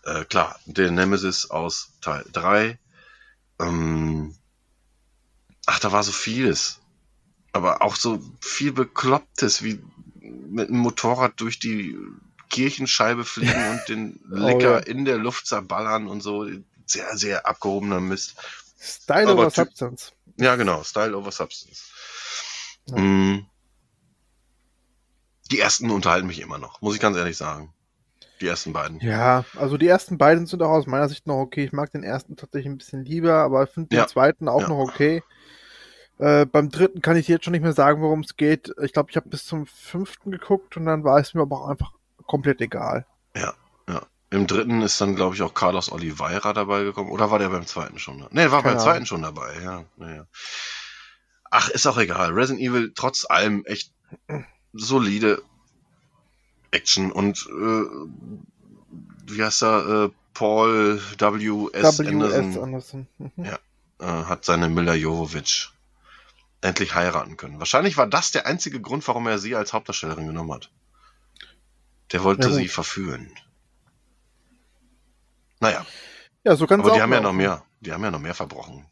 [0.04, 2.78] Äh, klar, der Nemesis aus Teil 3.
[3.58, 4.36] Ähm,
[5.66, 6.78] ach, da war so vieles.
[7.52, 9.82] Aber auch so viel Beklopptes, wie
[10.20, 11.96] mit einem Motorrad durch die
[12.50, 14.78] Kirchenscheibe fliegen und den Lecker ja.
[14.78, 16.48] in der Luft zerballern und so.
[16.86, 18.36] Sehr, sehr abgehobener Mist.
[18.80, 20.12] Style Aber over Substance.
[20.36, 20.84] Ja, genau.
[20.84, 21.90] Style over Substance.
[22.86, 22.96] Ja.
[22.96, 23.46] Mm.
[25.50, 27.72] Die ersten unterhalten mich immer noch, muss ich ganz ehrlich sagen.
[28.40, 29.00] Die ersten beiden.
[29.00, 31.64] Ja, also die ersten beiden sind auch aus meiner Sicht noch okay.
[31.64, 34.06] Ich mag den ersten tatsächlich ein bisschen lieber, aber ich finde den Ja.
[34.06, 34.68] zweiten auch Ja.
[34.68, 35.22] noch okay.
[36.18, 38.72] Äh, beim dritten kann ich jetzt schon nicht mehr sagen, worum es geht.
[38.82, 41.68] Ich glaube, ich habe bis zum fünften geguckt und dann war es mir aber auch
[41.68, 41.92] einfach
[42.26, 43.06] komplett egal.
[44.32, 47.10] Im dritten ist dann, glaube ich, auch Carlos Oliveira dabei gekommen.
[47.10, 48.18] Oder war der beim zweiten schon?
[48.18, 49.84] Ne, der war Keine beim zweiten schon dabei, ja.
[49.96, 50.26] ja, ja.
[51.50, 52.30] Ach, ist auch egal.
[52.30, 53.92] Resident Evil trotz allem echt
[54.72, 55.42] solide
[56.70, 57.84] Action und äh,
[59.32, 60.04] wie heißt er?
[60.06, 61.98] Äh, Paul W.S.
[61.98, 62.00] W.S.
[62.00, 63.06] Anderson Anderson.
[63.18, 63.44] Mhm.
[63.44, 63.58] Ja.
[63.98, 65.70] äh, hat seine Mila Jovovich
[66.62, 67.58] endlich heiraten können.
[67.58, 70.70] Wahrscheinlich war das der einzige Grund, warum er sie als Hauptdarstellerin genommen hat.
[72.12, 72.56] Der wollte Ja, gut.
[72.58, 73.30] sie verführen.
[75.60, 75.84] Naja,
[76.44, 77.36] Ja, so kann aber die haben ja noch laufen.
[77.36, 78.86] mehr, die haben ja noch mehr verbrochen.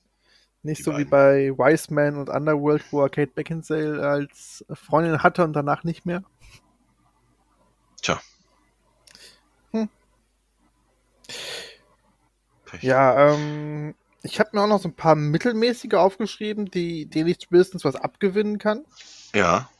[0.62, 1.56] Nicht die so wie beiden.
[1.56, 6.06] bei Wise Man und Underworld, wo er Kate Beckinsale als Freundin hatte und danach nicht
[6.06, 6.24] mehr.
[8.02, 8.20] Tja.
[9.72, 9.88] Hm.
[12.80, 17.38] Ja, ähm, ich habe mir auch noch so ein paar mittelmäßige aufgeschrieben, die, denen ich
[17.40, 18.84] zumindest was abgewinnen kann.
[19.34, 19.70] Ja,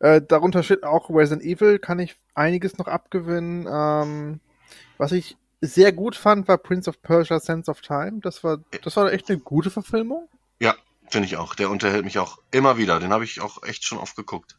[0.00, 3.66] Äh, darunter steht auch Resident Evil, kann ich einiges noch abgewinnen.
[3.70, 4.40] Ähm,
[4.96, 8.20] was ich sehr gut fand, war Prince of Persia Sense of Time.
[8.22, 10.28] Das war, das war echt eine gute Verfilmung.
[10.60, 10.74] ja,
[11.10, 11.54] finde ich auch.
[11.54, 13.00] Der unterhält mich auch immer wieder.
[13.00, 14.56] Den habe ich auch echt schon oft geguckt.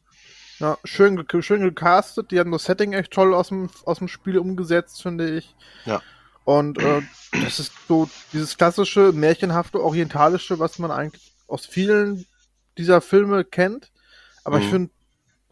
[0.59, 2.31] Ja, schön, schön gecastet.
[2.31, 5.55] Die haben das Setting echt toll aus dem, aus dem Spiel umgesetzt, finde ich.
[5.85, 6.01] Ja.
[6.43, 7.01] Und äh,
[7.31, 12.25] das ist so dieses klassische, märchenhafte, orientalische, was man eigentlich aus vielen
[12.77, 13.91] dieser Filme kennt.
[14.43, 14.69] Aber ich Mhm.
[14.71, 14.91] finde,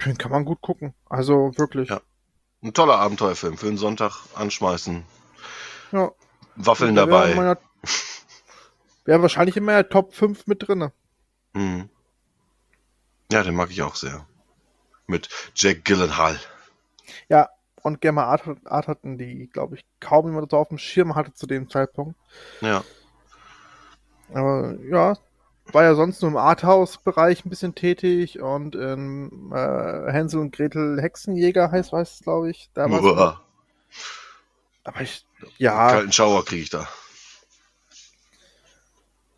[0.05, 0.93] den kann man gut gucken.
[1.05, 1.89] Also wirklich.
[1.89, 2.01] Ja.
[2.63, 5.03] Ein toller Abenteuerfilm für den Sonntag anschmeißen.
[5.91, 6.11] Ja.
[6.55, 7.35] Waffeln Der dabei.
[7.35, 7.57] Meiner-
[9.05, 10.91] wäre wahrscheinlich in meiner Top 5 mit drinne.
[11.53, 11.89] Mhm.
[13.31, 14.25] Ja, den mag ich auch sehr.
[15.07, 16.39] Mit Jack Gyllenhaal.
[17.29, 17.49] Ja,
[17.81, 21.33] und Gemma Art, Art hatten die, glaube ich, kaum jemand so auf dem Schirm hatte
[21.33, 22.15] zu dem Zeitpunkt.
[22.61, 22.83] Ja.
[24.33, 25.15] Aber ja,
[25.71, 31.01] war ja sonst nur im Arthouse-Bereich ein bisschen tätig und in äh, Hänsel und Gretel
[31.01, 32.69] Hexenjäger heißt, weiß es, glaube ich.
[32.73, 32.87] Da.
[34.87, 35.25] Aber ich,
[35.57, 36.87] ja, Kalten Schauer kriege ich da.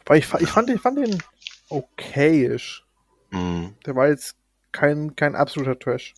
[0.05, 1.21] aber ich, ich, fand, den- ich fand den
[1.69, 2.83] okayisch.
[3.31, 3.75] Mhm.
[3.85, 4.35] Der war jetzt
[4.71, 6.13] kein, kein absoluter Trash.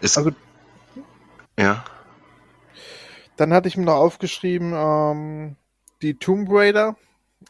[0.00, 0.32] Ist, Also-
[1.58, 1.84] ja.
[3.36, 5.56] Dann hatte ich mir noch aufgeschrieben, ähm,
[6.02, 6.96] die Tomb Raider,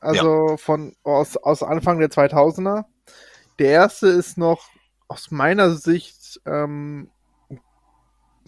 [0.00, 2.84] also von aus, aus Anfang der 2000er.
[3.58, 4.68] Der erste ist noch
[5.08, 7.10] aus meiner Sicht ähm,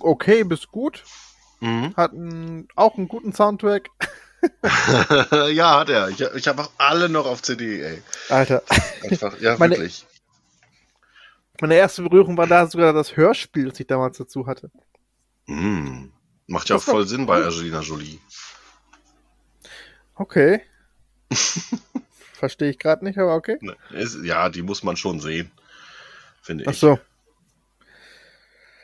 [0.01, 1.05] okay bis gut,
[1.63, 1.95] Mhm.
[1.97, 3.89] hat einen, auch einen guten Soundtrack.
[5.53, 6.09] ja, hat er.
[6.09, 8.03] Ich, ich habe auch alle noch auf CD, ey.
[8.29, 8.63] Alter,
[9.09, 10.05] Einfach, ja, Meine- wirklich.
[11.61, 14.73] meine erste Berührung war da sogar das Hörspiel, das ich damals dazu hatte.
[15.47, 16.13] Mhm.
[16.49, 18.19] Macht ja auch Das war voll Sinn bei Angelina Jolie.
[20.17, 20.63] Okay.
[22.35, 23.59] Verstehe ich gerade nicht, aber okay.
[23.61, 23.77] Ne,
[24.25, 25.53] ja, die muss man schon sehen.
[26.43, 26.79] Finde Ach ich.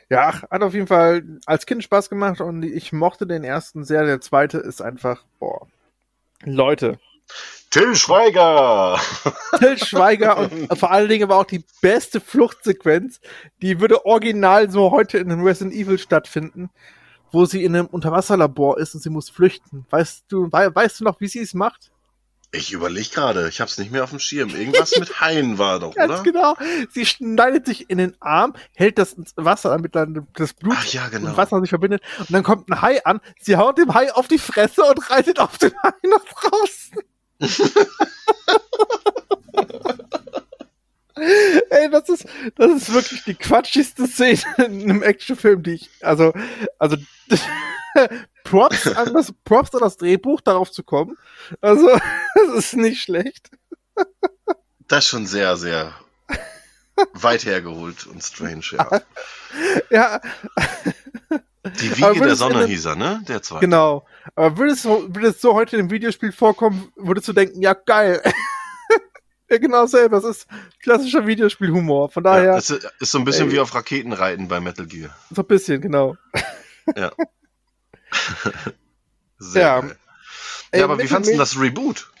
[0.09, 3.83] Ja, ach, hat auf jeden Fall als Kind Spaß gemacht und ich mochte den ersten
[3.83, 4.05] sehr.
[4.05, 5.67] Der zweite ist einfach, boah.
[6.43, 6.99] Leute.
[7.69, 8.99] Till Schweiger!
[9.59, 13.21] Till Schweiger und vor allen Dingen aber auch die beste Fluchtsequenz,
[13.61, 16.71] die würde original so heute in einem Resident Evil stattfinden,
[17.31, 19.85] wo sie in einem Unterwasserlabor ist und sie muss flüchten.
[19.91, 21.91] Weißt du, wei weißt du noch, wie sie es macht?
[22.51, 24.49] Ich überlege gerade, ich hab's nicht mehr auf dem Schirm.
[24.49, 26.23] Irgendwas mit Haien war doch, Ganz oder?
[26.23, 26.55] genau.
[26.89, 31.09] Sie schneidet sich in den Arm, hält das Wasser, damit dann das Blut Ach ja,
[31.09, 31.29] genau.
[31.29, 32.01] und Wasser sich verbindet.
[32.17, 35.37] Und dann kommt ein Hai an, sie haut dem Hai auf die Fresse und reitet
[35.39, 36.97] auf den Hai nach draußen.
[41.69, 46.33] Ey, das ist, das ist wirklich die quatschigste Szene in einem Actionfilm, die ich, also,
[46.77, 46.95] also,
[48.49, 51.17] Props an das, Props an das Drehbuch, darauf zu kommen.
[51.61, 51.87] Also,
[52.35, 53.49] das ist nicht schlecht.
[54.87, 55.93] Das ist schon sehr, sehr
[57.13, 59.01] weit hergeholt und strange, ja.
[59.89, 60.21] Ja,
[61.79, 63.21] Die Wiege der Sonne hieß er, ne?
[63.27, 63.61] Der zweite.
[63.61, 64.05] Genau.
[64.35, 67.73] Aber würde es, so, würde es so heute im Videospiel vorkommen, würdest du denken, ja
[67.73, 68.21] geil.
[69.49, 70.21] ja, genau selber.
[70.21, 70.47] Das ist
[70.81, 72.09] klassischer Videospielhumor.
[72.09, 73.53] Von Ja, daher, das ist, ist so ein bisschen Ey.
[73.55, 75.15] wie auf Raketenreiten bei Metal Gear.
[75.31, 76.15] so ein bisschen, genau.
[79.37, 79.81] Sehr Ja.
[79.81, 79.97] geil.
[80.71, 82.11] Ey, Ja, aber wie fandst du das Reboot?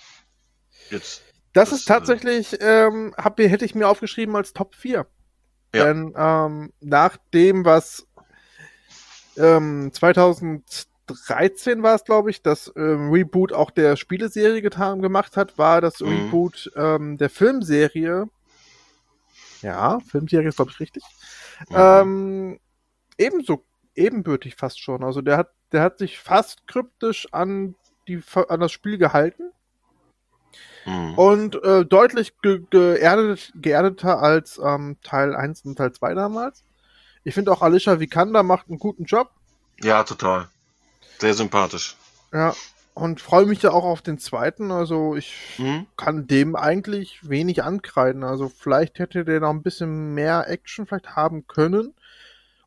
[0.89, 1.21] Jetzt.
[1.53, 5.07] Das, Das, ist tatsächlich, ähm, hab, hätte ich mir aufgeschrieben als Top 4.
[5.73, 5.85] Ja.
[5.85, 8.07] Denn ähm, nach dem, was
[9.37, 15.57] ähm, 2013 war es, glaube ich, das ähm, Reboot auch der Spieleserie getan, gemacht hat,
[15.57, 16.07] war das Mhm.
[16.09, 18.29] Reboot ähm, der Filmserie.
[19.61, 21.03] Ja, Filmserie ist, glaube ich, richtig.
[21.69, 21.75] Mhm.
[21.75, 22.59] Ähm,
[23.17, 25.03] ebenso ebenbürtig fast schon.
[25.03, 27.75] Also der hat, der hat sich fast kryptisch an
[28.07, 29.51] die an das Spiel gehalten
[30.85, 31.13] Mhm.
[31.15, 36.63] und äh, deutlich ge geerdet, geerdeter als ähm, Teil 1 und Teil 2 damals.
[37.23, 39.29] Ich finde auch Alicia Vikander macht einen guten Job.
[39.83, 40.47] Ja, total.
[41.19, 41.95] Sehr sympathisch.
[42.33, 42.55] Ja.
[42.93, 44.71] Und freue mich ja auch auf den zweiten.
[44.71, 45.85] Also ich Mhm.
[45.97, 48.23] kann dem eigentlich wenig ankreiden.
[48.23, 51.93] Also vielleicht hätte der noch ein bisschen mehr Action vielleicht haben können.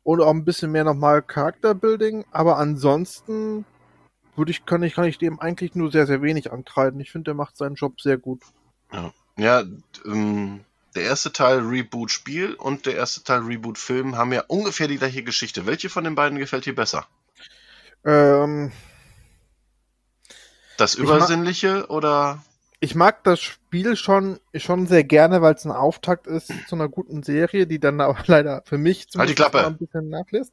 [0.03, 2.25] Und auch ein bisschen mehr nochmal Charakterbuilding.
[2.31, 3.65] Aber ansonsten
[4.35, 6.99] würde ich, kann ich, kann ich dem eigentlich nur sehr, sehr wenig ankreiden.
[6.99, 8.41] Ich finde, der macht seinen Job sehr gut.
[9.37, 9.63] Ja,
[10.05, 10.65] ähm,
[10.95, 14.97] der erste Teil Reboot Spiel und der erste Teil Reboot Film haben ja ungefähr die
[14.97, 15.65] gleiche Geschichte.
[15.65, 17.07] Welche von den beiden gefällt dir besser?
[18.05, 18.71] Ähm,
[20.77, 22.43] Das Übersinnliche oder?
[22.83, 26.89] Ich mag das Spiel schon, schon sehr gerne, weil es ein Auftakt ist zu einer
[26.89, 29.65] guten Serie, die dann aber leider für mich Halt die Klappe.
[29.65, 30.51] ein bisschen nachlässt.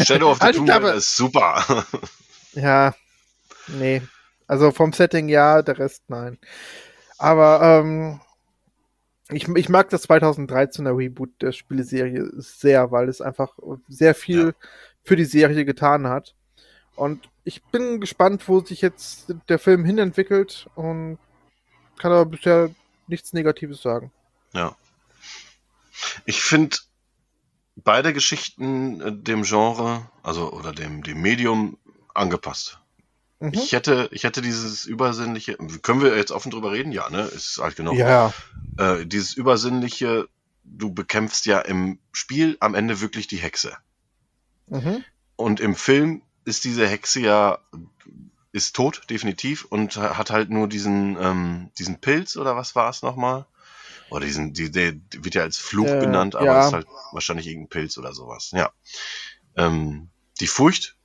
[0.00, 1.84] Shadow of the Halt Tomb ist super.
[2.54, 2.94] Ja,
[3.66, 4.02] nee.
[4.46, 6.38] Also vom Setting ja, der Rest nein.
[7.16, 8.20] Aber ähm,
[9.30, 13.56] ich, ich mag das 2013er Reboot der Spieleserie sehr, weil es einfach
[13.88, 14.54] sehr viel
[15.02, 16.34] für die Serie getan hat.
[16.94, 21.18] Und ich bin gespannt, wo sich jetzt der Film hinentwickelt und
[21.98, 22.70] kann aber bisher
[23.06, 24.12] nichts Negatives sagen.
[24.52, 24.76] Ja.
[26.24, 26.76] Ich finde
[27.76, 31.78] beide Geschichten äh, dem Genre, also oder dem, dem Medium
[32.14, 32.78] angepasst.
[33.40, 33.52] Mhm.
[33.54, 36.92] Ich hätte, ich hätte dieses übersinnliche, können wir jetzt offen drüber reden?
[36.92, 37.22] Ja, ne?
[37.22, 37.96] Ist alt genug.
[37.96, 38.32] Ja,
[38.78, 40.28] Äh, dieses übersinnliche,
[40.64, 43.76] du bekämpfst ja im Spiel am Ende wirklich die Hexe.
[44.68, 45.04] mhm.
[45.36, 47.58] Und im Film ist diese Hexe ja
[48.52, 53.02] ist tot, definitiv, und hat halt nur diesen, ähm, diesen Pilz oder was war es
[53.02, 53.46] nochmal?
[54.10, 56.66] Oder diesen, die, der wird ja als Fluch Äh, genannt, aber ja.
[56.66, 58.50] ist halt wahrscheinlich irgendein Pilz oder sowas.
[58.52, 58.70] Ja.
[59.56, 60.10] Ähm,
[60.40, 60.96] die Furcht,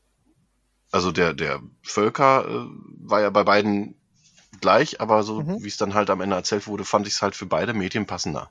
[0.91, 2.67] also der, der Völker äh,
[2.99, 3.95] war ja bei beiden
[4.61, 5.63] gleich, aber so Mhm.
[5.63, 8.05] wie es dann halt am Ende erzählt wurde, fand ich es halt für beide Medien
[8.05, 8.49] passender.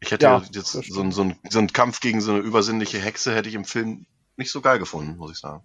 [0.00, 2.98] Ich hätte Ja, jetzt so, ein- so, ein, so einen Kampf gegen so eine übersinnliche
[2.98, 4.06] Hexe hätte ich im Film
[4.38, 5.62] nicht so geil gefunden, muss ich sagen.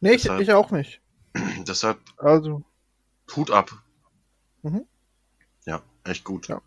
[0.00, 1.00] Nee, ich, Deshalb- ich auch nicht.
[1.66, 2.62] Deshalb Also,
[3.34, 3.70] Hut ab.
[4.62, 4.84] Mhm.
[5.64, 6.48] Ja, echt gut.
[6.48, 6.60] Ja.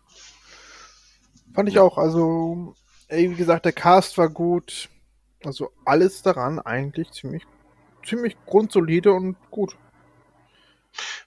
[1.54, 1.82] fand ich Ja.
[1.82, 1.98] auch.
[1.98, 2.74] Also,
[3.08, 4.88] ey, wie gesagt, der Cast war gut.
[5.44, 7.44] Also, alles daran eigentlich ziemlich,
[8.04, 9.76] ziemlich grundsolide und gut.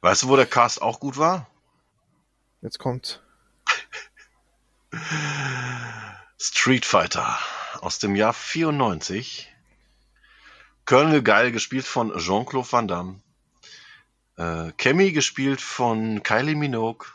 [0.02, 1.48] Weißt du, wo der Cast auch gut war?
[2.62, 3.20] Jetzt kommt's.
[6.38, 7.38] Street Fighter
[7.82, 9.52] aus dem Jahr 94.
[10.86, 13.20] Colonel Geil gespielt von Jean-Claude Van Damme.
[14.38, 17.08] Äh, Cammy gespielt von Kylie Minogue.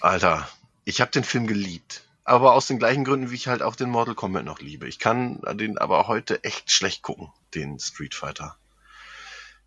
[0.00, 0.48] Alter,
[0.86, 2.02] ich habe den Film geliebt.
[2.24, 4.88] Aber aus den gleichen Gründen, wie ich halt auch den Mortal Kombat noch liebe.
[4.88, 8.56] Ich kann den aber heute echt schlecht gucken, den Street Fighter.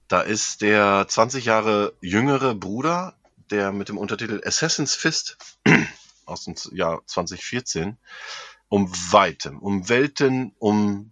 [0.07, 3.15] Da ist der 20 Jahre jüngere Bruder,
[3.51, 5.37] der mit dem Untertitel Assassin's Fist
[6.25, 7.97] aus dem Jahr 2014
[8.67, 11.11] um weitem, um Welten, um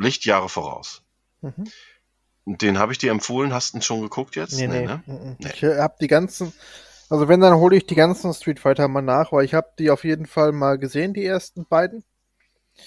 [0.00, 1.02] Lichtjahre voraus.
[1.42, 1.68] Mhm.
[2.46, 3.52] Den habe ich dir empfohlen.
[3.52, 4.54] Hast du ihn schon geguckt jetzt?
[4.58, 4.86] Nee, nee.
[4.86, 5.02] ne?
[5.06, 5.36] mhm.
[5.38, 5.50] Nee.
[5.54, 6.52] Ich äh, hab die ganzen.
[7.08, 9.90] Also, wenn, dann hole ich die ganzen Street Fighter mal nach, weil ich habe die
[9.90, 12.04] auf jeden Fall mal gesehen, die ersten beiden.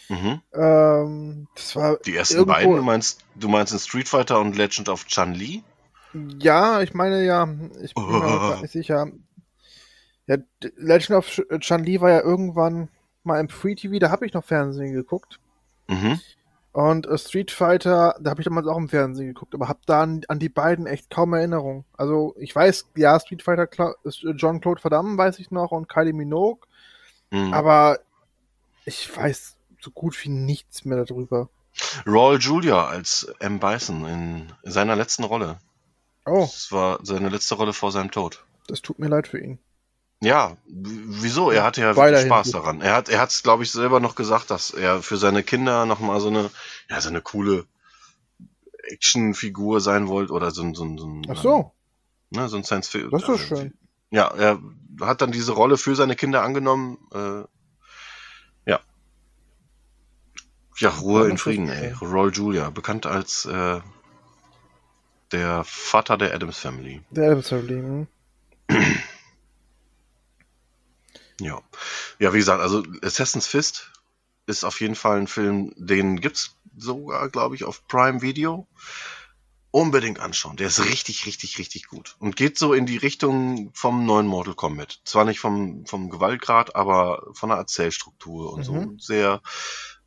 [0.09, 0.41] Mhm.
[0.53, 4.55] Ähm, das war Die ersten irgendwo- beiden, du meinst, du meinst in Street Fighter und
[4.57, 5.63] Legend of Chun-Li?
[6.39, 7.47] Ja, ich meine ja,
[7.81, 8.23] ich bin mir Oh.
[8.23, 9.07] auch grad nicht sicher.
[10.25, 10.37] Ja,
[10.77, 12.87] Legend of Ch- Chun-Li war ja irgendwann
[13.23, 15.39] mal im Free TV, da habe ich noch Fernsehen geguckt.
[15.87, 16.19] Mhm.
[16.73, 20.01] Und äh, Street Fighter, da habe ich damals auch im Fernsehen geguckt, aber habe da
[20.01, 21.85] an, an die beiden echt kaum Erinnerung.
[21.95, 25.51] Also ich weiß, ja, Street Fighter Cla- ist, äh, John Claude Van Damme weiß ich
[25.51, 26.67] noch und Kylie Minogue,
[27.31, 27.53] Mhm.
[27.53, 27.99] aber
[28.85, 31.49] ich weiß so gut wie nichts mehr darüber.
[32.07, 33.59] Raul Julia als M.
[33.59, 35.57] Bison in seiner letzten Rolle.
[36.25, 38.43] Oh, Das war seine letzte Rolle vor seinem Tod.
[38.67, 39.59] das tut mir leid für ihn.
[40.23, 41.51] Ja, wieso?
[41.51, 42.53] Er hatte ja Weiterhin Spaß gut.
[42.53, 42.81] daran.
[42.81, 45.85] Er hat, er hat es, glaube ich, selber noch gesagt, dass er für seine Kinder
[45.85, 46.49] noch mal so eine,
[46.89, 47.65] ja, so eine coole
[48.83, 51.71] Actionfigur sein wollte oder so ein, so ein, so ein, Ach so,
[52.31, 53.11] ne, so ein Science Fiction.
[53.11, 53.73] das ist doch schön.
[54.11, 54.59] Ja, er
[55.01, 56.97] hat dann diese Rolle für seine Kinder angenommen.
[57.13, 57.43] Äh,
[58.71, 58.79] ja.
[60.77, 61.93] Ja, Ruhe Ja, in Frieden, ey.
[62.01, 63.81] Roy Julia, bekannt als äh,
[65.31, 67.01] der Vater der Adams Family.
[67.11, 67.75] Der Adams Family.
[67.75, 68.07] hm.
[71.43, 71.61] Ja.
[72.19, 73.91] Ja, wie gesagt, also Assassin's Fist
[74.45, 78.67] ist auf jeden Fall ein Film, den gibt's sogar, glaube ich, auf Prime Video.
[79.75, 80.55] Unbedingt anschauen.
[80.55, 82.15] Der ist richtig, richtig, richtig gut.
[82.19, 85.01] Und geht so in die Richtung vom neuen Mortal Kombat.
[85.03, 88.73] Zwar nicht vom, vom Gewaltgrad, aber von der Erzählstruktur und so.
[88.73, 88.99] Mhm.
[88.99, 89.41] Sehr,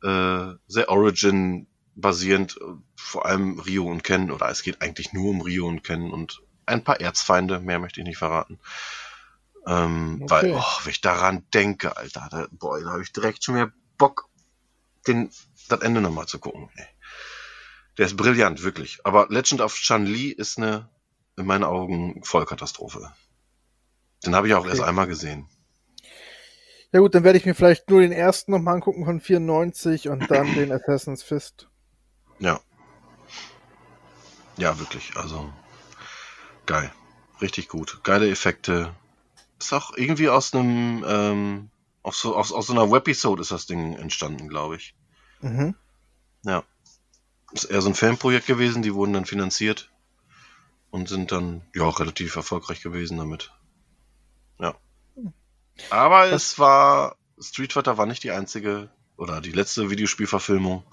[0.03, 2.57] äh, sehr Origin-basierend.
[2.95, 4.31] Vor allem Rio und Ken.
[4.31, 7.59] Oder es geht eigentlich nur um Rio und Ken und ein paar Erzfeinde.
[7.59, 8.59] Mehr möchte ich nicht verraten.
[9.67, 10.29] Ähm, Okay.
[10.29, 13.71] Weil, oh, wenn ich daran denke, Alter, da, boah, da habe ich direkt schon mehr
[13.97, 14.29] Bock,
[15.07, 15.29] den,
[15.67, 16.69] das Ende nochmal zu gucken.
[16.75, 16.85] Ey.
[17.97, 18.99] Der ist brillant, wirklich.
[19.03, 20.89] Aber Legend of Chun-Li ist eine,
[21.35, 23.11] in meinen Augen, Vollkatastrophe.
[24.25, 24.69] Den habe ich auch Okay.
[24.69, 25.49] erst einmal gesehen.
[26.93, 30.31] Ja gut, dann werde ich mir vielleicht nur den ersten nochmal angucken von 94 und
[30.31, 31.67] dann den Assassin's Fist.
[32.39, 32.61] Ja.
[34.57, 35.15] Ja, wirklich.
[35.17, 35.51] Also,
[36.65, 36.91] geil.
[37.41, 37.99] Richtig gut.
[38.03, 38.95] Geile Effekte.
[39.59, 41.69] Ist auch irgendwie aus einem, ähm,
[42.03, 44.95] aus so, aus, aus so einer Webisode ist das Ding entstanden, glaube ich.
[45.41, 45.75] Mhm.
[46.43, 46.63] Ja.
[47.51, 49.91] Ist eher so ein Fanprojekt gewesen, die wurden dann finanziert
[50.91, 53.51] und sind dann ja auch relativ erfolgreich gewesen damit.
[54.59, 54.75] Ja.
[55.89, 60.83] Aber es war Street Fighter war nicht die einzige oder die letzte Videospielverfilmung.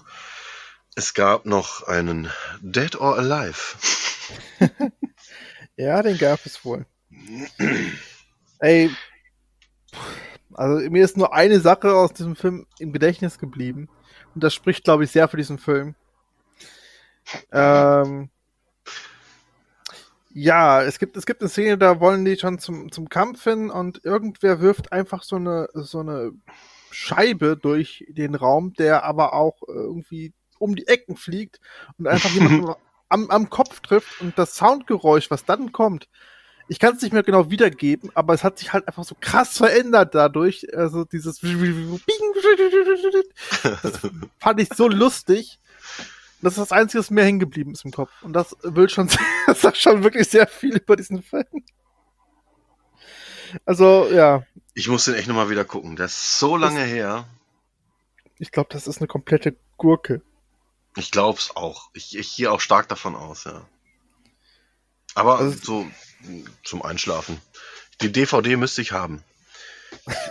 [0.95, 2.31] Es gab noch einen
[2.61, 3.77] Dead or Alive.
[5.77, 6.85] Ja, den gab es wohl.
[8.65, 8.89] Ey,
[10.55, 13.89] also mir ist nur eine Sache aus diesem Film im Gedächtnis geblieben.
[14.33, 15.93] Und das spricht, glaube ich, sehr für diesen Film.
[17.51, 18.31] Ähm,
[20.33, 23.69] ja, es gibt, es gibt eine Szene, da wollen die schon zum, zum Kampf hin
[23.69, 26.31] und irgendwer wirft einfach so eine, so eine
[26.89, 31.59] Scheibe durch den Raum, der aber auch irgendwie um die Ecken fliegt
[31.99, 32.73] und einfach jemanden
[33.09, 36.09] am, am Kopf trifft und das Soundgeräusch, was dann kommt,
[36.67, 39.57] ich kann es nicht mehr genau wiedergeben, aber es hat sich halt einfach so krass
[39.57, 40.65] verändert dadurch.
[40.75, 41.43] Also dieses das
[44.39, 45.59] fand ich so lustig.
[46.41, 48.11] Das ist das Einzige, was mir hängen geblieben ist im Kopf.
[48.21, 49.09] Und das will schon,
[49.47, 51.45] das sagt schon wirklich sehr viel über diesen Film.
[53.65, 54.43] Also, ja,
[54.73, 55.95] Ich muss den echt nochmal wieder gucken.
[55.95, 57.25] Das ist so lange her.
[58.37, 60.21] ich glaube, das ist eine komplette Gurke.
[60.97, 61.89] Ich glaub's auch.
[61.93, 63.65] Ich, ich gehe auch stark davon aus, ja.
[65.13, 65.87] Aber Also- so
[66.63, 67.39] zum Einschlafen.
[68.01, 69.23] Die DVD müsste ich haben.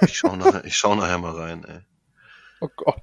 [0.03, 1.81] Ich schau nachher, ich schau nachher mal rein, ey.
[2.61, 3.03] Oh Gott.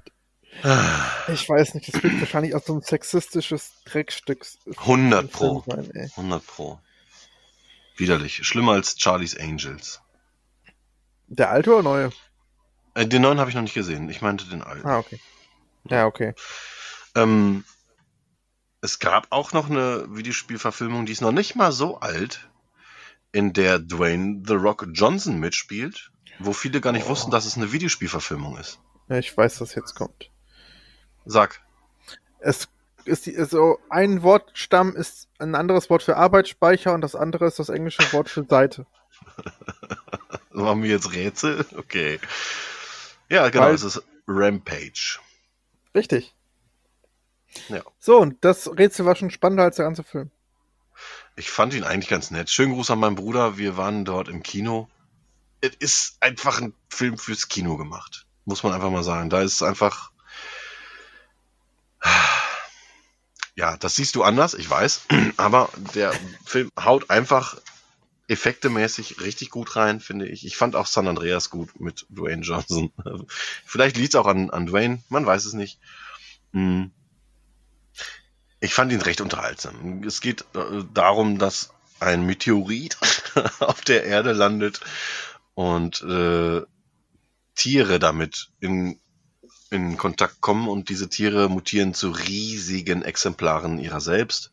[1.29, 4.45] Ich weiß nicht, das wird wahrscheinlich auch so ein sexistisches Dreckstück
[4.77, 5.63] 100 Pro.
[5.65, 6.09] sein, ey.
[6.15, 6.79] 100 Pro.
[7.95, 8.45] Widerlich.
[8.45, 10.01] Schlimmer als Charlie's Angels.
[11.27, 12.11] Der alte oder neue?
[12.93, 14.09] Äh, den neuen habe ich noch nicht gesehen.
[14.09, 14.87] Ich meinte den alten.
[14.87, 15.19] Ah, okay.
[15.85, 16.33] Ja, okay.
[17.15, 17.63] Ähm,
[18.81, 22.49] es gab auch noch eine Videospielverfilmung, die ist noch nicht mal so alt,
[23.31, 27.09] in der Dwayne The Rock Johnson mitspielt, wo viele gar nicht Oh.
[27.09, 28.79] wussten, dass es eine Videospielverfilmung ist.
[29.09, 30.29] Ja, ich weiß, was jetzt kommt.
[31.25, 31.61] Sag.
[32.39, 32.67] Es
[33.05, 37.59] ist die, also ein Wortstamm ist ein anderes Wort für Arbeitsspeicher und das andere ist
[37.59, 38.85] das englische Wort für Seite.
[40.51, 41.65] Machen wir jetzt Rätsel?
[41.77, 42.19] Okay.
[43.29, 45.19] Ja, genau, Weil- es ist Rampage.
[45.95, 46.33] Richtig.
[47.69, 47.81] Ja.
[47.99, 50.31] So, und das Rätsel war schon spannender als der ganze Film.
[51.35, 52.49] Ich fand ihn eigentlich ganz nett.
[52.49, 53.57] Schönen Gruß an meinen Bruder.
[53.57, 54.89] Wir waren dort im Kino.
[55.61, 58.25] Es ist einfach ein Film fürs Kino gemacht.
[58.45, 59.29] Muss man einfach mal sagen.
[59.29, 60.11] Da ist einfach.
[63.55, 65.01] Ja, das siehst du anders, ich weiß.
[65.37, 66.13] Aber der
[66.45, 67.57] Film haut einfach
[68.27, 70.45] effektemäßig richtig gut rein, finde ich.
[70.45, 72.91] Ich fand auch San Andreas gut mit Dwayne Johnson.
[73.65, 75.79] Vielleicht liegt es auch an, an Dwayne, man weiß es nicht.
[76.53, 76.91] Hm.
[78.61, 80.03] Ich fand ihn recht unterhaltsam.
[80.05, 82.97] Es geht äh, darum, dass ein Meteorit
[83.59, 84.81] auf der Erde landet
[85.55, 86.61] und äh,
[87.55, 88.99] Tiere damit in,
[89.71, 94.51] in Kontakt kommen und diese Tiere mutieren zu riesigen Exemplaren ihrer selbst.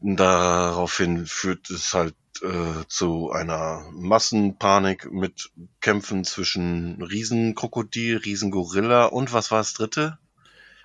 [0.00, 5.50] Daraufhin führt es halt äh, zu einer Massenpanik mit
[5.80, 10.18] Kämpfen zwischen Riesenkrokodil, Riesengorilla und was war das dritte?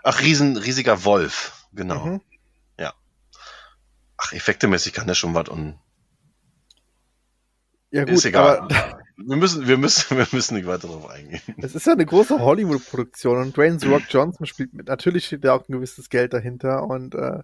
[0.04, 2.06] Ach, Riesen, riesiger Wolf, genau.
[2.06, 2.22] Mhm.
[4.18, 5.80] Ach, effektemäßig kann der schon was und
[7.92, 8.68] Ja, gut, ist egal.
[9.18, 11.42] wir müssen, wir müssen, wir müssen nicht weiter darauf eingehen.
[11.62, 14.88] Es ist ja eine große Hollywood-Produktion und Dwayne The Rock Johnson spielt mit.
[14.88, 17.44] Natürlich steht da auch ein gewisses Geld dahinter und äh,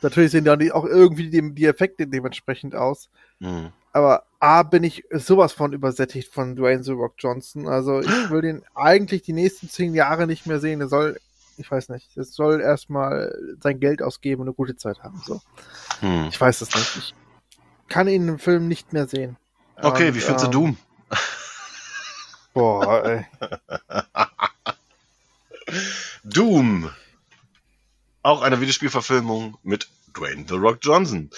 [0.00, 3.10] natürlich sehen dann auch irgendwie die, die Effekte dementsprechend aus.
[3.38, 3.72] Mhm.
[3.92, 7.68] Aber A, bin ich sowas von übersättigt von Dwayne The Rock Johnson.
[7.68, 10.80] Also ich will den eigentlich die nächsten zehn Jahre nicht mehr sehen.
[10.80, 11.20] Er soll,
[11.58, 15.20] ich weiß nicht, er soll erstmal sein Geld ausgeben und eine gute Zeit haben.
[15.24, 15.40] So.
[16.00, 16.28] Hm.
[16.28, 16.96] Ich weiß es nicht.
[16.96, 17.14] Ich
[17.88, 19.36] kann ihn im Film nicht mehr sehen.
[19.76, 20.76] Okay, Und, wie findest du ähm, Doom?
[22.54, 23.26] Boah, ey.
[26.24, 26.90] Doom.
[28.22, 31.30] Auch eine Videospielverfilmung mit Dwayne The Rock Johnson.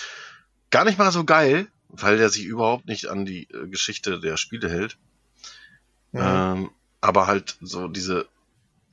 [0.71, 4.37] Gar nicht mal so geil, weil der sich überhaupt nicht an die äh, Geschichte der
[4.37, 4.97] Spiele hält.
[6.13, 6.21] Mhm.
[6.23, 6.71] Ähm,
[7.01, 8.27] aber halt so diese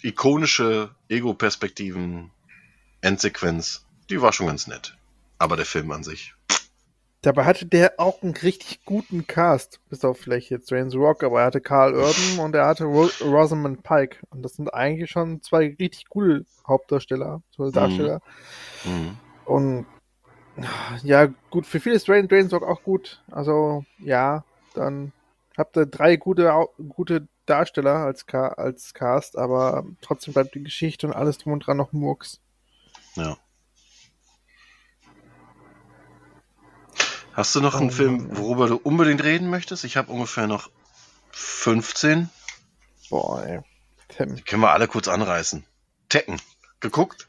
[0.02, 2.32] ikonische Ego-Perspektiven
[3.02, 4.98] Endsequenz, die war schon ganz nett.
[5.38, 6.34] Aber der Film an sich.
[7.22, 11.40] Dabei hatte der auch einen richtig guten Cast, bis auf vielleicht jetzt The Rock, aber
[11.40, 14.18] er hatte Carl Urban und er hatte Ro Rosamund Pike.
[14.30, 18.22] Und das sind eigentlich schon zwei richtig coole Hauptdarsteller, so Darsteller.
[18.84, 19.18] Mhm.
[19.46, 19.86] Und
[21.04, 23.24] ja, gut, für viele ist The Rock auch gut.
[23.32, 24.44] Also ja,
[24.76, 25.12] dann
[25.58, 26.54] habt ihr drei gute,
[26.90, 31.66] gute Darsteller als, Ca als Cast, aber trotzdem bleibt die Geschichte und alles drum und
[31.66, 32.40] dran noch Murks.
[33.16, 33.38] Ja.
[37.34, 39.84] Hast du noch einen Oh, Film, worüber du unbedingt reden möchtest?
[39.84, 40.70] Ich habe ungefähr noch
[41.32, 42.30] 15.
[43.10, 43.60] Boah, ey.
[44.08, 44.36] Tim.
[44.36, 45.66] Die können wir alle kurz anreißen.
[46.10, 46.42] Tekken.
[46.80, 47.28] Geguckt?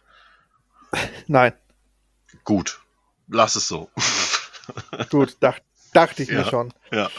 [1.26, 1.52] Nein,
[2.44, 2.80] Gut.
[3.28, 3.90] Lass es so.
[5.10, 5.59] gut, dach,
[5.93, 6.44] dachte ich mir Ja.
[6.51, 6.72] schon.
[6.93, 7.10] ja.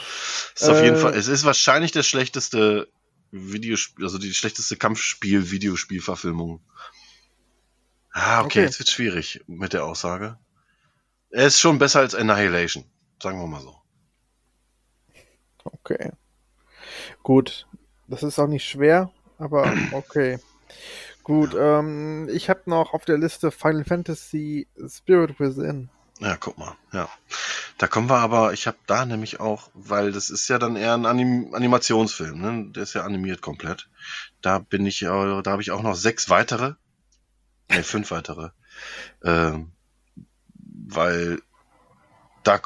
[0.60, 2.88] Ist auf jeden Äh, Fall, es ist wahrscheinlich das schlechteste
[3.32, 6.62] Videospiel, also die schlechteste Kampfspiel-Videospielverfilmung.
[8.12, 8.64] Ah, okay, Okay.
[8.64, 10.38] jetzt wird schwierig mit der Aussage.
[11.30, 12.86] Er ist schon besser als Annihilation.
[13.22, 13.76] Sagen wir mal so.
[15.64, 16.12] Okay.
[17.24, 17.68] Gut.
[18.08, 20.40] Das ist auch nicht schwer, aber okay.
[21.24, 25.90] Gut, ähm, ich habe noch auf der Liste Final Fantasy Spirit Within.
[26.19, 26.76] Ja, guck mal.
[26.94, 27.10] Ja.
[27.77, 30.94] Da kommen wir aber, ich habe da nämlich auch, weil das ist ja dann eher
[30.95, 32.72] ein Anim Animationsfilm, ne?
[32.72, 33.88] Der ist ja animiert komplett.
[34.41, 36.73] Da bin ich, da habe ich auch noch sechs weitere.
[37.69, 38.49] Ne, fünf weitere.
[39.23, 39.73] Ähm,
[40.56, 41.41] weil
[42.44, 42.61] da,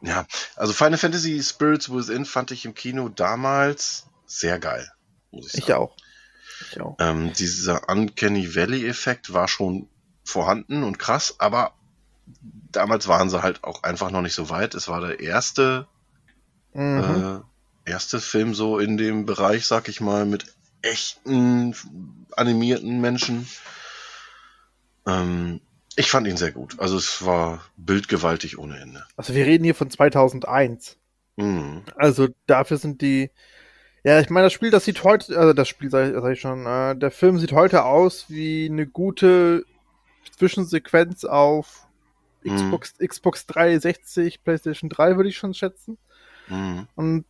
[0.00, 0.26] ja,
[0.56, 4.90] also Final Fantasy Spirits Within fand ich im Kino damals sehr geil,
[5.30, 5.64] muss ich sagen.
[5.64, 5.96] Ich auch.
[6.70, 6.96] Ich auch.
[7.00, 9.88] Ähm, dieser Uncanny Valley-Effekt war schon
[10.24, 11.74] vorhanden und krass, aber
[12.70, 14.74] damals waren sie halt auch einfach noch nicht so weit.
[14.74, 15.86] Es war der erste,
[16.72, 17.44] Mhm.
[17.86, 20.46] äh, erste Film so in dem Bereich, sag ich mal, mit
[20.82, 21.74] echten
[22.36, 23.48] animierten Menschen.
[25.06, 25.60] Ähm,
[25.96, 26.78] ich fand ihn sehr gut.
[26.80, 29.04] Also es war bildgewaltig ohne Ende.
[29.16, 30.96] Also wir reden hier von 2001.
[31.36, 31.82] Mhm.
[31.96, 33.30] Also dafür sind die.
[34.02, 36.40] Ja, ich meine, das Spiel, das sieht heute, also das Spiel sag ich, sag ich
[36.40, 39.64] schon, äh, der Film sieht heute aus wie eine gute
[40.36, 41.83] Zwischensequenz auf
[42.44, 42.56] Mhm.
[42.56, 45.98] Xbox, Xbox 360, PlayStation 3 würde ich schon schätzen.
[46.48, 46.86] Mhm.
[46.94, 47.24] Und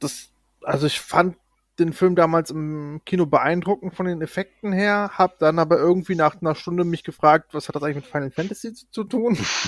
[0.00, 0.30] das,
[0.62, 1.36] also ich fand
[1.80, 6.40] den Film damals im Kino beeindruckend von den Effekten her, hab dann aber irgendwie nach
[6.40, 9.36] einer Stunde mich gefragt, was hat das eigentlich mit Final Fantasy zu, zu tun?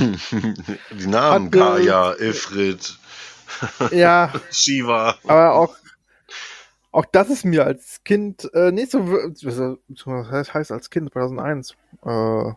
[0.93, 2.97] Die Namen, Hatte- Kaya, Ifrit,
[3.91, 5.17] ja, Shiva.
[5.25, 5.77] aber auch,
[6.93, 11.11] auch das ist mir als Kind äh, nicht so, also, was heißt- heißt als Kind
[11.13, 11.73] 2001,
[12.05, 12.53] äh,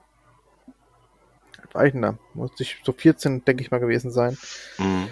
[1.73, 2.17] da?
[2.33, 4.37] Muss ich so 14, denke ich mal, gewesen sein.
[4.77, 5.09] Mhm.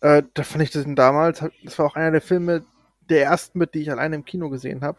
[0.00, 2.64] Äh, da fand ich das damals, das war auch einer der Filme,
[3.08, 4.98] der ersten mit, die ich alleine im Kino gesehen habe.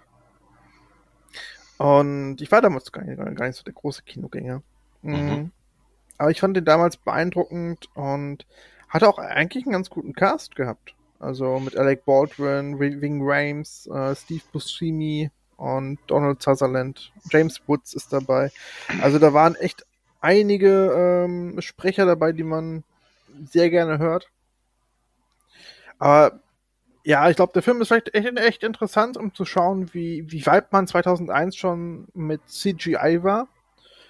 [1.78, 4.62] Und ich war damals gar nicht, gar nicht so der große Kinogänger.
[5.02, 5.14] Mhm.
[5.14, 5.52] Mhm.
[6.18, 8.46] Aber ich fand den damals beeindruckend und
[8.88, 10.96] hatte auch eigentlich einen ganz guten Cast gehabt.
[11.20, 17.12] Also mit Alec Baldwin, Ving Rames, äh, Steve Buscemi und Donald Sutherland.
[17.30, 18.52] James Woods ist dabei.
[19.02, 19.86] Also da waren echt
[20.24, 22.84] einige ähm, Sprecher dabei, die man
[23.46, 24.30] sehr gerne hört.
[26.00, 26.40] Aber
[27.04, 30.46] ja, ich glaube, der Film ist vielleicht echt, echt interessant, um zu schauen, wie, wie
[30.46, 33.48] weit man 2001 schon mit CGI war.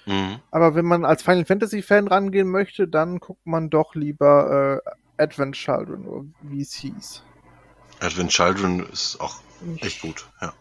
[0.05, 0.39] Mhm.
[0.51, 5.23] Aber wenn man als Final Fantasy Fan rangehen möchte, dann guckt man doch lieber äh,
[5.23, 7.23] Advent Children, oder wie es hieß.
[7.99, 9.37] Advent Children ist auch
[9.77, 10.53] echt gut, ja.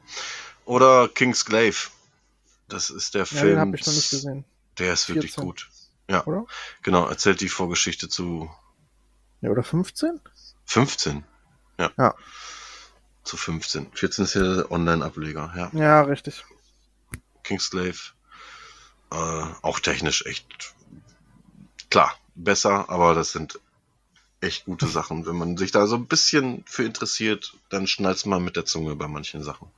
[0.64, 1.90] Oder King's Glaive.
[2.68, 3.48] Das ist der Ja, Film.
[3.48, 4.44] den habe ich noch nicht gesehen,
[4.78, 5.44] Der ist wirklich 14.
[5.44, 5.68] gut.
[6.08, 6.46] Ja, oder?
[6.82, 7.06] genau.
[7.06, 8.50] Erzählt die Vorgeschichte zu
[9.40, 10.20] Ja, oder 15?
[10.66, 11.24] 15.
[11.78, 11.90] Ja.
[11.96, 12.14] Ja.
[13.24, 13.92] Zu 15.
[13.92, 15.70] 14 ist ja der Online-Ableger, ja.
[15.72, 16.44] Ja, richtig.
[17.44, 18.12] Kingsglaive.
[19.10, 20.74] Äh, auch technisch echt
[21.90, 23.60] klar, besser, aber das sind
[24.40, 25.26] echt gute Sachen.
[25.26, 28.96] Wenn man sich da so ein bisschen für interessiert, dann schnallt man mit der Zunge
[28.96, 29.70] bei manchen Sachen.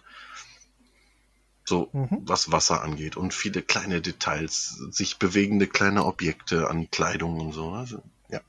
[1.65, 2.23] So, Mhm.
[2.27, 7.70] was Wasser angeht und viele kleine Details, sich bewegende kleine Objekte an Kleidung und so.
[7.70, 8.41] Also, ja.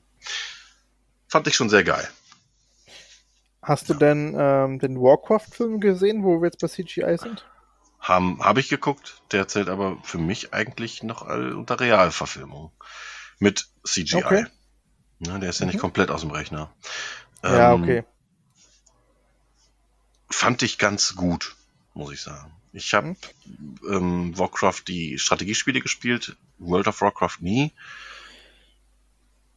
[1.28, 2.08] Fand ich schon sehr geil.
[3.62, 7.44] Hast du denn ähm, den Warcraft-Film gesehen, wo wir jetzt bei CGI sind?
[7.98, 12.70] Habe ich geguckt, der zählt aber für mich eigentlich noch all- unter Realverfilmung.
[13.40, 14.24] Mit CGI.
[14.24, 14.46] Okay.
[15.18, 15.80] Ne, der ist ja nicht Mhm.
[15.80, 16.72] komplett aus dem Rechner.
[17.42, 18.04] ja, Ähm, okay.
[20.30, 21.56] Fand ich ganz gut,
[21.94, 22.52] muss ich sagen.
[22.76, 23.16] Ich habe
[23.88, 27.72] ähm, Warcraft die Strategiespiele gespielt, World of Warcraft nie.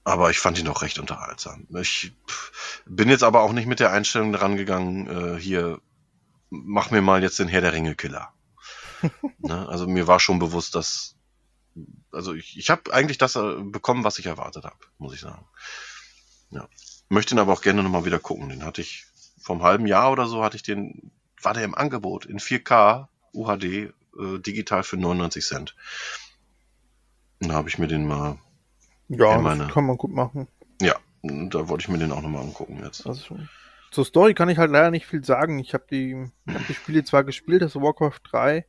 [0.05, 1.67] Aber ich fand ihn auch recht unterhaltsam.
[1.81, 2.13] Ich
[2.85, 5.81] bin jetzt aber auch nicht mit der Einstellung rangegangen, äh, hier,
[6.49, 8.33] mach mir mal jetzt den Herr der Ringe-Killer.
[9.39, 9.67] ne?
[9.67, 11.15] Also mir war schon bewusst, dass.
[12.11, 15.45] Also ich, ich habe eigentlich das äh, bekommen, was ich erwartet habe, muss ich sagen.
[16.51, 16.69] Ja.
[17.09, 18.49] Möchte ihn aber auch gerne nochmal wieder gucken.
[18.49, 19.05] Den hatte ich
[19.41, 21.11] vom halben Jahr oder so, hatte ich den,
[21.41, 23.91] war der im Angebot in 4K UHD äh,
[24.39, 25.75] digital für 99 Cent.
[27.41, 28.37] Und da habe ich mir den mal,
[29.07, 30.47] Ja, meine- kann man gut machen.
[30.81, 33.05] ja, da wollte ich mir den auch nochmal angucken jetzt.
[33.07, 33.37] Also.
[33.91, 35.57] Zur Story kann ich halt leider nicht viel sagen.
[35.59, 36.15] Ich habe die,
[36.47, 38.65] hab die Spiele zwar gespielt, das Warcraft 3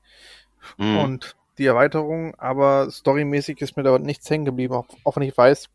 [0.78, 0.98] Mhm.
[0.98, 5.36] und die Erweiterung, aber storymäßig ist mir da nichts hängen geblieben, auch, auch wenn ich
[5.36, 5.68] weiß,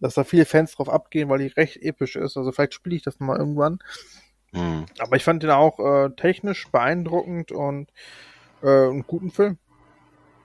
[0.00, 2.36] dass da viele Fans drauf abgehen, weil die recht episch ist.
[2.36, 3.78] Also vielleicht spiele ich das nochmal irgendwann.
[4.54, 4.86] Mhm.
[4.98, 7.90] Aber ich fand den auch äh, technisch beeindruckend und
[8.62, 9.58] äh, einen guten Film.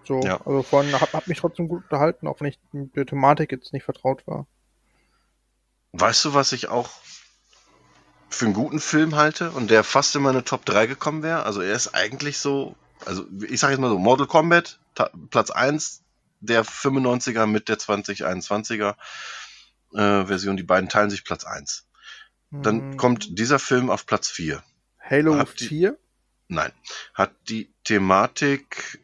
[0.03, 0.41] So, Ja.
[0.45, 3.72] also von hab, hab mich trotzdem gut unterhalten, auch wenn ich mit der Thematik jetzt
[3.73, 4.48] nicht vertraut war.
[5.94, 6.90] Weißt du, was ich auch
[8.30, 11.44] für einen guten Film halte und der fast in meine Top 3 gekommen wäre?
[11.44, 12.76] Also er ist eigentlich so,
[13.06, 14.80] also ich sage jetzt mal so, Mortal Kombat,
[15.30, 16.02] Platz 1,
[16.40, 18.95] der 95er mit der 2021er
[19.94, 21.89] äh, Version, die beiden teilen sich Platz 1.
[22.51, 24.63] Dann Hm, kommt dieser Film auf Platz 4.
[24.99, 25.97] Halo hat die- 4.
[26.47, 26.71] Nein.
[27.13, 28.99] Hat die Thematik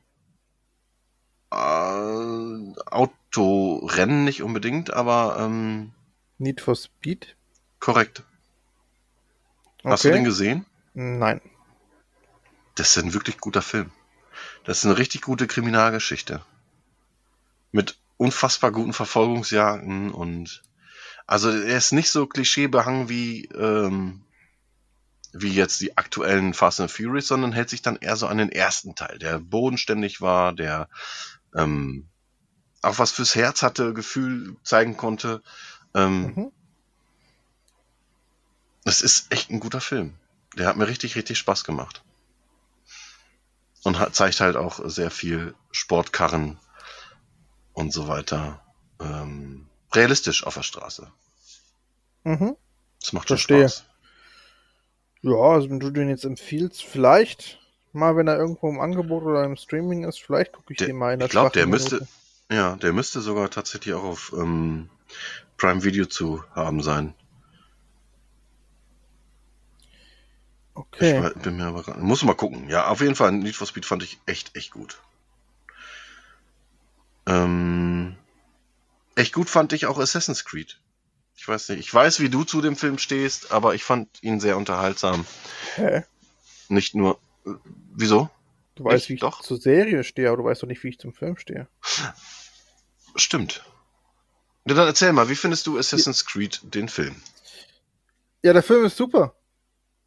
[1.51, 5.91] äh, Autorennen nicht unbedingt, aber ähm,
[6.38, 7.35] Need for Speed.
[7.80, 8.23] korrekt.
[9.84, 10.65] Hast du den gesehen?
[10.95, 11.39] Nein.
[12.73, 13.91] Das ist ein wirklich guter Film.
[14.63, 16.43] Das ist eine richtig gute Kriminalgeschichte.
[17.72, 20.63] Mit unfassbar guten Verfolgungsjagden und
[21.27, 24.22] also er ist nicht so klischeebehangen wie ähm,
[25.38, 28.52] wie jetzt die aktuellen Fast and Furious, sondern hält sich dann eher so an den
[28.52, 30.88] ersten Teil, der bodenständig war, der
[31.53, 32.07] ähm,
[32.81, 35.41] auch was fürs Herz hatte, Gefühl zeigen konnte.
[35.93, 36.52] Ähm, Mhm.
[38.85, 40.14] es ist echt ein guter Film.
[40.57, 42.03] Der hat mir richtig, richtig Spaß gemacht.
[43.84, 46.60] Und hat, zeigt halt auch sehr viel Sportkarren
[47.73, 48.61] und so weiter.
[48.99, 51.11] Ähm, realistisch auf der Straße.
[52.23, 52.55] Mhm.
[53.01, 53.69] Das macht schon Verstehe.
[53.69, 53.85] Spaß.
[55.22, 57.59] Ja, also wenn du den jetzt empfiehlst, vielleicht
[57.93, 60.97] mal, wenn er irgendwo im Angebot oder im Streaming ist, vielleicht gucke ich Der- den
[60.97, 62.09] mal in der ich glaube, der müsste, Minute.
[62.51, 64.89] ja, der müsste sogar tatsächlich auch auf ähm,
[65.57, 67.13] Prime Video zu haben sein.
[70.73, 71.26] Okay.
[71.35, 72.67] Ich bin mir aber grad- muss mal gucken.
[72.69, 74.99] Ja, auf jeden Fall Need for Speed fand ich echt, echt gut.
[77.27, 78.15] Ähm,
[79.16, 80.80] echt gut fand ich auch Assassin's Creed.
[81.38, 84.40] Ich weiß nicht, ich weiß, wie du zu dem Film stehst, aber ich fand ihn
[84.40, 85.26] sehr unterhaltsam.
[85.76, 86.04] Hä?
[86.70, 87.20] Nicht nur,
[87.94, 88.30] wieso?
[88.76, 89.42] Du weißt, Ich- wie ich doch.
[89.42, 91.68] zur Serie stehe, aber du weißt doch nicht, wie ich zum Film stehe.
[93.16, 93.64] Stimmt.
[94.66, 97.22] Ja, dann erzähl mal, wie findest du Assassin's Creed, den Film?
[98.44, 99.36] Ja, der Film ist super.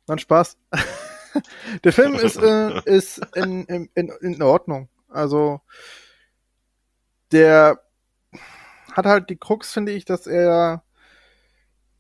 [0.07, 0.57] Dann Spaß.
[1.85, 4.89] der Film ist, äh, ist in, in, in, in Ordnung.
[5.09, 5.61] Also,
[7.33, 7.81] der
[8.93, 10.83] hat halt die Krux, finde ich, dass er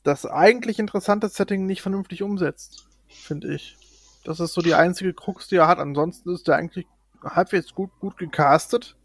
[0.05, 2.87] das eigentlich interessante Setting nicht vernünftig umsetzt.
[3.09, 3.77] Finde ich.
[4.25, 5.79] Das ist so die einzige Krux, die er hat.
[5.79, 6.87] Ansonsten ist er eigentlich
[7.23, 8.97] halbwegs gut, gut gecastet.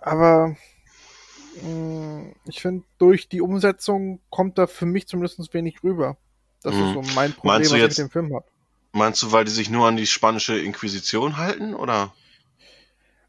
[0.00, 0.56] Aber
[1.62, 6.16] mh, ich finde, durch die Umsetzung kommt da für mich zumindest wenig rüber.
[6.62, 6.82] Das Mhm.
[6.84, 8.46] ist so mein Problem, was jetzt- ich mit dem Film habe.
[8.92, 12.14] Meinst du, weil die sich nur an die spanische Inquisition halten, oder?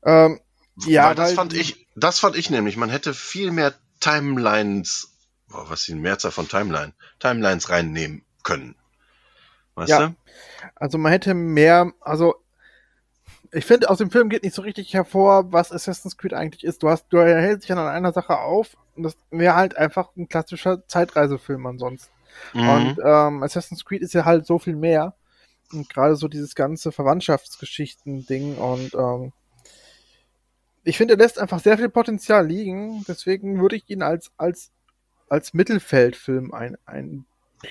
[0.03, 0.39] Ähm,
[0.85, 2.77] Ja, weil das fand ich, das fand ich nämlich.
[2.77, 5.11] Man hätte viel mehr Timelines,
[5.49, 8.75] boah, was die Mehrzahl von Timeline, Timelines reinnehmen können.
[9.75, 10.07] Weißt Ja.
[10.07, 10.15] du?
[10.75, 12.35] also man hätte mehr, also
[13.51, 16.83] ich finde, aus dem Film geht nicht so richtig hervor, was Assassin's Creed eigentlich ist.
[16.83, 20.27] Du hast, du hältst dich an einer Sache auf und das wäre halt einfach ein
[20.27, 22.11] klassischer Zeitreisefilm ansonsten.
[22.53, 22.69] Mhm.
[22.69, 25.15] Und ähm, Assassin's Creed ist ja halt so viel mehr.
[25.71, 29.33] Und gerade so dieses ganze Verwandtschaftsgeschichten-Ding und ähm,
[30.87, 33.03] ich finde, er lässt einfach sehr viel Potenzial liegen.
[33.07, 34.71] Deswegen würde ich ihn als, als
[35.29, 37.25] als Mittelfeldfilm ein, ein,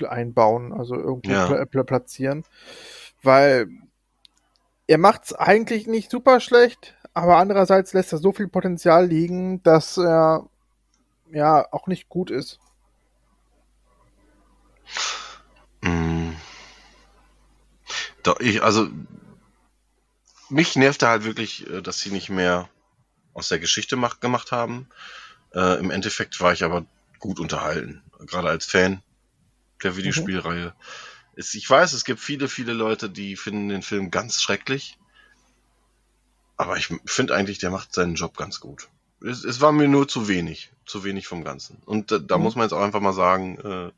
[0.06, 1.46] einbauen, also irgendwie Ja.
[1.46, 2.44] pla pla platzieren.
[3.22, 3.68] Weil
[4.86, 9.96] er macht's eigentlich nicht super schlecht, aber andererseits lässt er so viel Potenzial liegen, dass
[9.96, 10.48] er
[11.30, 12.60] ja auch nicht gut ist.
[15.80, 16.32] Mm.
[18.22, 18.88] Doch, ich, also,
[20.48, 22.68] mich nervte halt wirklich, äh, dass sie nicht mehr
[23.36, 24.88] aus der Geschichte mach, gemacht haben.
[25.54, 26.86] Äh, Im Endeffekt war ich aber
[27.18, 29.02] gut unterhalten, gerade als Fan
[29.82, 30.74] der Videospielreihe.
[31.36, 34.98] Es, ich weiß, es gibt viele, viele Leute, die finden den Film ganz schrecklich.
[36.56, 38.88] Aber ich finde eigentlich, der macht seinen Job ganz gut.
[39.22, 41.82] Es, es war mir nur zu wenig, zu wenig vom Ganzen.
[41.84, 42.42] Und da, da Mhm.
[42.42, 43.92] muss man jetzt auch einfach mal sagen, äh,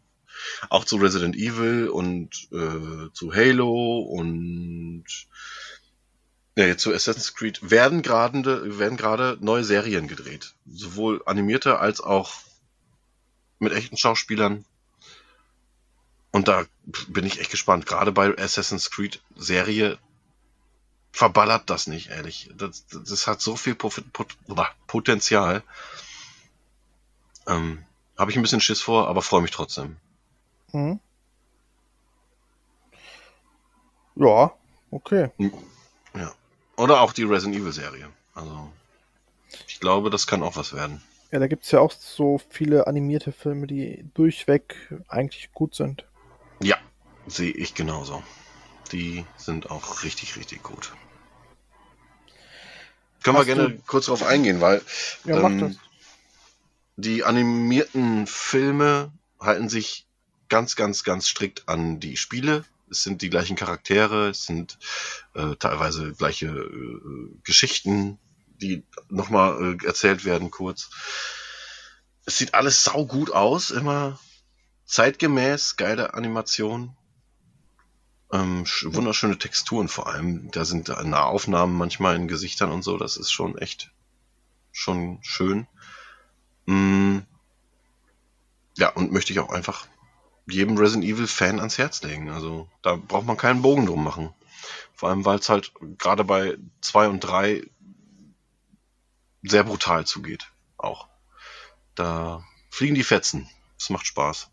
[0.69, 5.05] auch zu Resident Evil und äh, zu Halo und
[6.59, 12.01] ja, jetzt zu Assassin's Creed werden gerade werden gerade neue Serien gedreht, sowohl animierte als
[12.01, 12.33] auch
[13.61, 14.65] mit echten Schauspielern.
[16.33, 16.65] Und da
[17.07, 17.87] bin ich echt gespannt.
[17.87, 19.99] Gerade bei Assassin's Creed Serie
[21.13, 22.51] verballert das nicht, ehrlich.
[22.57, 25.63] Das, das hat so viel Potenzial.
[27.47, 27.85] Ähm,
[28.19, 29.97] Habe ich ein bisschen Schiss vor, aber freue mich trotzdem.
[30.73, 30.99] Mhm.
[34.17, 34.53] Ja,
[34.91, 35.31] okay.
[35.39, 35.51] Ja.
[36.79, 38.09] Oder auch die Resident Evil Serie.
[38.35, 38.73] Also,
[39.67, 41.03] ich glaube, das kann auch was werden.
[41.31, 44.77] Ja, da gibt's ja auch so viele animierte Filme, die durchweg
[45.09, 46.05] eigentlich gut sind.
[46.63, 46.79] Ja,
[47.27, 48.23] sehe ich genauso.
[48.93, 50.93] Die sind auch richtig, richtig gut.
[53.23, 54.81] Können Hast wir gerne du- kurz darauf eingehen, weil
[55.25, 55.77] Ja, ähm,
[56.97, 60.07] die animierten Filme halten sich
[60.49, 62.65] ganz, ganz, ganz strikt an die Spiele.
[62.91, 64.79] Es sind die gleichen Charaktere, es sind
[65.35, 70.91] äh, teilweise gleiche äh, Geschichten, die nochmal äh, erzählt werden kurz.
[72.27, 74.19] Es sieht alles sau gut aus, immer
[74.85, 76.97] zeitgemäß, geile Animation.
[78.33, 80.51] Ähm, sch- wunderschöne Texturen vor allem.
[80.51, 82.99] Da sind Nahaufnahmen manchmal in Gesichtern und so.
[82.99, 83.91] Das ist schon echt
[84.73, 85.67] schon schön.
[86.67, 87.21] Mm.
[88.77, 89.89] Ja, und möchte ich auch einfach
[90.51, 92.31] jedem Resident Evil Fan ans Herz legen.
[92.31, 94.35] Also da braucht man keinen Bogen drum machen.
[94.95, 97.63] Vor allem, weil es halt gerade bei zwei und drei
[99.43, 100.51] sehr brutal zugeht.
[100.77, 101.09] Auch.
[101.95, 103.49] Da fliegen die Fetzen.
[103.79, 104.51] Es macht Spaß.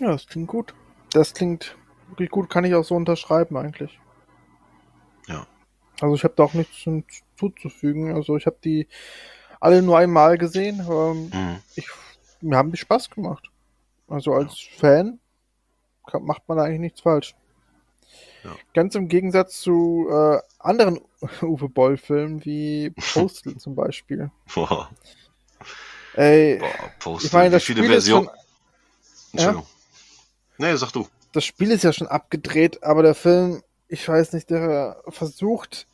[0.00, 0.74] Ja, das klingt gut.
[1.12, 1.76] Das klingt
[2.08, 3.98] wirklich gut, kann ich auch so unterschreiben eigentlich.
[5.26, 5.46] Ja.
[6.00, 8.14] Also ich habe da auch nichts hinzuzufügen.
[8.14, 8.86] Also ich habe die
[9.60, 10.80] alle nur einmal gesehen.
[10.82, 11.58] Aber Mhm.
[11.74, 11.88] ich,
[12.40, 13.50] mir haben die Spaß gemacht.
[14.08, 15.18] Also als Fan
[16.06, 17.34] kann, macht man da eigentlich nichts falsch.
[18.44, 18.54] Ja.
[18.74, 21.00] Ganz im Gegensatz zu äh, anderen
[21.42, 24.30] Uwe Boll-Filmen wie Postal zum Beispiel.
[24.54, 24.88] Boah,
[26.14, 26.68] Ey, boah,
[26.98, 27.26] Poster.
[27.26, 28.30] ich meine, das Spiel ist schon,
[29.32, 29.66] Entschuldigung.
[30.58, 31.06] Nee, sag du.
[31.32, 35.86] das Spiel ist ja schon abgedreht, aber der Film, ich weiß nicht, der versucht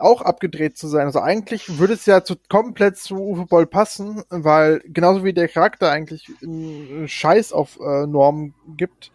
[0.00, 1.06] auch abgedreht zu sein.
[1.06, 5.48] Also eigentlich würde es ja zu, komplett zu Uwe Boll passen, weil genauso wie der
[5.48, 9.12] Charakter eigentlich einen Scheiß auf äh, Normen gibt,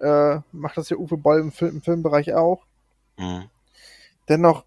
[0.00, 2.64] äh, macht das ja Uwe Boll im, Film, im Filmbereich auch.
[3.18, 3.44] Mhm.
[4.28, 4.64] Dennoch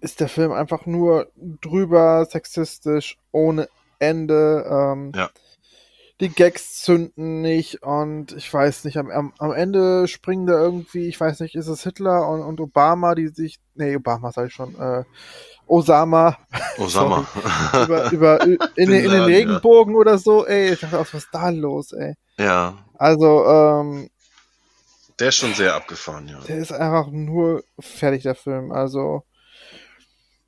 [0.00, 3.68] ist der Film einfach nur drüber, sexistisch, ohne
[3.98, 4.66] Ende.
[4.68, 5.30] Ähm, Ja.
[6.24, 11.06] Die Gags zünden nicht und ich weiß nicht, am, am, am Ende springen da irgendwie,
[11.06, 14.54] ich weiß nicht, ist es Hitler und, und Obama, die sich, nee, Obama sag ich
[14.54, 15.04] schon, äh,
[15.66, 16.38] Osama
[16.78, 17.26] Osama.
[17.84, 19.24] über, über in, in, in den Laden, ja.
[19.26, 22.14] Regenbogen oder so, ey, ich dachte, was ist da los, ey.
[22.38, 24.08] ja, Also, ähm,
[25.18, 26.38] der ist schon sehr abgefahren, ja.
[26.48, 28.72] Der ist einfach nur fertig, der Film.
[28.72, 29.24] Also,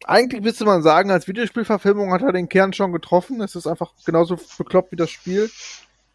[0.04, 3.40] eigentlich müsste man sagen, als Videospielverfilmung hat er den Kern schon getroffen.
[3.40, 5.50] Es ist einfach genauso bekloppt wie das Spiel.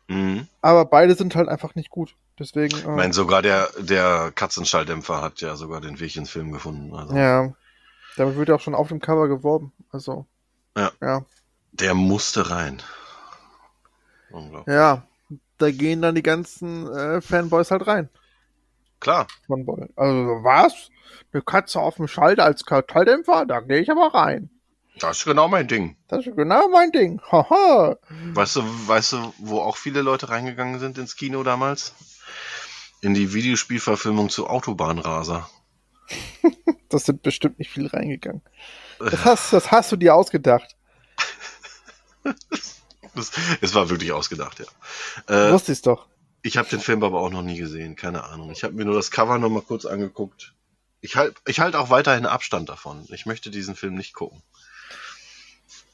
[0.08, 0.48] Mhm.
[0.62, 2.16] Aber beide sind halt einfach nicht gut.
[2.40, 6.52] Deswegen, Ich äh, meine, sogar der, der Katzenschalldämpfer hat ja sogar den Weg ins Film
[6.52, 6.94] gefunden.
[6.96, 7.54] Also, ja.
[8.18, 9.72] Damit wird ja auch schon auf dem Cover geworben.
[9.92, 10.26] Also,
[10.78, 10.92] Ja.
[11.02, 11.26] Ja.
[11.72, 12.82] Der musste rein.
[14.32, 14.74] Unglaublich.
[14.74, 15.04] Ja.
[15.58, 18.10] Da gehen dann die ganzen äh, Fanboys halt rein.
[19.02, 19.28] Klar.
[19.48, 19.90] Von Boll.
[19.98, 20.90] Also, was?
[21.34, 23.46] Eine Katze auf dem Schalter als Kartalldämpfer?
[23.46, 24.50] Da gehe ich aber rein.
[25.00, 25.98] Das ist genau mein Ding.
[26.08, 27.20] Das ist genau mein Ding.
[27.32, 27.98] Haha.
[28.34, 31.94] Weißt du, weißt du, wo auch viele Leute reingegangen sind ins Kino damals?
[33.02, 35.50] In die Videospielverfilmung zu Autobahnraser.
[36.90, 38.42] Das sind bestimmt nicht viel reingegangen.
[39.00, 40.76] Das hast, das hast du dir ausgedacht.
[43.16, 44.66] Das, es war wirklich ausgedacht, ja.
[45.34, 46.08] Äh, Wusste ich's doch.
[46.44, 48.52] Ich habe den Film aber auch noch nie gesehen, keine Ahnung.
[48.52, 50.54] Ich habe mir nur das Cover noch mal kurz angeguckt.
[51.02, 53.06] Ich halte ich halt auch weiterhin Abstand davon.
[53.10, 54.42] Ich möchte diesen Film nicht gucken.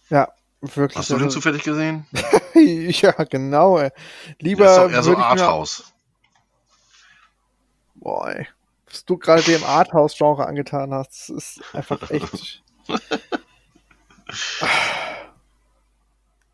[0.10, 0.98] Ja, Wirklich.
[0.98, 2.08] Hast du den also- zufällig gesehen?
[2.56, 3.78] ja, genau.
[3.78, 3.92] Ey.
[4.40, 5.94] Lieber Der ist doch eher so ich mir- Arthouse.
[7.96, 8.48] Boah, ey.
[8.90, 12.64] Was du gerade dem Arthouse-Genre angetan hast, ist einfach echt.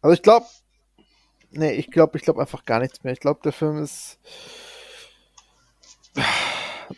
[0.01, 0.45] also ich glaube,
[1.53, 3.13] nee, ich glaube, ich glaube einfach gar nichts mehr.
[3.13, 4.19] Ich glaube, der Film ist.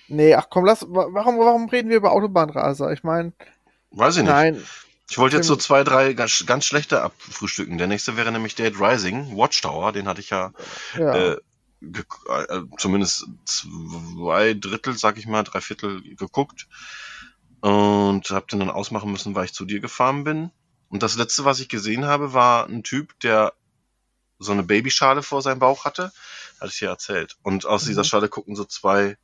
[0.07, 0.81] Nee, ach komm, lass.
[0.83, 2.91] wa- Warum, warum reden wir über Autobahnraser?
[2.91, 3.33] Ich meine,
[3.91, 4.31] Weiß ich nicht.
[4.31, 4.61] nein.
[5.09, 7.77] Ich wollte jetzt so zwei, drei ganz, ganz schlechte abfrühstücken.
[7.77, 10.51] Der nächste wäre nämlich Dead Rising, Watchtower, den hatte ich ja,
[10.97, 11.13] Ja.
[11.15, 11.37] äh,
[11.81, 16.67] äh, zumindest zwei Drittel, sag ich mal, drei Viertel geguckt
[17.61, 20.49] und hab den dann ausmachen müssen, weil ich zu dir gefahren bin.
[20.89, 23.53] Und das letzte, was ich gesehen habe, war ein Typ, der
[24.45, 26.11] so eine Babyschale vor seinem Bauch hatte.
[26.59, 27.37] Hatte ich dir erzählt.
[27.43, 28.05] Und aus dieser Mhm.
[28.05, 29.17] Schale gucken so zwei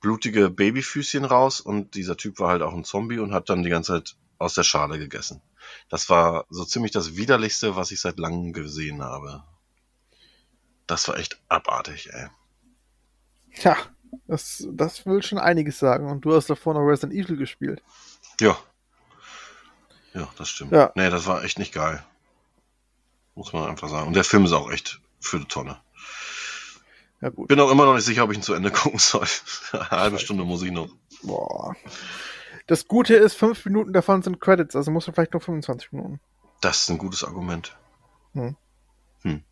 [0.00, 3.68] blutige Babyfüßchen raus und dieser Typ war halt auch ein Zombie und hat dann die
[3.70, 5.42] ganze Zeit aus der Schale gegessen.
[5.90, 9.44] Das war so ziemlich das widerlichste, was ich seit langem gesehen habe.
[10.86, 12.28] Das war echt abartig, ey.
[13.54, 13.76] Tja,
[14.26, 16.08] das, das will schon einiges sagen.
[16.10, 17.82] Und du hast davor noch Resident Evil gespielt.
[18.40, 18.58] Ja.
[20.14, 20.72] Ja, das stimmt.
[20.72, 20.90] Ja.
[20.94, 22.02] Nee, das war echt nicht geil.
[23.34, 24.08] Muss man einfach sagen.
[24.08, 25.80] Und der Film ist auch echt für die Tonne.
[27.20, 27.48] Ja, gut.
[27.48, 29.26] Bin auch immer noch nicht sicher, ob ich ihn zu Ende gucken soll.
[29.72, 30.88] Eine halbe Stunde muss ich noch.
[31.22, 31.74] Boah.
[32.66, 36.20] Das Gute ist, fünf Minuten davon sind Credits, also musst du vielleicht noch 25 Minuten.
[36.60, 37.76] Das ist ein gutes Argument.
[38.32, 38.56] Hm.
[39.22, 39.42] Hm.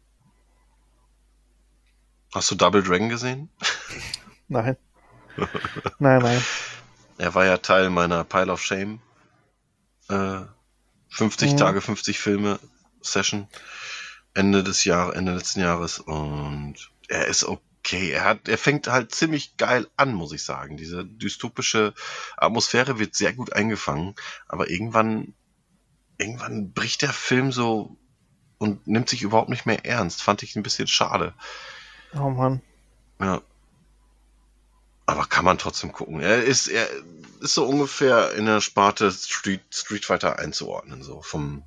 [2.34, 3.50] Hast du Double Dragon gesehen?
[4.48, 4.76] Nein.
[5.98, 6.42] nein, nein.
[7.18, 9.00] Er war ja Teil meiner Pile of Shame.
[10.09, 10.40] Äh,
[11.10, 11.56] 50 Mhm.
[11.59, 12.59] Tage, 50 Filme
[13.12, 13.48] Session.
[14.35, 15.98] Ende des Jahres, Ende letzten Jahres.
[15.98, 16.74] Und
[17.09, 18.10] er ist okay.
[18.10, 20.76] Er hat, er fängt halt ziemlich geil an, muss ich sagen.
[20.76, 21.94] Diese dystopische
[22.36, 24.14] Atmosphäre wird sehr gut eingefangen.
[24.47, 25.35] Aber irgendwann,
[26.18, 27.97] irgendwann bricht der Film so
[28.59, 30.22] und nimmt sich überhaupt nicht mehr ernst.
[30.22, 31.35] Fand ich ein bisschen schade.
[32.14, 32.60] Oh Mann.
[33.20, 33.40] Ja.
[35.06, 36.20] Aber kann man trotzdem gucken.
[36.20, 36.86] Er ist, er
[37.40, 41.64] ist so ungefähr in der Sparte Street, Street Fighter einzuordnen, so vom,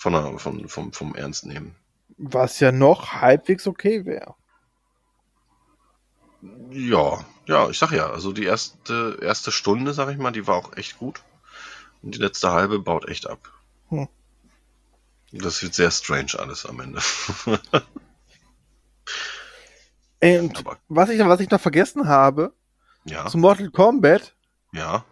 [0.00, 1.76] von der, vom, vom, vom Ernst nehmen.
[2.16, 4.34] Was ja noch halbwegs okay wäre.
[6.70, 10.56] Ja, ja, ich sag ja, also die erste, erste Stunde, sag ich mal, die war
[10.56, 11.22] auch echt gut.
[12.02, 13.52] Und die letzte halbe baut echt ab.
[13.88, 14.08] Hm.
[15.32, 17.02] Das wird sehr strange alles am Ende.
[20.22, 22.54] Und Aber was ich, was ich noch vergessen habe,
[23.04, 24.34] ja, zu Mortal Kombat,
[24.72, 25.04] ja,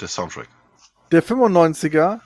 [0.00, 0.48] der Soundtrack.
[1.10, 2.20] der 95er,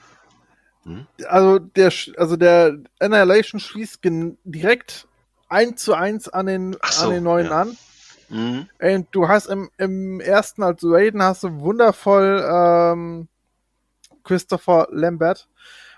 [0.87, 1.05] Hm?
[1.27, 3.99] also der, also der Annihilation schließt
[4.45, 5.07] direkt
[5.49, 7.61] eins zu eins an den, so, an den neuen ja.
[7.61, 7.77] an.
[8.29, 8.69] Mhm.
[8.79, 13.27] Und du hast im, im ersten, als Raiden, hast du wundervoll ähm,
[14.23, 15.49] Christopher Lambert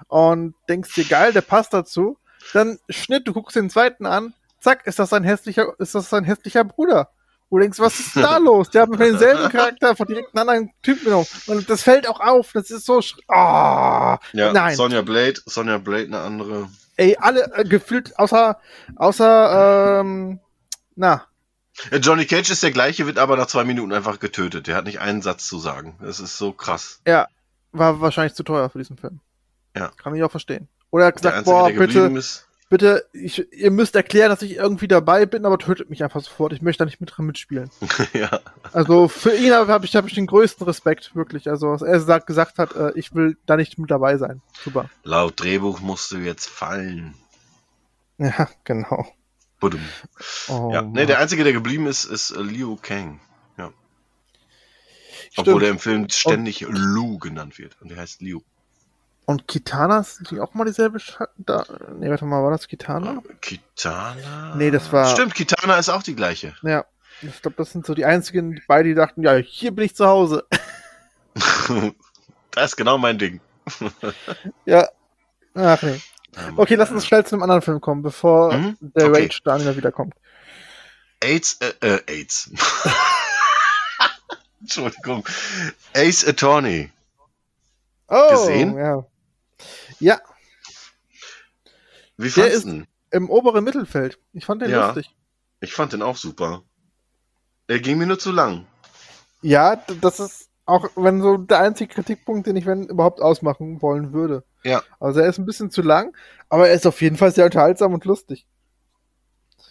[0.07, 2.18] und denkst dir, geil, der passt dazu.
[2.53, 6.24] Dann Schnitt, du guckst den zweiten an, zack, ist das ein hässlicher, ist das ein
[6.24, 7.10] hässlicher Bruder.
[7.49, 8.69] Wo du denkst, was ist da los?
[8.69, 11.26] Der hat mit denselben Charakter von direkt einen anderen Typen genommen.
[11.47, 12.51] Und das fällt auch auf.
[12.53, 12.99] Das ist so.
[12.99, 14.76] sch- Ah, Ja, nein.
[14.76, 16.69] Sonja Blade, Sonja Blade, eine andere.
[16.97, 18.59] Ey, alle äh, gefühlt, außer,
[18.97, 20.39] außer, ähm,
[20.95, 21.26] na,
[21.91, 24.67] Ja, Johnny Cage ist der gleiche, wird aber nach zwei Minuten einfach getötet.
[24.67, 25.97] Der hat nicht einen Satz zu sagen.
[26.01, 27.01] Das ist so krass.
[27.07, 27.27] ja,
[27.71, 29.21] war wahrscheinlich zu teuer für diesen Film.
[29.76, 29.91] Ja.
[29.97, 30.67] Kann ich auch verstehen.
[30.91, 32.47] Oder er hat gesagt, Einzige, boah, bitte, ist.
[32.70, 36.54] Bitte, ich, ihr müsst erklären, dass ich irgendwie dabei bin, aber tötet mich einfach sofort.
[36.54, 37.70] Ich möchte da nicht mit dran mitspielen.
[38.14, 38.40] ja.
[38.72, 41.50] Also für ihn habe hab ich, hab ich den größten Respekt, wirklich.
[41.50, 44.41] Also, was er sagt, gesagt hat, äh, ich will da nicht mit dabei sein.
[44.64, 44.90] Super.
[45.04, 47.16] Laut Drehbuch musst du jetzt fallen.
[48.18, 49.08] Ja, genau.
[49.60, 49.82] Budum.
[50.48, 50.82] Oh, ja.
[50.82, 53.20] Nee, der Einzige, der geblieben ist, ist äh, Liu Kang.
[53.58, 53.74] Ja.
[55.32, 55.48] Stimmt.
[55.48, 57.76] Obwohl er im Film ständig Lu genannt wird.
[57.82, 58.41] Und der heißt Liu.
[59.30, 61.64] Und Kitana, sind die auch mal dieselbe Sch da,
[61.99, 63.22] Nee, warte mal, war das Kitana?
[63.30, 64.56] Äh, Kitana?
[64.56, 66.56] Nee, das war- Stimmt, Kitana ist auch die gleiche.
[66.64, 66.84] Ja.
[67.22, 69.95] Ich glaube, das sind so die einzigen, die beide die dachten, ja, hier bin ich
[69.95, 70.47] zu Hause.
[72.49, 73.39] das ist genau mein Ding.
[74.65, 74.89] ja.
[75.53, 76.01] Ach nee.
[76.35, 79.22] Ähm, Okay, lass uns schnell zu einem anderen Film kommen, bevor Mhm, der okay.
[79.26, 80.15] Rage Daniel wiederkommt.
[81.22, 82.49] AIDS, äh, äh, AIDS.
[84.61, 85.23] Entschuldigung.
[85.93, 86.89] Ace Attorney.
[88.07, 88.76] Oh, Gesehen?
[88.76, 89.06] ja.
[89.99, 90.19] Ja,
[92.18, 94.19] Wie fandest ist- du im oberen Mittelfeld.
[94.34, 94.88] Ich fand den Ja.
[94.88, 95.15] lustig.
[95.61, 96.64] Ich fand den auch super.
[97.68, 98.65] Er ging mir nur zu lang.
[99.41, 104.14] Ja, das ist auch, wenn so der einzige Kritikpunkt, den ich wenn überhaupt ausmachen wollen
[104.14, 104.44] würde.
[104.64, 104.84] Ja.
[104.99, 106.15] Also er ist ein bisschen zu lang,
[106.49, 108.45] aber er ist auf jeden Fall sehr unterhaltsam und lustig.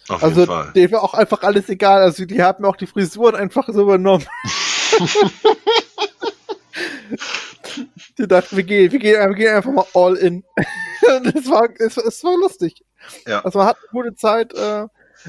[0.09, 0.71] Auf also jeden Fall.
[0.73, 2.01] dem war auch einfach alles egal.
[2.01, 4.25] Also die haben auch die Frisuren einfach so übernommen.
[8.19, 10.43] Die dachten, wir gehen, wir gehen, wir gehen einfach mal all in.
[11.01, 12.83] Es war, es, es war lustig.
[13.25, 13.43] Ja.
[13.43, 14.85] Also man hat eine gute Zeit, äh,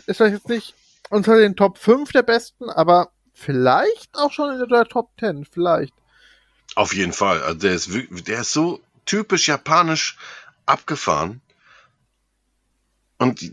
[0.06, 0.74] ist vielleicht jetzt nicht
[1.08, 5.94] unter den Top 5 der besten, aber vielleicht auch schon in der Top 10, vielleicht.
[6.74, 7.42] Auf jeden Fall.
[7.42, 7.88] Also der ist,
[8.28, 10.18] der ist so typisch japanisch
[10.66, 11.40] abgefahren.
[13.18, 13.52] Und die,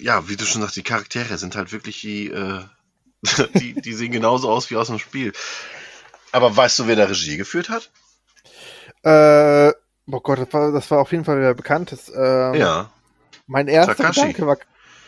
[0.00, 2.62] ja, wie du schon sagst, die Charaktere sind halt wirklich die, äh,
[3.54, 5.32] die, die sehen genauso aus wie aus dem Spiel.
[6.32, 7.90] Aber weißt du, wer da Regie geführt hat?
[9.04, 9.72] Äh,
[10.10, 12.10] oh Gott, das war, das war auf jeden Fall wieder bekanntes.
[12.14, 12.90] Ähm, Ja.
[13.46, 14.20] Mein erster Takashi.
[14.20, 14.56] Gedanke war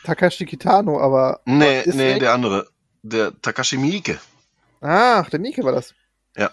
[0.05, 1.40] Takashi Kitano, aber.
[1.47, 2.68] Nee, nee, er- der andere.
[3.02, 4.18] Der Takashi Miike.
[4.81, 5.94] Ach, der Nike war das.
[6.36, 6.51] Ja.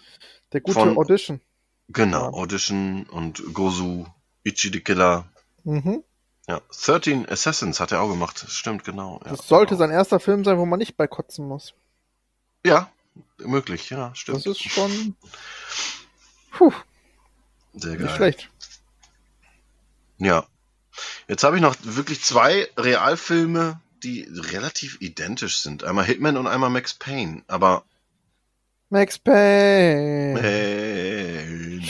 [0.53, 1.41] Der gute Von- Audition.
[1.90, 2.30] Genau, Ja.
[2.34, 4.07] Audition und Gozu,
[4.44, 5.26] Ichi the Killer.
[5.65, 6.03] Mhm.
[6.48, 8.45] Ja, 13 Assassins hat er auch gemacht.
[8.48, 9.20] Stimmt, genau.
[9.26, 9.80] Ja, Das sollte genau.
[9.80, 11.74] sein erster Film sein, wo man nicht bei kotzen muss.
[12.65, 12.90] Ja,
[13.38, 14.38] möglich, ja, stimmt.
[14.40, 15.15] Das ist schon.
[16.52, 16.72] Puh,
[17.73, 18.15] Sehr nicht geil.
[18.15, 18.49] schlecht.
[20.17, 20.45] Ja.
[21.27, 25.83] Jetzt habe ich noch wirklich zwei Realfilme, die relativ identisch sind.
[25.83, 27.43] Einmal Hitman und einmal Max Payne.
[27.47, 27.83] Aber
[28.89, 30.39] Max Payne.
[30.39, 31.83] Payne.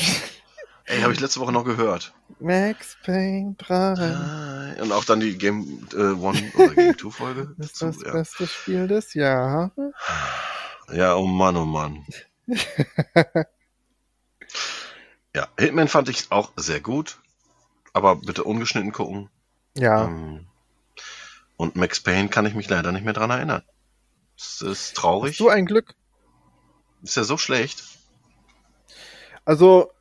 [0.85, 2.14] Ey, habe ich letzte Woche noch gehört.
[2.39, 4.81] Max Payne 3.
[4.81, 7.55] Und auch dann die Game äh, One oder Game 2 Folge.
[7.57, 8.11] Das ist das ja.
[8.11, 9.72] beste Spiel des Jahres.
[10.91, 12.05] ja, oh Mann, oh Mann.
[15.35, 17.19] ja, Hitman fand ich auch sehr gut.
[17.93, 19.30] Aber bitte ungeschnitten gucken.
[19.77, 20.05] Ja.
[20.05, 20.45] Ähm,
[21.57, 23.61] Und Max Payne kann ich mich leider nicht mehr dran erinnern.
[24.35, 25.38] Das ist Hast traurig.
[25.38, 25.93] du ein Glück?
[27.03, 27.84] Ist ja so schlecht.
[29.45, 29.91] Also,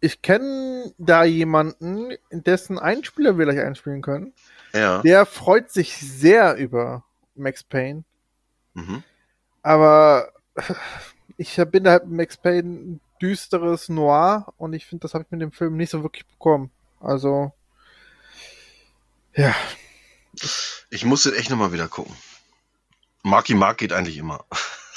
[0.00, 4.32] ich kenne da jemanden, dessen Einspieler wir gleich einspielen können.
[4.72, 5.02] Ja.
[5.02, 7.04] Der freut sich sehr über
[7.34, 8.04] Max Payne.
[8.74, 9.02] Mhm.
[9.62, 10.32] Aber
[11.36, 15.30] ich bin halt mit Max Payne ein düsteres Noir und ich finde, das habe ich
[15.30, 16.70] mit dem Film nicht so wirklich bekommen.
[17.00, 17.52] Also,
[19.34, 19.54] ja,
[20.90, 22.14] Ich muss den echt nochmal wieder gucken.
[23.22, 24.44] Marky Mark geht eigentlich immer.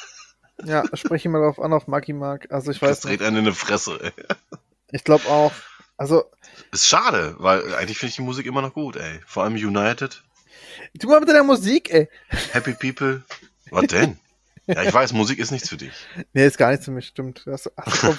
[0.66, 2.48] ja, spreche mal darauf an, auf Marky Mark.
[2.52, 3.28] Also, ich Das weiß dreht nicht.
[3.28, 4.00] einen in eine Fresse.
[4.02, 4.12] Ey.
[4.92, 5.52] Ich glaube auch.
[5.98, 6.26] Also,
[6.72, 9.22] Ist schade, weil eigentlich finde ich die Musik immer noch gut, ey.
[9.26, 10.24] Vor allem United,
[10.96, 12.10] du mal mit deiner Musik, ey.
[12.52, 13.24] Happy People.
[13.70, 14.20] Was denn?
[14.68, 15.94] Ja, ich weiß, Musik ist nichts für dich.
[16.34, 17.44] Nee, ist gar nichts für mich, stimmt.
[17.46, 18.04] Das, ach,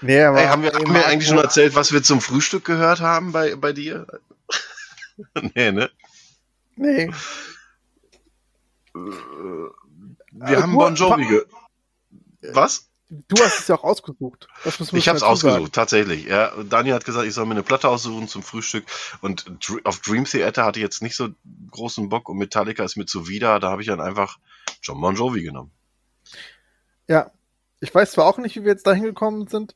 [0.00, 0.38] nee, aber.
[0.40, 3.56] Ey, haben wir, haben wir eigentlich schon erzählt, was wir zum Frühstück gehört haben bei,
[3.56, 4.06] bei dir?
[5.54, 5.90] nee, ne?
[6.76, 7.10] Nee.
[8.94, 11.44] Wir Äh, haben Bon Jovi ge...
[12.52, 12.85] Was?
[13.08, 14.48] Du hast es ja auch ausgesucht.
[14.64, 15.26] Ich hab's dazu sagen.
[15.26, 16.24] ausgesucht, tatsächlich.
[16.26, 18.84] Ja, Daniel hat gesagt, ich soll mir eine Platte aussuchen zum Frühstück.
[19.20, 19.44] Und
[19.84, 21.28] auf Dream Theater hatte ich jetzt nicht so
[21.70, 23.60] großen Bock und Metallica ist mir zuwider.
[23.60, 24.38] Da habe ich dann einfach
[24.82, 25.70] John Bon Jovi genommen.
[27.08, 27.30] Ja.
[27.78, 29.74] Ich weiß zwar auch nicht, wie wir jetzt da hingekommen sind,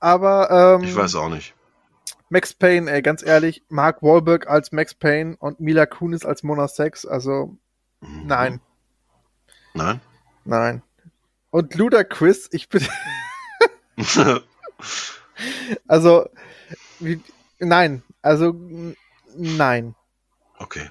[0.00, 1.54] aber ähm, Ich weiß auch nicht.
[2.28, 6.68] Max Payne, ey, ganz ehrlich, Mark Wahlberg als Max Payne und Mila Kunis als Mona
[6.68, 7.56] Sex, also
[8.00, 8.26] Mhm.
[8.26, 8.60] nein,
[9.72, 10.00] Nein?
[10.44, 10.82] nein.
[11.58, 12.86] Und Ludacris, ich bin,
[15.88, 16.28] also,
[17.00, 17.20] wie,
[17.58, 18.54] nein, also
[19.36, 19.96] nein.
[20.60, 20.88] okay.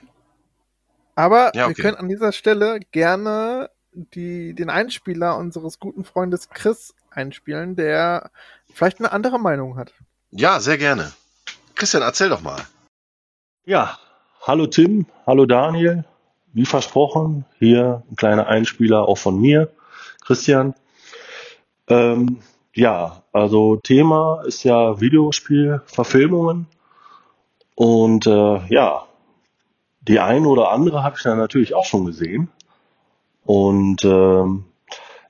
[1.16, 1.82] Aber Ja, wir okay.
[1.84, 8.30] können an dieser Stelle gerne die, den Einspieler unseres guten Freundes Chris einspielen, der
[8.74, 9.94] vielleicht eine andere Meinung hat.
[10.32, 11.14] Ja, sehr gerne.
[11.76, 12.62] Christian, erzähl doch mal.
[13.64, 13.98] Ja,
[14.42, 16.04] hallo Tim, hallo Daniel.
[16.52, 19.72] Wie versprochen, hier ein kleiner Einspieler auch von mir,
[20.28, 20.74] Christian.
[21.88, 22.40] Ähm,
[22.76, 26.68] ja, also Thema ist ja Videospielverfilmungen.
[27.76, 29.06] Und äh, ja,
[30.02, 32.50] die eine oder andere habe ich dann natürlich auch schon gesehen.
[33.46, 34.66] Und ähm,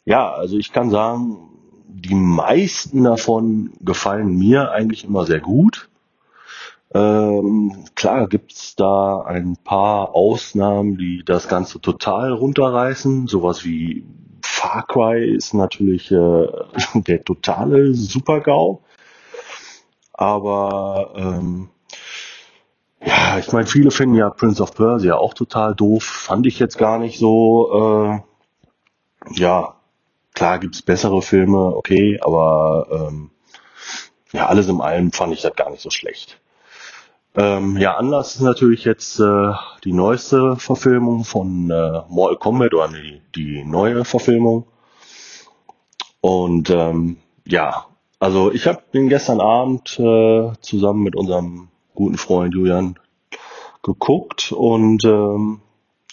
[0.03, 1.37] ja, also ich kann sagen,
[1.87, 5.89] die meisten davon gefallen mir eigentlich immer sehr gut.
[6.91, 13.27] Ähm, klar gibt's da ein paar Ausnahmen, die das Ganze total runterreißen.
[13.27, 14.03] Sowas wie
[14.57, 16.47] Far Cry ist natürlich äh,
[16.95, 18.81] der totale Supergau.
[20.13, 21.69] Aber ähm,
[23.05, 26.03] ja, ich meine, viele finden ja Prince of Persia auch total doof.
[26.03, 28.23] Fand ich jetzt gar nicht so.
[29.31, 29.75] Äh, ja,
[30.33, 33.29] klar gibt's bessere Filme, okay, aber ähm,
[34.31, 36.41] ja, alles in allem fand ich das gar nicht so schlecht.
[37.37, 39.53] Ähm, ja, Anlass ist natürlich jetzt äh,
[39.83, 44.65] die neueste Verfilmung von äh, Mortal Kombat oder die, die neue Verfilmung.
[46.19, 47.85] Und ähm, ja,
[48.19, 52.99] also ich habe den gestern Abend äh, zusammen mit unserem guten Freund Julian
[53.83, 55.61] geguckt und ähm,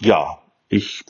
[0.01, 0.39] ja,
[0.69, 1.05] ich,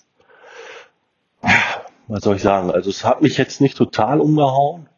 [2.06, 4.88] was soll ich sagen, also es hat mich jetzt nicht total umgehauen,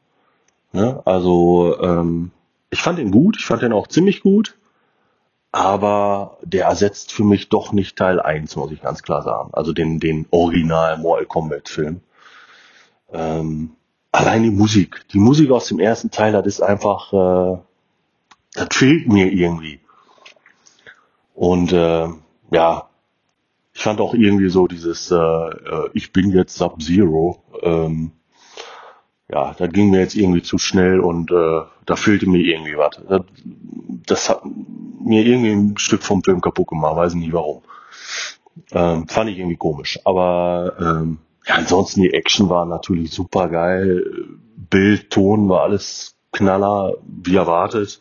[0.76, 1.00] Ne?
[1.06, 2.32] Also ähm,
[2.68, 4.58] ich fand ihn gut, ich fand ihn auch ziemlich gut,
[5.56, 9.48] aber der ersetzt für mich doch nicht Teil 1, muss ich ganz klar sagen.
[9.54, 12.02] Also den, den Original Mortal Kombat Film.
[13.10, 13.70] Ähm,
[14.12, 15.06] allein die Musik.
[15.14, 17.58] Die Musik aus dem ersten Teil, das ist einfach, äh,
[18.52, 19.80] das fehlt mir irgendwie.
[21.34, 22.08] Und äh,
[22.50, 22.90] ja,
[23.72, 28.12] ich fand auch irgendwie so dieses, äh, äh, ich bin jetzt Sub-Zero, ähm,
[29.28, 33.00] ja, das ging mir jetzt irgendwie zu schnell und äh, da fehlte mir irgendwie was.
[33.08, 33.22] Das,
[34.06, 37.62] das hat mir irgendwie ein Stück vom Film kaputt gemacht, weiß nicht warum.
[38.72, 39.98] Ähm, fand ich irgendwie komisch.
[40.04, 44.04] Aber ähm, ja, ansonsten die Action war natürlich super geil.
[44.70, 48.00] Bild, Ton war alles knaller, wie erwartet.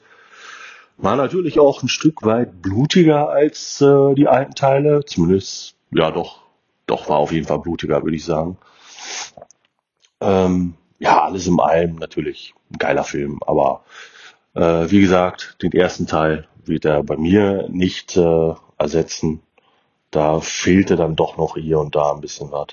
[0.98, 5.04] War natürlich auch ein Stück weit blutiger als äh, die alten Teile.
[5.06, 6.44] Zumindest, ja doch,
[6.86, 8.58] doch war auf jeden Fall blutiger, würde ich sagen.
[10.22, 13.84] Ähm, ja, alles im allem natürlich ein geiler Film, aber
[14.54, 19.42] äh, wie gesagt, den ersten Teil wird er bei mir nicht äh, ersetzen.
[20.12, 22.68] Da fehlte dann doch noch hier und da ein bisschen was.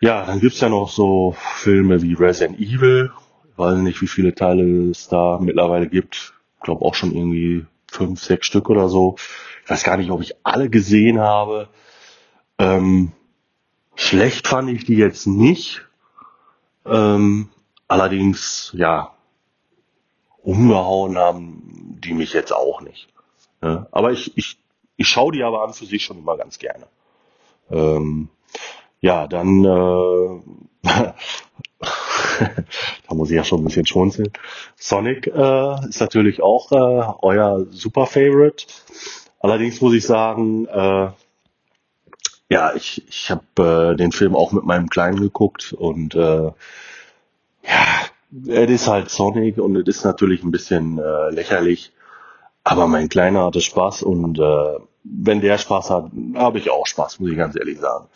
[0.00, 3.12] Ja, dann gibt's ja noch so Filme wie Resident Evil.
[3.52, 6.34] Ich weiß nicht, wie viele Teile es da mittlerweile gibt.
[6.56, 9.14] Ich glaube auch schon irgendwie fünf, sechs Stück oder so.
[9.64, 11.68] Ich weiß gar nicht, ob ich alle gesehen habe.
[12.58, 13.12] Ähm,
[13.94, 15.86] schlecht fand ich die jetzt nicht.
[16.86, 17.48] Ähm,
[17.88, 19.14] allerdings, ja,
[20.42, 23.08] umgehauen haben die mich jetzt auch nicht.
[23.60, 23.86] Ne?
[23.92, 24.58] Aber ich, ich,
[24.96, 26.86] ich schaue die aber an für sich schon immer ganz gerne.
[27.70, 28.28] Ähm,
[29.00, 30.40] ja, dann äh,
[33.08, 34.32] da muss ich ja schon ein bisschen schmunzeln.
[34.76, 38.66] Sonic äh, ist natürlich auch äh, euer Super Favorite.
[39.40, 41.10] Allerdings muss ich sagen, äh,
[42.52, 46.50] ja, ich, ich habe äh, den Film auch mit meinem Kleinen geguckt und äh,
[47.62, 47.86] ja,
[48.46, 51.92] es ist halt Sonic und es ist natürlich ein bisschen äh, lächerlich,
[52.62, 57.20] aber mein Kleiner hatte Spaß und äh, wenn der Spaß hat, habe ich auch Spaß,
[57.20, 58.08] muss ich ganz ehrlich sagen.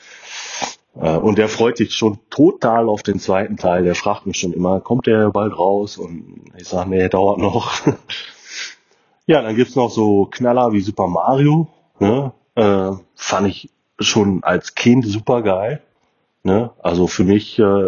[1.00, 3.84] Äh, und der freut sich schon total auf den zweiten Teil.
[3.84, 5.96] Der fragt mich schon immer, kommt der bald raus?
[5.96, 7.72] Und ich sage, nee, dauert noch.
[9.26, 11.68] ja, dann gibt's noch so Knaller wie Super Mario.
[11.98, 12.32] Ne?
[12.54, 15.82] Äh, fand ich schon als Kind super geil.
[16.43, 16.70] Ne?
[16.81, 17.86] Also für mich, äh,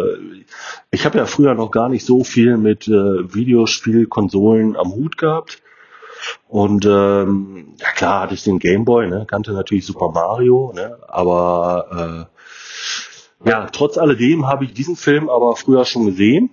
[0.91, 5.61] ich habe ja früher noch gar nicht so viel mit äh, Videospielkonsolen am Hut gehabt.
[6.49, 9.25] Und ähm, ja klar hatte ich den Gameboy, ne?
[9.25, 10.97] kannte natürlich Super Mario, ne?
[11.07, 12.27] aber
[13.45, 16.49] äh, ja, trotz alledem habe ich diesen Film aber früher schon gesehen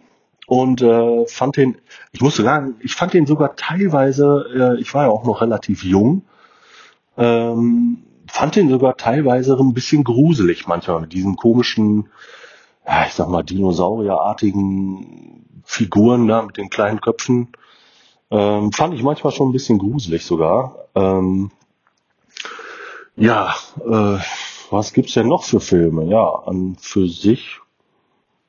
[0.46, 1.76] und äh, fand den,
[2.12, 5.82] ich muss sagen, ich fand den sogar teilweise, äh, ich war ja auch noch relativ
[5.82, 6.22] jung,
[7.18, 8.04] ähm,
[8.36, 12.10] fand den sogar teilweise ein bisschen gruselig manchmal mit diesen komischen,
[12.86, 17.48] ja, ich sag mal, dinosaurierartigen Figuren da mit den kleinen Köpfen.
[18.30, 20.84] Ähm, fand ich manchmal schon ein bisschen gruselig sogar.
[20.94, 21.50] Ähm,
[23.16, 24.18] ja, äh,
[24.70, 26.04] was gibt's denn noch für Filme?
[26.04, 27.60] Ja, an für sich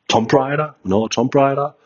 [0.10, 1.78] Tomb Raider, no Tomb Raider,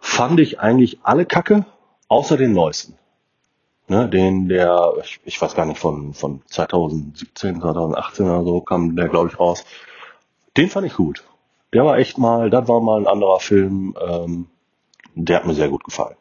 [0.00, 1.64] fand ich eigentlich alle Kacke,
[2.08, 2.98] außer den neuesten
[3.88, 8.96] ne, den der, ich, ich weiß gar nicht, von, von 2017, 2018 oder so kam
[8.96, 9.64] der, glaube ich, raus.
[10.56, 11.24] Den fand ich gut.
[11.72, 14.46] Der war echt mal, das war mal ein anderer Film, ähm,
[15.14, 16.16] der hat mir sehr gut gefallen.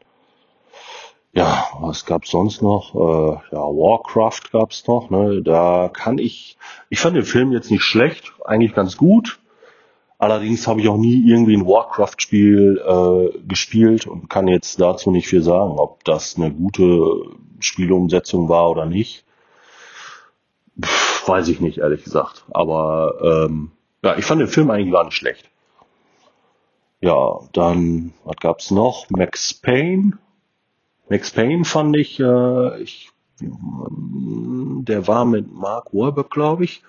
[1.34, 2.96] Ja, was gab's sonst noch?
[2.96, 5.10] Äh, ja, Warcraft gab's noch.
[5.10, 5.42] Ne?
[5.44, 6.58] Da kann ich,
[6.90, 9.40] ich fand den Film jetzt nicht schlecht, eigentlich ganz gut.
[10.18, 15.28] Allerdings habe ich auch nie irgendwie ein Warcraft-Spiel äh, gespielt und kann jetzt dazu nicht
[15.28, 17.02] viel sagen, ob das eine gute
[17.60, 19.26] Spielumsetzung war oder nicht.
[20.82, 22.46] Pff, weiß ich nicht, ehrlich gesagt.
[22.52, 23.72] Aber ähm,
[24.04, 25.50] ja, ich fand den Film eigentlich gar nicht schlecht.
[27.02, 29.10] Ja, dann, was gab's noch?
[29.10, 30.18] Max Payne.
[31.10, 33.12] Max Payne fand ich, äh, ich
[33.42, 36.84] der war mit Mark Wahlberg, glaube ich.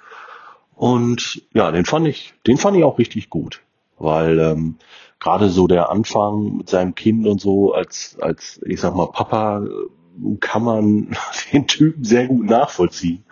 [0.76, 3.62] Und ja, den fand ich, den fand ich auch richtig gut,
[3.98, 4.76] weil ähm,
[5.18, 9.64] gerade so der Anfang mit seinem Kind und so als als ich sag mal Papa
[9.64, 11.16] äh, kann man
[11.52, 13.24] den Typen sehr gut nachvollziehen.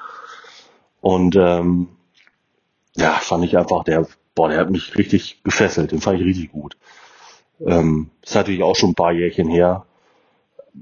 [1.02, 1.88] Und ähm,
[2.96, 6.50] ja, fand ich einfach der, boah, der hat mich richtig gefesselt, den fand ich richtig
[6.50, 6.78] gut.
[7.60, 9.84] Ähm, ist natürlich auch schon ein paar Jährchen her.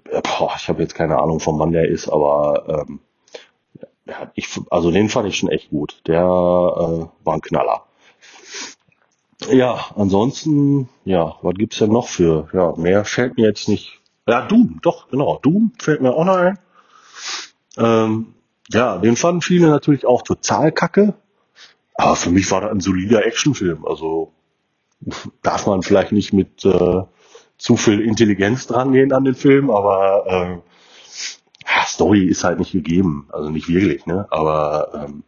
[0.09, 3.01] Äh, boah, ich habe jetzt keine Ahnung, von wann der ist, aber ähm,
[4.35, 6.03] ich, also den fand ich schon echt gut.
[6.07, 7.85] Der äh, war ein Knaller.
[9.51, 12.49] Ja, ansonsten, ja, was gibt's denn noch für?
[12.53, 14.01] Ja, mehr fällt mir jetzt nicht.
[14.27, 15.39] Ja, Doom, doch, genau.
[15.43, 16.59] Doom fällt mir auch noch ein.
[17.77, 18.35] Ähm,
[18.71, 21.15] ja, den fanden viele natürlich auch total kacke.
[21.95, 23.85] Aber für mich war das ein solider Actionfilm.
[23.85, 24.33] Also
[25.43, 27.03] darf man vielleicht nicht mit äh,
[27.59, 30.59] zu viel Intelligenz dran gehen an den Film, aber äh,
[32.03, 34.27] Story ist halt nicht gegeben, also nicht wirklich, ne?
[34.31, 35.23] Aber ähm,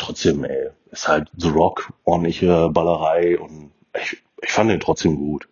[0.00, 5.48] trotzdem, ey, ist halt The Rock, ordentliche Ballerei und ich, ich fand den trotzdem gut.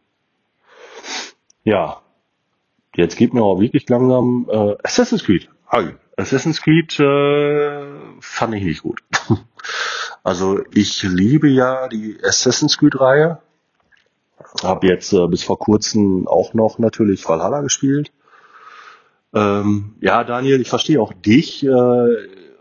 [1.62, 2.00] Ja,
[2.96, 5.48] jetzt geht mir auch wirklich langsam äh, Assassin's Creed.
[5.68, 5.94] Hi.
[6.16, 7.86] Assassin's Creed äh,
[8.18, 9.04] fand ich nicht gut.
[10.24, 13.38] also ich liebe ja die Assassin's Creed-Reihe.
[14.64, 18.10] Hab jetzt äh, bis vor kurzem auch noch natürlich Valhalla gespielt.
[19.34, 21.64] Ähm, ja, Daniel, ich verstehe auch dich.
[21.64, 22.06] Äh,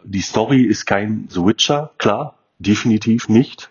[0.04, 3.70] die Story ist kein The Witcher, klar, definitiv nicht.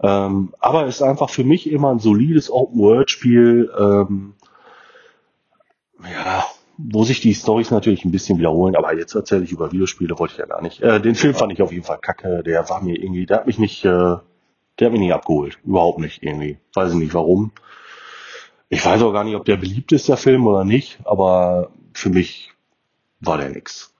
[0.00, 3.72] Ähm, aber es ist einfach für mich immer ein solides Open-World-Spiel.
[3.78, 4.34] Ähm,
[6.02, 6.44] ja,
[6.78, 10.34] wo sich die Storys natürlich ein bisschen wiederholen, aber jetzt erzähle ich über Videospiele, wollte
[10.34, 10.80] ich ja gar nicht.
[10.80, 13.46] Äh, den Film fand ich auf jeden Fall kacke, der war mir irgendwie, der hat
[13.48, 15.58] mich nicht, äh, der hat mich nicht abgeholt.
[15.64, 16.58] Überhaupt nicht irgendwie.
[16.74, 17.50] Weiß ich nicht warum.
[18.68, 22.10] Ich weiß auch gar nicht, ob der beliebt ist, der Film oder nicht, aber für
[22.10, 22.52] mich
[23.20, 23.92] war der nix.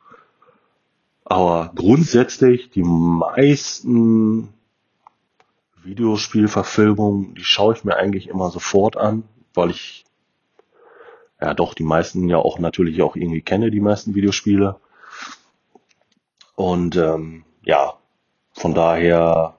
[1.25, 4.55] Aber grundsätzlich, die meisten
[5.83, 10.05] Videospielverfilmungen, die schaue ich mir eigentlich immer sofort an, weil ich
[11.41, 14.77] ja doch die meisten ja auch natürlich auch irgendwie kenne, die meisten Videospiele.
[16.55, 17.95] Und ähm, ja,
[18.53, 19.59] von daher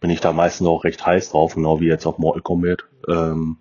[0.00, 2.84] bin ich da meistens auch recht heiß drauf, genau wie jetzt auf Mortal Kombat.
[3.08, 3.58] Ähm,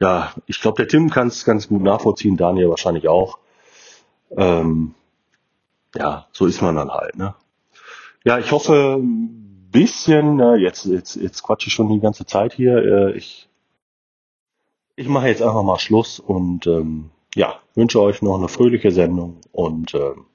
[0.00, 3.38] ja, ich glaube, der Tim kann es ganz gut nachvollziehen, Daniel wahrscheinlich auch.
[4.36, 4.94] Ähm,
[5.94, 7.34] ja, so ist man dann halt, ne?
[8.24, 12.52] Ja, ich hoffe ein bisschen, äh, jetzt, jetzt, jetzt quatsche ich schon die ganze Zeit
[12.52, 12.76] hier.
[12.76, 13.48] Äh, ich
[15.00, 19.38] ich mache jetzt einfach mal Schluss und ähm, ja, wünsche euch noch eine fröhliche Sendung
[19.50, 20.26] und ähm,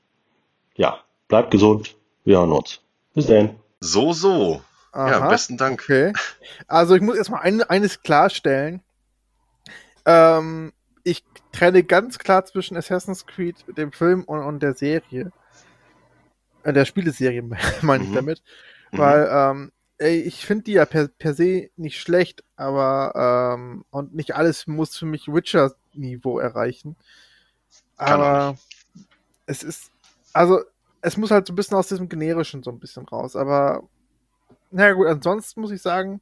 [0.76, 1.96] ja, bleibt gesund.
[2.24, 2.82] Wir hören uns.
[3.14, 3.58] Bis dann.
[3.80, 4.62] So, so.
[4.94, 5.84] Ja, Aha, besten Dank.
[5.84, 6.14] Okay.
[6.68, 8.82] Also ich muss erstmal ein, eines klarstellen.
[10.06, 10.74] Ähm,
[11.04, 15.32] ich trenne ganz klar zwischen Assassin's Creed, dem Film und, und der Serie.
[16.64, 17.44] Äh, der Spieleserie
[17.82, 18.16] meine ich Mhm.
[18.16, 18.44] damit.
[18.92, 18.98] Mhm.
[18.98, 24.16] Weil, ähm, ey, ich finde die ja per, per se nicht schlecht, aber ähm, und
[24.16, 26.96] nicht alles muss für mich Witcher-Niveau erreichen.
[27.98, 28.58] Kann Aber
[29.46, 29.92] es ist,
[30.34, 30.62] also
[31.02, 33.36] es muss halt so ein bisschen aus diesem generischen so ein bisschen raus.
[33.36, 33.84] Aber
[34.72, 36.22] na ja, gut, ansonsten muss ich sagen,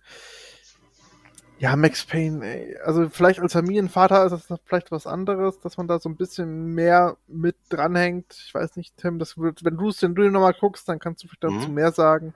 [1.63, 5.87] ja, Max Payne, ey, also vielleicht als Familienvater ist das vielleicht was anderes, dass man
[5.87, 8.35] da so ein bisschen mehr mit dranhängt.
[8.45, 11.23] Ich weiß nicht, Tim, das wird, wenn du es wenn du nochmal guckst, dann kannst
[11.23, 11.73] du vielleicht dazu Mhm.
[11.73, 12.33] mehr sagen.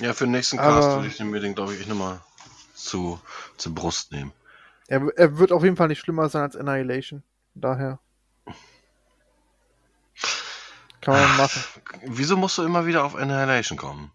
[0.00, 2.20] Ja, für den nächsten Cast Aber- würde ich den mir den, glaube ich, nochmal
[2.74, 3.20] zu,
[3.58, 4.32] zur Brust nehmen.
[4.88, 7.22] Er, er wird auf jeden Fall nicht schlimmer sein als Annihilation.
[7.54, 7.98] Daher.
[11.02, 11.62] Kann man machen.
[12.06, 14.10] Wieso musst du immer wieder auf Annihilation kommen?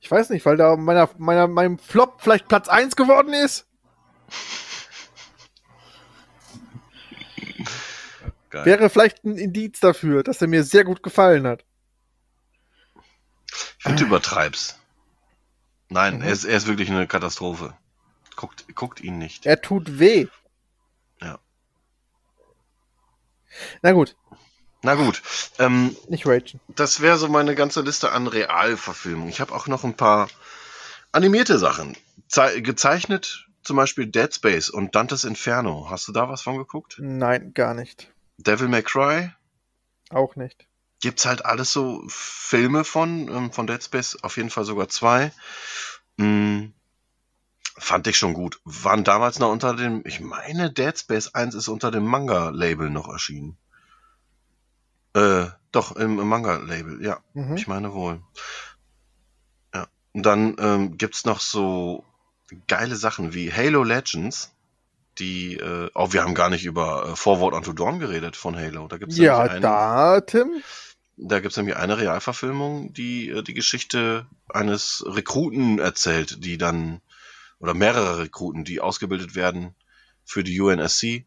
[0.00, 3.65] Ich weiß nicht, weil da meiner, meiner, meinem Flop vielleicht Platz 1 geworden ist.
[8.50, 8.64] Geil.
[8.64, 11.64] Wäre vielleicht ein Indiz dafür, dass er mir sehr gut gefallen hat.
[13.78, 14.78] Ich finde, du übertreibst.
[15.88, 16.22] Nein, Mhm.
[16.22, 17.76] er, ist, er ist wirklich eine Katastrophe.
[18.34, 19.46] Guckt, guckt ihn nicht.
[19.46, 20.26] Er tut weh.
[21.22, 21.38] Ja.
[23.82, 24.16] Na gut,
[24.82, 25.22] Na gut,
[25.58, 26.60] ähm, nicht ragen.
[26.68, 29.30] das wäre so meine ganze Liste an Realverfilmungen.
[29.30, 30.28] Ich habe auch noch ein paar
[31.12, 31.96] animierte Sachen.
[32.28, 35.88] Ze gezeichnet zum Beispiel Dead Space und Dantes Inferno.
[35.90, 36.96] Hast du da was von geguckt?
[37.00, 38.12] Nein, gar nicht.
[38.38, 39.32] Devil May Cry?
[40.10, 40.66] Auch nicht.
[41.00, 45.32] Gibt's halt alles so Filme von, ähm, von Dead Space, auf jeden Fall sogar zwei.
[46.16, 46.66] Mm,
[47.76, 48.60] fand ich schon gut.
[48.64, 53.08] Waren damals noch unter dem, ich meine, Dead Space 1 ist unter dem Manga-Label noch
[53.08, 53.58] erschienen.
[55.14, 57.20] Äh, doch, im, im Manga-Label, ja.
[57.34, 57.56] Mhm.
[57.56, 58.22] Ich meine wohl.
[59.74, 59.88] Ja.
[60.12, 62.04] Und dann ähm, gibt's noch so
[62.66, 64.52] geile Sachen wie Halo Legends,
[65.18, 68.86] die, äh, oh, wir haben gar nicht über äh, Forward Unto Dawn geredet von Halo.
[68.88, 70.62] Da gibt's Ja, nämlich einen- da, Tim.
[71.16, 77.00] da gibt's nämlich eine Realverfilmung, die äh, die Geschichte eines Rekruten erzählt, die dann,
[77.58, 79.74] oder mehrere Rekruten, die ausgebildet werden
[80.24, 81.24] für die UNSC.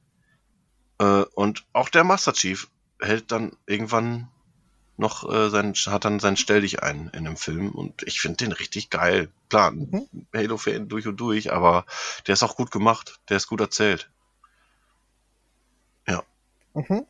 [1.00, 2.68] Äh, und auch der Master Chief
[3.02, 4.28] hält dann irgendwann
[5.00, 8.38] noch äh, sein, hat dann sein Stell dich ein in dem Film und ich finde
[8.38, 9.30] den richtig geil.
[9.50, 10.08] Klar, Mhm.
[10.36, 11.86] Halo-Fan durch und durch, aber
[12.28, 14.10] der ist auch gut gemacht, der ist gut erzählt.
[16.74, 17.06] Mhm.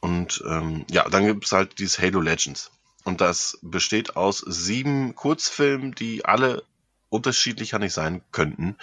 [0.00, 2.72] Und ähm, ja, dann gibt's halt dieses Halo Legends.
[3.04, 6.64] Und das besteht aus sieben Kurzfilmen, die alle
[7.08, 8.76] unterschiedlicher nicht sein könnten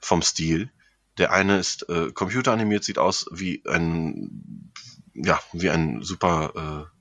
[0.00, 0.70] vom Stil.
[1.16, 4.72] Der eine ist äh, computeranimiert, sieht aus wie ein
[5.14, 6.97] ja wie ein super äh,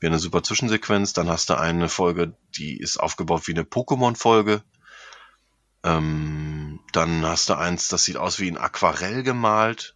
[0.00, 1.12] wie eine super Zwischensequenz.
[1.12, 4.62] Dann hast du eine Folge, die ist aufgebaut wie eine Pokémon-Folge.
[5.84, 9.94] Ähm, dann hast du eins, das sieht aus wie ein Aquarell gemalt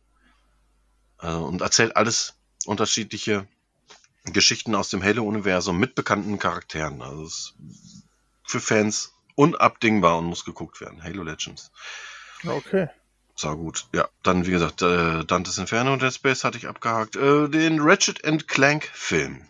[1.18, 2.34] also, und erzählt alles
[2.66, 3.46] unterschiedliche
[4.24, 7.02] Geschichten aus dem Halo-Universum mit bekannten Charakteren.
[7.02, 7.54] Also ist
[8.46, 11.02] für Fans unabdingbar und muss geguckt werden.
[11.02, 11.70] Halo Legends.
[12.46, 12.88] Okay.
[13.36, 13.86] Sah gut.
[13.92, 17.16] Ja, dann wie gesagt, äh, Dantes Inferno und Dead Space hatte ich abgehakt.
[17.16, 19.48] Äh, den Ratchet Clank Film.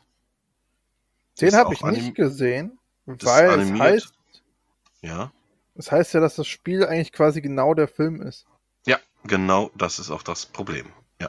[1.40, 4.12] Den habe ich nicht gesehen, weil es heißt,
[5.02, 5.32] Ja.
[5.74, 8.46] es heißt ja, dass das Spiel eigentlich quasi genau der Film ist.
[8.86, 10.92] Ja, genau das ist auch das Problem.
[11.20, 11.28] Ja.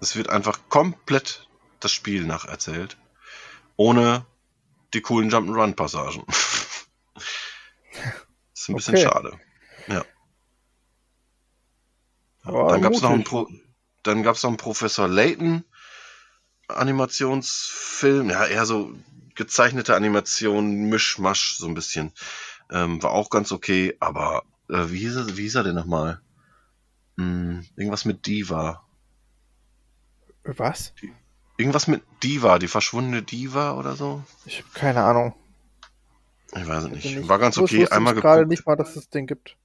[0.00, 1.48] Es wird einfach komplett
[1.80, 2.96] das Spiel nacherzählt.
[3.76, 4.26] Ohne
[4.92, 6.24] die coolen Jump'n'Run-Passagen.
[8.54, 9.04] ist ein bisschen Okay.
[9.04, 9.38] schade.
[9.86, 10.04] Ja.
[12.44, 13.30] Dann gab es noch einen mutig.
[13.30, 13.48] Pro
[14.04, 15.64] dann gab's noch einen Professor Layton
[16.68, 18.92] Animationsfilm, ja, eher so
[19.38, 22.12] gezeichnete Animation, Mischmasch, so ein bisschen.
[22.70, 26.20] Ähm, war auch ganz okay, aber äh, wie, hieß er, wie hieß er denn nochmal?
[27.16, 28.84] Hm, irgendwas mit Diva.
[30.44, 30.92] Was?
[31.56, 34.22] Irgendwas mit Diva, die verschwundene Diva oder so?
[34.44, 35.34] Ich habe keine Ahnung.
[36.54, 37.28] Ich weiß es Bin nicht.
[37.28, 39.56] War ganz ich okay, wusste einmal ich gerade nicht mal, dass es das Ding gibt.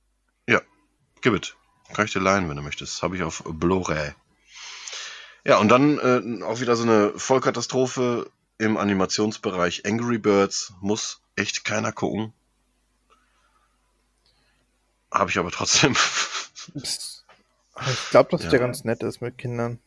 [1.24, 1.56] Gib it.
[1.94, 3.02] Kann ich dir leihen, wenn du möchtest.
[3.02, 4.12] Habe ich auf Blu-ray.
[5.46, 9.86] Ja, und dann äh, auch wieder so eine Vollkatastrophe im Animationsbereich.
[9.86, 12.34] Angry Birds muss echt keiner gucken.
[15.12, 15.96] Habe ich aber trotzdem.
[16.76, 18.50] Ich glaube, dass Ja.
[18.52, 19.80] der ganz nett ist mit Kindern.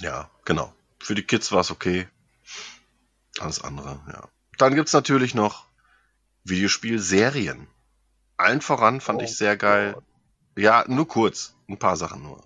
[0.00, 0.74] ja, genau.
[0.98, 2.08] Für die Kids war es okay.
[3.38, 4.26] Alles andere, ja.
[4.56, 5.66] Dann gibt's natürlich noch
[6.44, 7.68] Videospielserien.
[8.38, 9.96] Allen voran fand Oh ich sehr geil.
[10.56, 11.54] Ja, nur kurz.
[11.68, 12.42] Ein paar Sachen nur.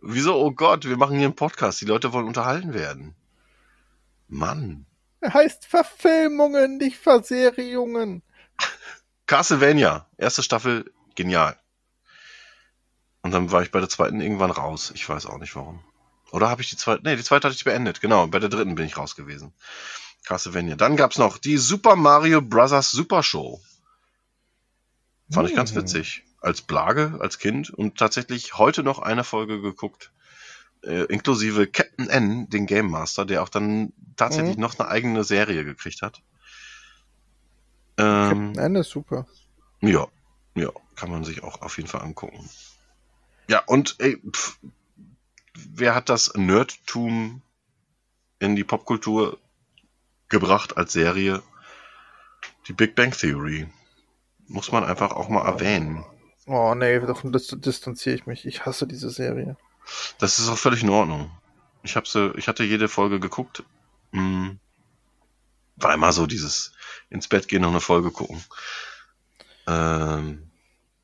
[0.00, 0.34] Wieso?
[0.36, 1.80] Oh Gott, wir machen hier einen Podcast.
[1.82, 3.14] Die Leute wollen unterhalten werden.
[4.28, 4.86] Mann.
[5.20, 8.22] Er heißt Verfilmungen, nicht Verserierungen.
[9.26, 11.56] Castlevania, erste Staffel, genial.
[13.22, 14.92] Und dann war ich bei der zweiten irgendwann raus.
[14.94, 15.82] Ich weiß auch nicht warum.
[16.30, 17.02] Oder habe ich die zweite?
[17.04, 18.00] Nee, die zweite hatte ich beendet.
[18.00, 19.52] Genau, bei der dritten bin ich raus gewesen.
[20.24, 20.76] Castlevania.
[20.76, 22.90] Dann gab's noch die Super Mario Bros.
[22.90, 23.60] Super Show.
[25.30, 25.78] Fand ich ganz Hm.
[25.78, 26.22] witzig.
[26.40, 30.12] Als Blage, als Kind und tatsächlich heute noch eine Folge geguckt.
[30.84, 34.62] Äh, inklusive Captain N, den Game Master, der auch dann tatsächlich Mhm.
[34.62, 36.22] noch eine eigene Serie gekriegt hat.
[37.96, 39.26] Ähm, Captain N ist super.
[39.80, 40.06] ja,
[40.54, 42.48] ja, kann man sich auch auf jeden Fall angucken.
[43.48, 44.58] Ja, und ey, pf,
[45.54, 47.42] wer hat das Nerdtum
[48.38, 49.38] in die Popkultur
[50.28, 51.42] gebracht als Serie?
[52.68, 53.66] Die Big Bang Theory.
[54.46, 56.04] Muss man einfach auch mal erwähnen.
[56.46, 58.46] Oh nee, davon dis distanziere ich mich.
[58.46, 59.56] Ich hasse diese Serie.
[60.18, 61.30] Das ist auch völlig in Ordnung.
[61.82, 63.62] Ich hab sie, ich hatte jede Folge geguckt.
[64.12, 64.58] Hm.
[65.76, 66.72] War immer so dieses
[67.08, 68.42] ins Bett gehen und eine Folge gucken.
[69.66, 70.50] Ähm,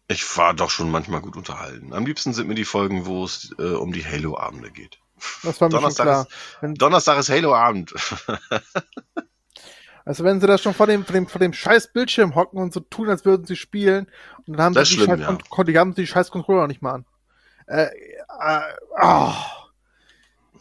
[0.09, 1.93] ich war doch schon manchmal gut unterhalten.
[1.93, 4.99] Am liebsten sind mir die Folgen, wo es äh, um die Halo-Abende geht.
[5.43, 6.23] Das war mir schon Donnerstag klar.
[6.23, 7.95] ist, Wenn, Donnerstag ist Halo-Abend.
[10.05, 12.75] also wenn sie da schon vor dem, vor dem, vor dem scheiß Bildschirm hocken und
[12.75, 14.07] so tun, als würden sie spielen,
[14.47, 15.65] und dann haben Das sie ist die, schlimm, scheiß ja.
[15.65, 17.07] Die haben die scheiß Controller nicht mal an.
[17.67, 17.91] Äh, äh,
[19.01, 19.35] oh.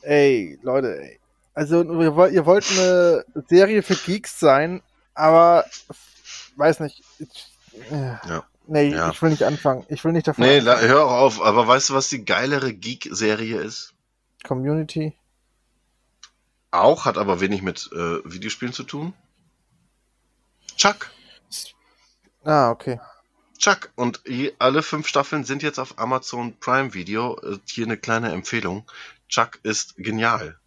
[0.02, 1.20] Ey, Leute, ey.
[1.54, 4.82] Also ihr wollt, eine Serie für Geeks sein,
[5.14, 5.66] aber
[6.56, 7.04] weiß nicht.
[7.20, 7.52] Ich,
[7.92, 8.44] äh, Ja.
[8.66, 9.10] Nee, Ja.
[9.12, 9.86] ich will nicht anfangen.
[9.90, 10.88] Ich will nicht davon nee, anfangen.
[10.88, 11.42] hör auch auf.
[11.42, 13.94] Aber weißt du, was die geilere Geek-Serie ist?
[14.44, 15.16] Community.
[16.72, 19.14] Auch, hat aber wenig mit äh, Videospielen zu tun.
[20.76, 21.12] Chuck.
[22.44, 23.00] Ah, okay.
[23.58, 23.92] Chuck.
[23.96, 24.22] Und
[24.60, 27.40] alle fünf Staffeln sind jetzt auf Amazon Prime Video.
[27.42, 28.90] Äh, Hier eine kleine Empfehlung.
[29.30, 30.60] Chuck ist genial.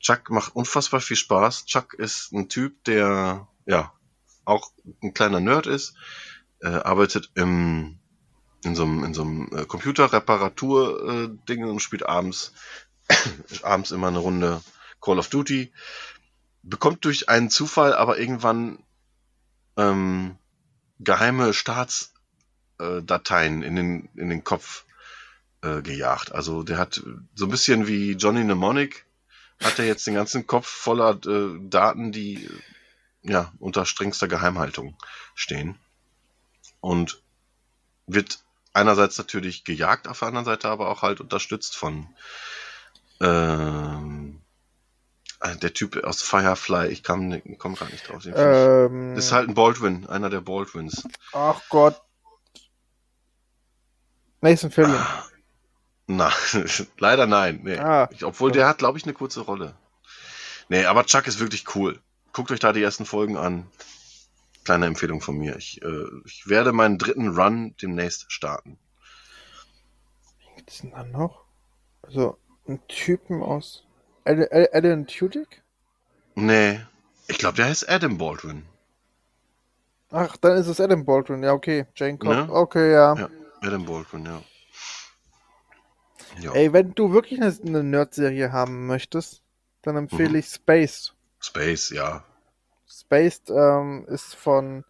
[0.00, 1.66] Chuck macht unfassbar viel Spaß.
[1.66, 3.92] Chuck ist ein Typ, der ja
[4.44, 4.70] auch
[5.02, 5.94] ein kleiner Nerd ist,
[6.60, 7.98] äh, arbeitet im
[8.64, 12.52] in so einem, in so einem äh, Computerreparatur-Ding und spielt abends,
[13.62, 14.62] abends immer eine Runde
[15.00, 15.72] Call of Duty.
[16.62, 18.78] Bekommt durch einen Zufall aber irgendwann
[19.76, 20.38] ähm,
[21.00, 24.84] geheime Staatsdateien in den, in den Kopf
[25.62, 26.32] äh, gejagt.
[26.32, 27.02] Also der hat
[27.34, 29.04] so ein bisschen wie Johnny Mnemonic,
[29.62, 32.50] hat er jetzt den ganzen Kopf voller äh, Daten, die äh,
[33.22, 34.96] ja unter strengster Geheimhaltung
[35.34, 35.78] stehen.
[36.80, 37.22] Und
[38.06, 38.44] wird
[38.74, 42.08] einerseits natürlich gejagt, auf der anderen Seite aber auch halt unterstützt von
[43.20, 44.23] ähm, äh,
[45.62, 48.24] der Typ aus Firefly, ich kam, komm gerade nicht drauf.
[48.26, 51.06] Ähm, ist halt ein Baldwin, einer der Baldwins.
[51.32, 52.00] ach Gott.
[54.40, 55.04] Nathan Fillion.
[56.06, 56.30] Na,
[56.98, 57.60] leider nein.
[57.62, 57.78] Nee.
[57.78, 59.74] Ah, obwohl der hat, glaube ich, eine kurze Rolle.
[60.68, 62.00] Nee, aber Chuck ist wirklich cool.
[62.32, 63.66] Guckt euch da die ersten Folgen an.
[64.64, 65.56] kleine Empfehlung von mir.
[65.56, 68.78] Ich, äh, ich werde meinen dritten Run demnächst starten.
[70.40, 71.44] Wie gibt's denn dann noch?
[72.02, 73.84] Also, ein Typen aus
[74.24, 75.62] Alan, Tudyk?
[76.34, 76.80] Nee,
[77.28, 78.64] ich glaube, der heißt Adam Baldwin.
[80.10, 81.42] Ach, dann ist es Adam Baldwin.
[81.42, 81.86] Ja, okay.
[81.96, 82.30] Jane Cobb.
[82.30, 82.48] Ne?
[82.52, 83.14] Okay, ja.
[83.14, 83.28] Ja,
[83.62, 84.42] Adam Baldwin, ja.
[86.40, 86.52] ja.
[86.52, 89.42] Ey, wenn du wirklich eine, eine Nerd-Serie haben möchtest,
[89.82, 90.36] dann empfehle Mhm.
[90.36, 91.14] ich Spaced.
[91.40, 92.24] Space, ja.
[92.88, 94.84] Spaced ähm, ist von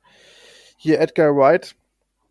[0.77, 1.75] hier Edgar Wright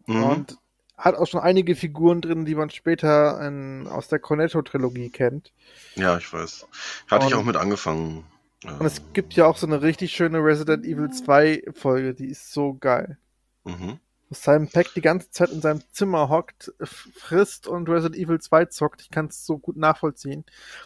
[0.05, 0.23] Mhm.
[0.23, 0.57] und
[0.98, 5.52] hat auch schon einige Figuren drin, die man später in, aus der Cornetto-Trilogie kennt.
[5.95, 6.68] Ja, ich weiß.
[7.10, 8.26] Hatte ich Und- auch mit angefangen.
[8.65, 12.53] Und es gibt ja auch so eine richtig schöne Resident Evil 2 Folge, die ist
[12.53, 13.18] so geil.
[13.65, 13.99] Mhm.
[14.30, 18.65] Wo Simon Peck die ganze Zeit in seinem Zimmer hockt, frisst und Resident Evil 2
[18.65, 19.02] zockt.
[19.02, 20.45] Ich kann es so gut nachvollziehen.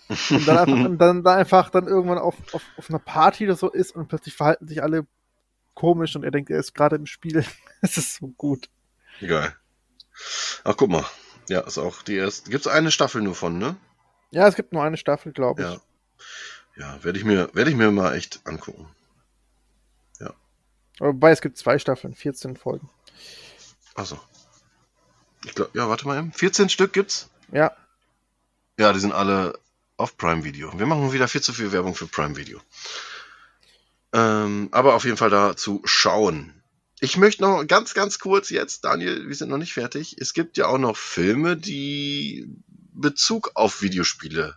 [0.10, 3.56] Und dann einfach, und dann, dann einfach dann irgendwann auf, auf, auf einer Party oder
[3.56, 5.06] so ist und plötzlich verhalten sich alle
[5.76, 7.46] komisch und er denkt, er ist gerade im Spiel.
[7.82, 8.70] Es ist so gut.
[9.22, 9.54] Geil.
[10.64, 11.06] Ach, guck mal.
[11.50, 12.50] Ja, ist auch die erste.
[12.50, 13.78] Gibt es eine Staffel nur von, ne?
[14.32, 15.68] Ja, es gibt nur eine Staffel, glaube ich.
[15.68, 15.82] Ja.
[16.76, 18.88] Ja, werde ich mir, werde ich mir mal echt angucken.
[21.00, 22.90] Wobei es gibt zwei Staffeln, 14 Folgen.
[23.96, 24.20] Achso.
[25.46, 26.32] Ich glaube, ja, warte mal eben.
[26.34, 27.30] 14 Stück gibt's?
[27.52, 27.72] Ja,
[28.80, 29.58] Ja, die sind alle
[29.96, 30.78] auf Prime Video.
[30.78, 32.60] Wir machen wieder viel zu viel Werbung für Prime Video.
[34.14, 36.62] Ähm, aber auf jeden Fall dazu schauen.
[37.00, 40.16] Ich möchte noch ganz, ganz kurz jetzt, Daniel, wir sind noch nicht fertig.
[40.20, 42.50] Es gibt ja auch noch Filme, die
[42.94, 44.56] Bezug auf Videospiele.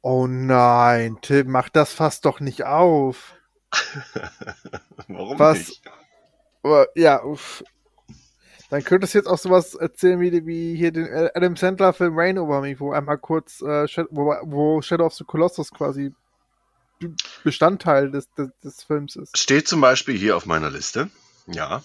[0.00, 3.34] Oh nein, Tim, mach das fast doch nicht auf.
[5.08, 5.68] Warum Was?
[5.68, 5.82] nicht?
[6.62, 7.64] Aber ja, uff.
[8.70, 12.38] Dann könntest du jetzt auch sowas erzählen wie, wie hier den Adam Sandler Film Rain
[12.38, 16.12] Over Me, wo einmal kurz, äh, wo, wo Shadow of the Colossus quasi
[17.42, 19.36] Bestandteil des, des, des Films ist.
[19.36, 21.10] Steht zum Beispiel hier auf meiner Liste.
[21.46, 21.82] Ja.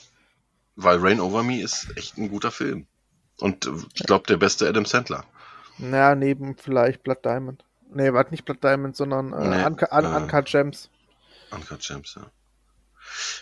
[0.76, 2.88] Weil Rain Over Me ist echt ein guter Film.
[3.40, 5.26] Und äh, ich glaube, der beste Adam Sandler.
[5.78, 7.64] Naja, neben vielleicht Blood Diamond.
[7.92, 10.90] Nee, warte nicht Blood Diamond, sondern äh, Nee, Uncut, Un äh, Uncut Gems.
[11.52, 12.32] Uncut Gems, ja.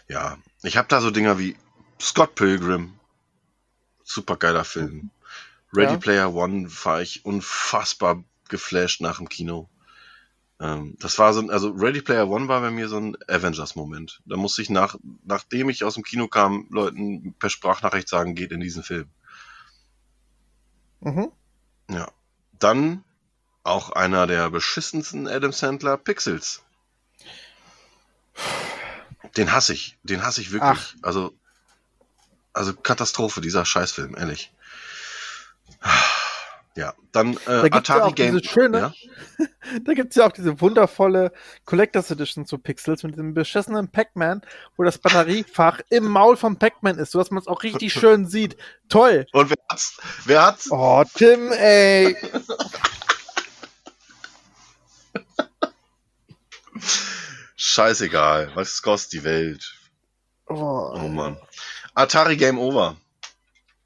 [0.07, 1.57] Ja, ich habe da so Dinger wie
[1.99, 2.94] Scott Pilgrim.
[4.03, 5.10] Super geiler Film.
[5.73, 5.99] Ready Ja.
[5.99, 9.69] Player One war ich unfassbar geflasht nach dem Kino.
[10.60, 14.22] Ähm, das war so ein, also Ready Player One war bei mir so ein Avengers-Moment.
[14.26, 18.52] Da musste ich nach, nachdem ich aus dem Kino kam, Leuten per Sprachnachricht sagen, geht
[18.52, 19.08] in diesen Film.
[21.02, 21.32] Mhm.
[21.90, 22.12] Ja.
[22.60, 23.04] Dann
[23.64, 26.64] auch einer der beschissensten Adam Sandler Pixels.
[29.36, 29.98] Den hasse ich.
[30.04, 30.96] Den hasse ich wirklich.
[30.96, 30.96] Ach.
[31.04, 31.34] Also,
[32.54, 34.52] also Katastrophe, dieser Scheißfilm, ehrlich.
[36.78, 38.38] Ja, dann Da äh, gibt's ja Atari auch Game.
[38.38, 38.94] diese schöne- Ja?
[39.84, 41.32] Da gibt's ja auch diese wundervolle
[41.66, 44.41] Collectors Edition zu Pixels mit dem beschissenen Pac-Man,
[44.78, 48.56] wo das Batteriefach im Maul vom Pac-Man ist, sodass man es auch richtig schön sieht.
[48.90, 49.26] Toll.
[49.34, 49.98] Und wer hat's?
[50.26, 50.68] Wer hat's?
[50.72, 52.16] Oh, Tim, ey.
[57.56, 58.52] Scheißegal.
[58.56, 59.74] Was kostet die Welt?
[60.48, 61.38] Oh, Oh Mann.
[61.94, 62.95] Atari Game Over.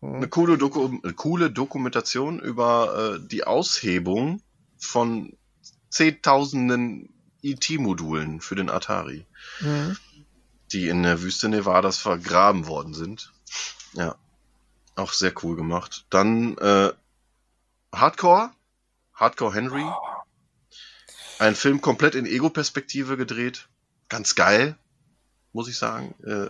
[0.02, 0.30] Eine hm.
[0.30, 4.42] coole, Doku eine coole Dokumentation über äh, die Aushebung
[4.78, 5.38] von
[5.90, 7.10] zehntausenden
[7.44, 9.26] ET-Modulen für den Atari,
[9.60, 9.98] Hm.
[10.72, 13.32] die in der Wüste Nevadas vergraben worden sind.
[13.94, 14.16] Ja,
[14.96, 16.06] auch sehr cool gemacht.
[16.10, 16.92] Dann äh,
[17.94, 18.52] Hardcore,
[19.14, 19.86] Hardcore Henry.
[21.40, 23.68] Ein Film komplett in Ego-Perspektive gedreht.
[24.10, 24.78] Ganz geil,
[25.54, 26.14] muss ich sagen.
[26.24, 26.50] Äh,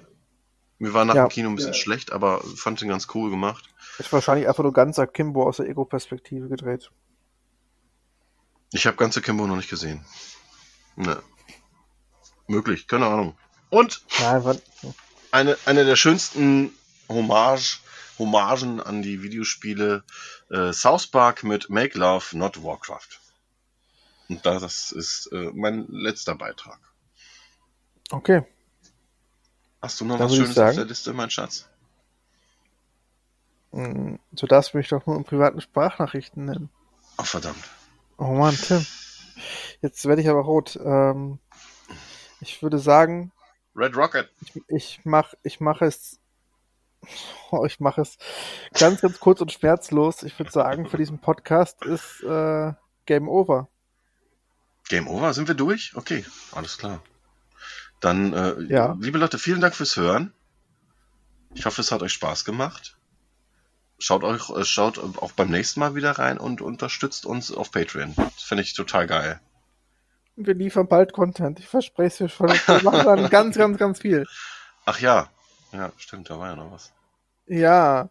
[0.82, 1.26] mir war nach Ja.
[1.28, 3.70] dem Kino ein bisschen schlecht, aber fand den ganz cool gemacht.
[4.00, 6.90] Ist wahrscheinlich einfach nur ganz Akimbo aus der Ego-Perspektive gedreht.
[8.74, 10.04] Ich habe ganze Kimbo noch nicht gesehen.
[10.96, 11.22] Ne.
[12.48, 13.38] Möglich, keine Ahnung.
[13.70, 14.60] Und Nein,
[15.32, 16.74] eine, eine der schönsten
[17.08, 17.80] Hommage,
[18.18, 20.04] Hommagen an die Videospiele
[20.50, 23.20] äh, South Park mit Make Love, Not Warcraft.
[24.30, 26.80] Und das ist äh, mein letzter Beitrag.
[28.10, 28.44] okay.
[29.82, 31.68] Hast du noch Dann was ich Schönes auf sagen- der Liste, mein Schatz?
[33.72, 36.70] Hm, Du darfst mich doch nur in privaten Sprachnachrichten nennen.
[37.18, 37.64] Ach, verdammt.
[38.18, 38.86] Oh Mann, Tim.
[39.82, 40.78] Jetzt werde ich aber rot.
[40.84, 41.40] Ähm,
[42.42, 43.32] ich würde sagen,
[43.76, 44.30] Red Rocket.
[44.68, 46.20] ich mach, ich mache es,
[47.50, 48.18] oh, ich mache es
[48.78, 50.24] ganz, ganz kurz und schmerzlos.
[50.24, 52.74] Ich würde sagen, für diesen Podcast ist äh,
[53.06, 53.70] Game Over.
[54.90, 55.96] Game Over, sind wir durch?
[55.96, 57.02] Okay, alles klar.
[58.02, 58.98] Dann, äh, Ja.
[59.00, 60.34] liebe Leute, vielen Dank fürs Hören.
[61.54, 62.98] Ich hoffe, es hat euch Spaß gemacht.
[64.00, 68.14] Schaut euch, äh, schaut auch beim nächsten Mal wieder rein und unterstützt uns auf Patreon.
[68.16, 69.40] Das finde ich total geil.
[70.36, 71.60] Wir liefern bald Content.
[71.60, 72.50] Ich verspreche es dir schon.
[72.50, 74.26] Wir machen dann ganz, ganz, ganz viel.
[74.86, 75.30] Ach ja,
[75.72, 76.92] Ja, stimmt, da war ja noch was.
[77.46, 78.10] Ja.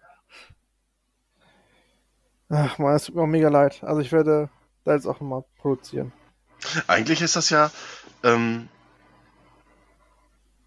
[2.48, 3.82] Ach man, es tut mir auch mega leid.
[3.82, 4.48] Also ich werde
[4.84, 6.12] da jetzt auch nochmal produzieren.
[6.86, 7.70] Eigentlich ist das ja,
[8.22, 8.68] ähm,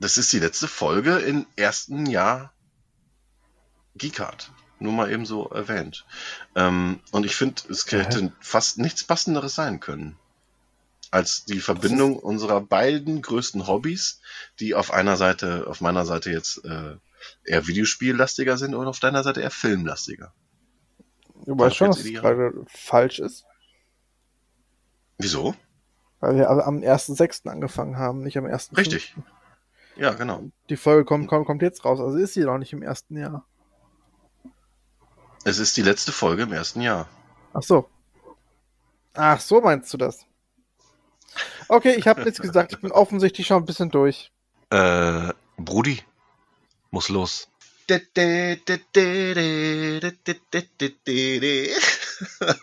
[0.03, 2.51] das ist die letzte Folge im ersten Jahr
[3.95, 4.51] Geekart.
[4.80, 6.05] Nur mal eben so erwähnt.
[6.55, 10.17] Ähm, und ich finde, es hätte fast nichts Passenderes sein können.
[11.09, 14.19] Als die Verbindung unserer beiden größten Hobbys,
[14.59, 16.97] die auf einer Seite, auf meiner Seite jetzt äh,
[17.45, 20.34] eher Videospiellastiger sind und auf deiner Seite eher Filmlastiger.
[21.45, 23.45] Du weißt schon, dass gerade falsch ist.
[25.17, 25.55] Wieso?
[26.19, 27.47] Weil wir am 1.6.
[27.47, 28.71] angefangen haben, nicht am 1.
[28.75, 29.15] Richtig.
[29.95, 30.49] Ja, genau.
[30.70, 33.45] Die Folge kommt, kommt, kommt jetzt raus, also ist sie noch nicht im ersten Jahr.
[35.44, 37.07] Es ist die letzte Folge im ersten Jahr.
[37.53, 37.90] Ach so.
[39.14, 40.26] Ach, so meinst du das?
[41.68, 42.74] Okay, ich habe nichts gesagt.
[42.74, 44.32] Ich bin offensichtlich schon ein bisschen durch.
[44.70, 46.02] Äh, Brudi,
[46.91, 47.49] muss los.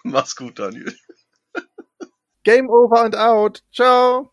[0.02, 0.94] Mach's gut, Daniel.
[2.42, 3.62] Game over and out.
[3.72, 4.32] Ciao.